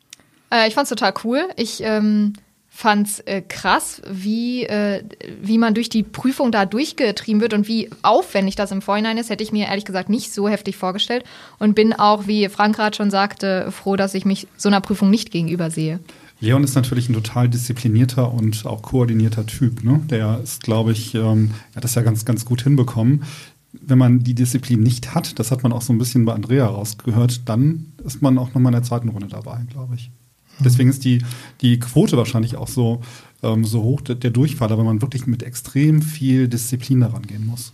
Äh, 0.53 0.69
ich 0.69 0.75
fand 0.75 0.85
es 0.85 0.91
total 0.91 1.13
cool. 1.25 1.49
Ich 1.57 1.83
ähm, 1.83 2.35
fand 2.69 3.09
es 3.09 3.19
äh, 3.21 3.43
krass, 3.43 4.03
wie, 4.09 4.63
äh, 4.63 5.03
wie 5.43 5.59
man 5.59 5.75
durch 5.75 5.89
die 5.89 6.05
Prüfung 6.05 6.53
da 6.53 6.65
durchgetrieben 6.65 7.41
wird 7.41 7.55
und 7.55 7.67
wie 7.67 7.91
aufwendig 8.03 8.55
das 8.55 8.71
im 8.71 8.83
Vorhinein 8.83 9.19
ist. 9.19 9.31
Hätte 9.31 9.43
ich 9.43 9.51
mir 9.51 9.67
ehrlich 9.67 9.85
gesagt 9.85 10.11
nicht 10.11 10.33
so 10.33 10.49
heftig 10.49 10.77
vorgestellt 10.77 11.25
und 11.59 11.75
bin 11.75 11.93
auch, 11.93 12.29
wie 12.29 12.49
Frank 12.49 12.77
gerade 12.77 12.97
schon 12.97 13.11
sagte, 13.11 13.73
froh, 13.73 13.97
dass 13.97 14.15
ich 14.15 14.25
mich 14.25 14.47
so 14.57 14.69
einer 14.69 14.81
Prüfung 14.81 15.11
nicht 15.11 15.33
gegenüber 15.33 15.73
sehe. 15.73 15.99
Leon 16.39 16.63
ist 16.63 16.75
natürlich 16.75 17.09
ein 17.09 17.15
total 17.15 17.49
disziplinierter 17.49 18.33
und 18.33 18.67
auch 18.67 18.83
koordinierter 18.83 19.47
Typ. 19.47 19.83
Ne? 19.83 20.01
Der 20.09 20.41
ist, 20.43 20.63
glaube 20.63 20.93
ich, 20.93 21.17
ähm, 21.17 21.53
er 21.73 21.77
hat 21.77 21.85
das 21.85 21.97
ja 21.97 22.03
ganz, 22.03 22.25
ganz 22.25 22.45
gut 22.45 22.63
hinbekommen 22.63 23.25
wenn 23.81 23.99
man 23.99 24.21
die 24.21 24.35
Disziplin 24.35 24.83
nicht 24.83 25.15
hat, 25.15 25.39
das 25.39 25.51
hat 25.51 25.63
man 25.63 25.73
auch 25.73 25.83
so 25.83 25.93
ein 25.93 25.99
bisschen 25.99 26.25
bei 26.25 26.33
Andrea 26.33 26.67
rausgehört, 26.67 27.49
dann 27.49 27.93
ist 28.05 28.23
man 28.23 28.39
auch 28.39 28.49
nochmal 28.55 28.73
in 28.73 28.81
der 28.81 28.83
zweiten 28.83 29.09
Runde 29.09 29.29
dabei, 29.29 29.61
glaube 29.71 29.95
ich. 29.95 30.11
Mhm. 30.59 30.65
Deswegen 30.65 30.91
ist 30.91 31.05
die, 31.05 31.23
die 31.61 31.79
Quote 31.79 32.17
wahrscheinlich 32.17 32.57
auch 32.57 32.69
so, 32.69 33.03
ähm, 33.43 33.65
so 33.65 33.83
hoch, 33.83 34.01
der, 34.01 34.15
der 34.15 34.31
Durchfall, 34.31 34.71
weil 34.71 34.85
man 34.85 35.03
wirklich 35.03 35.27
mit 35.27 35.43
extrem 35.43 36.03
viel 36.03 36.49
Disziplin 36.49 37.01
daran 37.01 37.23
gehen 37.23 37.47
muss. 37.47 37.73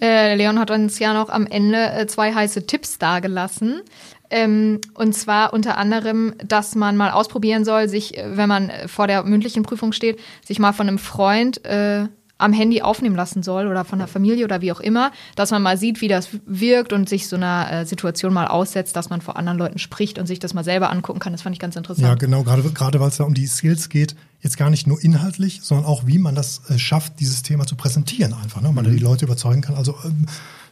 Äh, 0.00 0.34
Leon 0.36 0.58
hat 0.58 0.70
uns 0.70 0.98
ja 0.98 1.14
noch 1.14 1.30
am 1.30 1.46
Ende 1.46 1.90
äh, 1.92 2.06
zwei 2.06 2.34
heiße 2.34 2.66
Tipps 2.66 2.98
dargelassen. 2.98 3.80
Ähm, 4.28 4.80
und 4.94 5.14
zwar 5.14 5.52
unter 5.52 5.78
anderem, 5.78 6.34
dass 6.44 6.74
man 6.74 6.96
mal 6.96 7.10
ausprobieren 7.10 7.64
soll, 7.64 7.88
sich, 7.88 8.18
äh, 8.18 8.36
wenn 8.36 8.48
man 8.48 8.70
vor 8.86 9.06
der 9.06 9.22
mündlichen 9.22 9.62
Prüfung 9.62 9.92
steht, 9.92 10.18
sich 10.44 10.58
mal 10.58 10.72
von 10.72 10.88
einem 10.88 10.98
Freund 10.98 11.64
äh, 11.64 12.06
am 12.38 12.52
Handy 12.52 12.82
aufnehmen 12.82 13.16
lassen 13.16 13.42
soll 13.42 13.66
oder 13.66 13.84
von 13.84 13.98
der 13.98 14.08
Familie 14.08 14.44
oder 14.44 14.60
wie 14.60 14.72
auch 14.72 14.80
immer, 14.80 15.10
dass 15.36 15.50
man 15.50 15.62
mal 15.62 15.78
sieht, 15.78 16.00
wie 16.00 16.08
das 16.08 16.28
wirkt 16.44 16.92
und 16.92 17.08
sich 17.08 17.28
so 17.28 17.36
einer 17.36 17.72
äh, 17.72 17.86
Situation 17.86 18.32
mal 18.32 18.46
aussetzt, 18.46 18.94
dass 18.96 19.08
man 19.08 19.20
vor 19.22 19.36
anderen 19.36 19.58
Leuten 19.58 19.78
spricht 19.78 20.18
und 20.18 20.26
sich 20.26 20.38
das 20.38 20.52
mal 20.52 20.64
selber 20.64 20.90
angucken 20.90 21.18
kann. 21.18 21.32
Das 21.32 21.42
fand 21.42 21.54
ich 21.54 21.60
ganz 21.60 21.76
interessant. 21.76 22.06
Ja, 22.06 22.14
genau, 22.14 22.42
gerade, 22.42 22.62
gerade 22.70 23.00
weil 23.00 23.08
es 23.08 23.16
da 23.16 23.24
um 23.24 23.34
die 23.34 23.46
Skills 23.46 23.88
geht, 23.88 24.16
jetzt 24.40 24.58
gar 24.58 24.70
nicht 24.70 24.86
nur 24.86 25.02
inhaltlich, 25.02 25.60
sondern 25.62 25.86
auch, 25.86 26.06
wie 26.06 26.18
man 26.18 26.34
das 26.34 26.60
äh, 26.68 26.78
schafft, 26.78 27.20
dieses 27.20 27.42
Thema 27.42 27.66
zu 27.66 27.74
präsentieren 27.74 28.34
einfach, 28.34 28.60
ne? 28.60 28.70
man 28.70 28.84
mhm. 28.86 28.96
die 28.96 29.02
Leute 29.02 29.24
überzeugen 29.24 29.62
kann. 29.62 29.74
Also 29.74 29.96
ähm, 30.04 30.26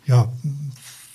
ja, 0.06 0.28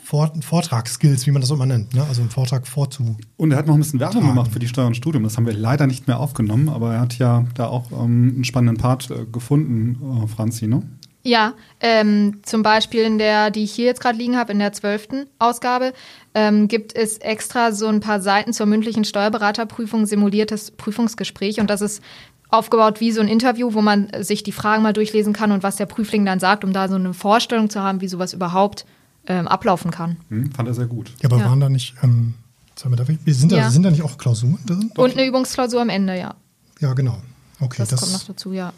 Vortragsskills, 0.09 1.27
wie 1.27 1.31
man 1.31 1.41
das 1.41 1.51
immer 1.51 1.67
nennt, 1.67 1.93
ne? 1.93 2.03
also 2.03 2.21
einen 2.21 2.31
Vortrag 2.31 2.67
vorzu. 2.67 3.15
Und 3.37 3.51
er 3.51 3.57
hat 3.57 3.67
noch 3.67 3.75
ein 3.75 3.79
bisschen 3.79 3.99
Werbung 3.99 4.25
gemacht 4.25 4.51
für 4.51 4.59
die 4.59 4.67
Steuer 4.67 4.87
und 4.87 4.95
Studium. 4.95 5.23
Das 5.23 5.37
haben 5.37 5.45
wir 5.45 5.53
leider 5.53 5.85
nicht 5.85 6.07
mehr 6.07 6.19
aufgenommen, 6.19 6.67
aber 6.67 6.95
er 6.95 7.01
hat 7.01 7.17
ja 7.19 7.45
da 7.53 7.67
auch 7.67 7.91
ähm, 7.91 8.33
einen 8.35 8.43
spannenden 8.43 8.77
Part 8.77 9.11
äh, 9.11 9.25
gefunden, 9.31 10.23
äh, 10.23 10.27
Franzi, 10.27 10.67
ne? 10.67 10.81
Ja, 11.21 11.53
ähm, 11.81 12.39
zum 12.43 12.63
Beispiel 12.63 13.01
in 13.01 13.17
der, 13.17 13.51
die 13.51 13.65
ich 13.65 13.73
hier 13.73 13.85
jetzt 13.85 14.01
gerade 14.01 14.17
liegen 14.17 14.37
habe, 14.37 14.53
in 14.53 14.59
der 14.59 14.71
zwölften 14.71 15.25
Ausgabe, 15.37 15.93
ähm, 16.33 16.69
gibt 16.69 16.95
es 16.95 17.17
extra 17.17 17.73
so 17.73 17.87
ein 17.87 17.99
paar 17.99 18.21
Seiten 18.21 18.53
zur 18.53 18.65
mündlichen 18.65 19.03
Steuerberaterprüfung, 19.03 20.05
simuliertes 20.05 20.71
Prüfungsgespräch. 20.71 21.59
Und 21.59 21.69
das 21.69 21.81
ist 21.81 22.01
aufgebaut 22.49 22.99
wie 23.01 23.11
so 23.11 23.21
ein 23.21 23.27
Interview, 23.27 23.73
wo 23.73 23.81
man 23.81 24.07
sich 24.21 24.43
die 24.43 24.53
Fragen 24.53 24.81
mal 24.81 24.93
durchlesen 24.93 25.33
kann 25.33 25.51
und 25.51 25.61
was 25.61 25.75
der 25.75 25.85
Prüfling 25.85 26.25
dann 26.25 26.39
sagt, 26.39 26.63
um 26.63 26.71
da 26.71 26.87
so 26.87 26.95
eine 26.95 27.13
Vorstellung 27.13 27.69
zu 27.69 27.81
haben, 27.81 28.01
wie 28.01 28.07
sowas 28.07 28.33
überhaupt 28.33 28.85
ähm, 29.29 29.47
ablaufen 29.47 29.91
kann. 29.91 30.17
Hm, 30.29 30.51
fand 30.51 30.67
er 30.67 30.73
sehr 30.73 30.87
gut. 30.87 31.11
Ja, 31.21 31.29
aber 31.29 31.37
ja. 31.37 31.45
waren 31.45 31.59
da 31.59 31.69
nicht, 31.69 31.95
ähm, 32.03 32.33
wir, 33.23 33.33
sind, 33.33 33.51
da, 33.51 33.57
ja. 33.57 33.69
sind 33.69 33.83
da 33.83 33.91
nicht 33.91 34.03
auch 34.03 34.17
Klausuren 34.17 34.59
drin? 34.65 34.91
Und 34.97 35.13
eine 35.13 35.25
Übungsklausur 35.25 35.81
am 35.81 35.89
Ende, 35.89 36.17
ja. 36.17 36.35
Ja, 36.79 36.93
genau. 36.93 37.21
Okay, 37.59 37.75
das, 37.77 37.89
das 37.89 37.99
kommt 38.01 38.13
noch 38.13 38.23
dazu, 38.23 38.51
ja. 38.51 38.73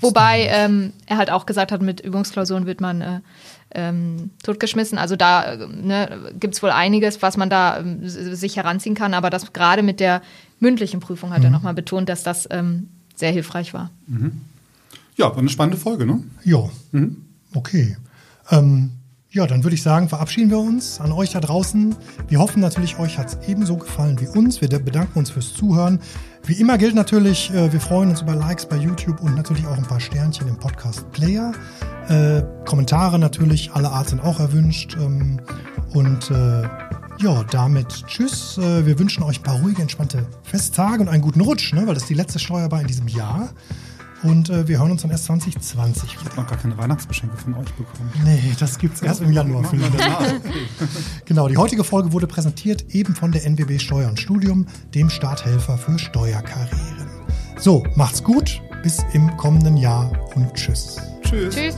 Wobei 0.00 0.46
ähm, 0.48 0.92
er 1.06 1.18
halt 1.18 1.30
auch 1.30 1.46
gesagt 1.46 1.70
hat, 1.70 1.82
mit 1.82 2.00
Übungsklausuren 2.00 2.66
wird 2.66 2.80
man 2.80 3.00
äh, 3.00 3.20
ähm, 3.72 4.30
totgeschmissen. 4.42 4.98
Also 4.98 5.14
da 5.14 5.44
äh, 5.44 5.66
ne, 5.68 6.32
gibt 6.38 6.54
es 6.54 6.62
wohl 6.62 6.70
einiges, 6.70 7.22
was 7.22 7.36
man 7.36 7.50
da 7.50 7.80
äh, 7.80 8.08
sich 8.08 8.56
heranziehen 8.56 8.94
kann, 8.94 9.14
aber 9.14 9.30
das 9.30 9.52
gerade 9.52 9.82
mit 9.82 10.00
der 10.00 10.22
mündlichen 10.58 11.00
Prüfung 11.00 11.30
hat 11.32 11.40
mhm. 11.40 11.46
er 11.46 11.50
nochmal 11.50 11.74
betont, 11.74 12.08
dass 12.08 12.22
das 12.22 12.48
ähm, 12.50 12.88
sehr 13.14 13.30
hilfreich 13.30 13.74
war. 13.74 13.90
Mhm. 14.06 14.40
Ja, 15.16 15.30
war 15.30 15.38
eine 15.38 15.50
spannende 15.50 15.76
Folge, 15.78 16.06
ne? 16.06 16.24
Ja. 16.44 16.68
Mhm. 16.92 17.24
Okay. 17.54 17.96
Ähm, 18.50 18.90
ja, 19.34 19.48
dann 19.48 19.64
würde 19.64 19.74
ich 19.74 19.82
sagen, 19.82 20.08
verabschieden 20.08 20.48
wir 20.48 20.60
uns 20.60 21.00
an 21.00 21.10
euch 21.10 21.30
da 21.30 21.40
draußen. 21.40 21.96
Wir 22.28 22.38
hoffen 22.38 22.60
natürlich, 22.60 23.00
euch 23.00 23.18
hat 23.18 23.26
es 23.26 23.48
ebenso 23.48 23.76
gefallen 23.76 24.20
wie 24.20 24.28
uns. 24.28 24.60
Wir 24.60 24.68
bedanken 24.68 25.18
uns 25.18 25.30
fürs 25.30 25.52
Zuhören. 25.54 25.98
Wie 26.44 26.52
immer 26.52 26.78
gilt 26.78 26.94
natürlich, 26.94 27.52
äh, 27.52 27.72
wir 27.72 27.80
freuen 27.80 28.10
uns 28.10 28.22
über 28.22 28.36
Likes 28.36 28.66
bei 28.66 28.76
YouTube 28.76 29.20
und 29.20 29.34
natürlich 29.34 29.66
auch 29.66 29.76
ein 29.76 29.82
paar 29.82 29.98
Sternchen 29.98 30.46
im 30.46 30.56
Podcast 30.56 31.10
Player. 31.10 31.50
Äh, 32.08 32.42
Kommentare 32.64 33.18
natürlich, 33.18 33.72
alle 33.72 33.90
Art 33.90 34.08
sind 34.10 34.22
auch 34.22 34.38
erwünscht. 34.38 34.96
Ähm, 35.00 35.40
und 35.92 36.30
äh, 36.30 36.62
ja, 37.18 37.44
damit 37.50 38.06
tschüss. 38.06 38.56
Äh, 38.58 38.86
wir 38.86 39.00
wünschen 39.00 39.24
euch 39.24 39.40
ein 39.40 39.42
paar 39.42 39.58
ruhige, 39.58 39.82
entspannte 39.82 40.26
Festtage 40.44 41.02
und 41.02 41.08
einen 41.08 41.22
guten 41.22 41.40
Rutsch, 41.40 41.72
ne? 41.72 41.88
weil 41.88 41.94
das 41.94 42.04
ist 42.04 42.10
die 42.10 42.14
letzte 42.14 42.38
Steuerbar 42.38 42.82
in 42.82 42.86
diesem 42.86 43.08
Jahr. 43.08 43.50
Und 44.24 44.48
äh, 44.48 44.66
wir 44.66 44.78
hören 44.78 44.90
uns 44.90 45.02
dann 45.02 45.10
erst 45.10 45.26
2020 45.26 46.04
Ich 46.04 46.24
habe 46.24 46.36
noch 46.36 46.46
gar 46.46 46.58
keine 46.58 46.76
Weihnachtsgeschenke 46.78 47.36
von 47.36 47.54
euch 47.54 47.70
bekommen. 47.74 48.10
Nee, 48.24 48.54
das 48.58 48.78
gibt's 48.78 49.02
erst 49.02 49.20
im 49.20 49.32
Januar. 49.32 49.64
Genau, 51.26 51.48
die 51.48 51.56
heutige 51.56 51.84
Folge 51.84 52.12
wurde 52.12 52.26
präsentiert 52.26 52.94
eben 52.94 53.14
von 53.14 53.32
der 53.32 53.44
NWB 53.44 53.78
Steuern 53.78 54.16
Studium, 54.16 54.66
dem 54.94 55.10
Starthelfer 55.10 55.76
für 55.78 55.98
Steuerkarrieren. 55.98 57.08
So, 57.58 57.84
macht's 57.96 58.22
gut, 58.22 58.62
bis 58.82 59.04
im 59.12 59.36
kommenden 59.36 59.76
Jahr 59.76 60.12
und 60.34 60.52
tschüss. 60.54 60.96
Tschüss. 61.22 61.54
Tschüss. 61.54 61.76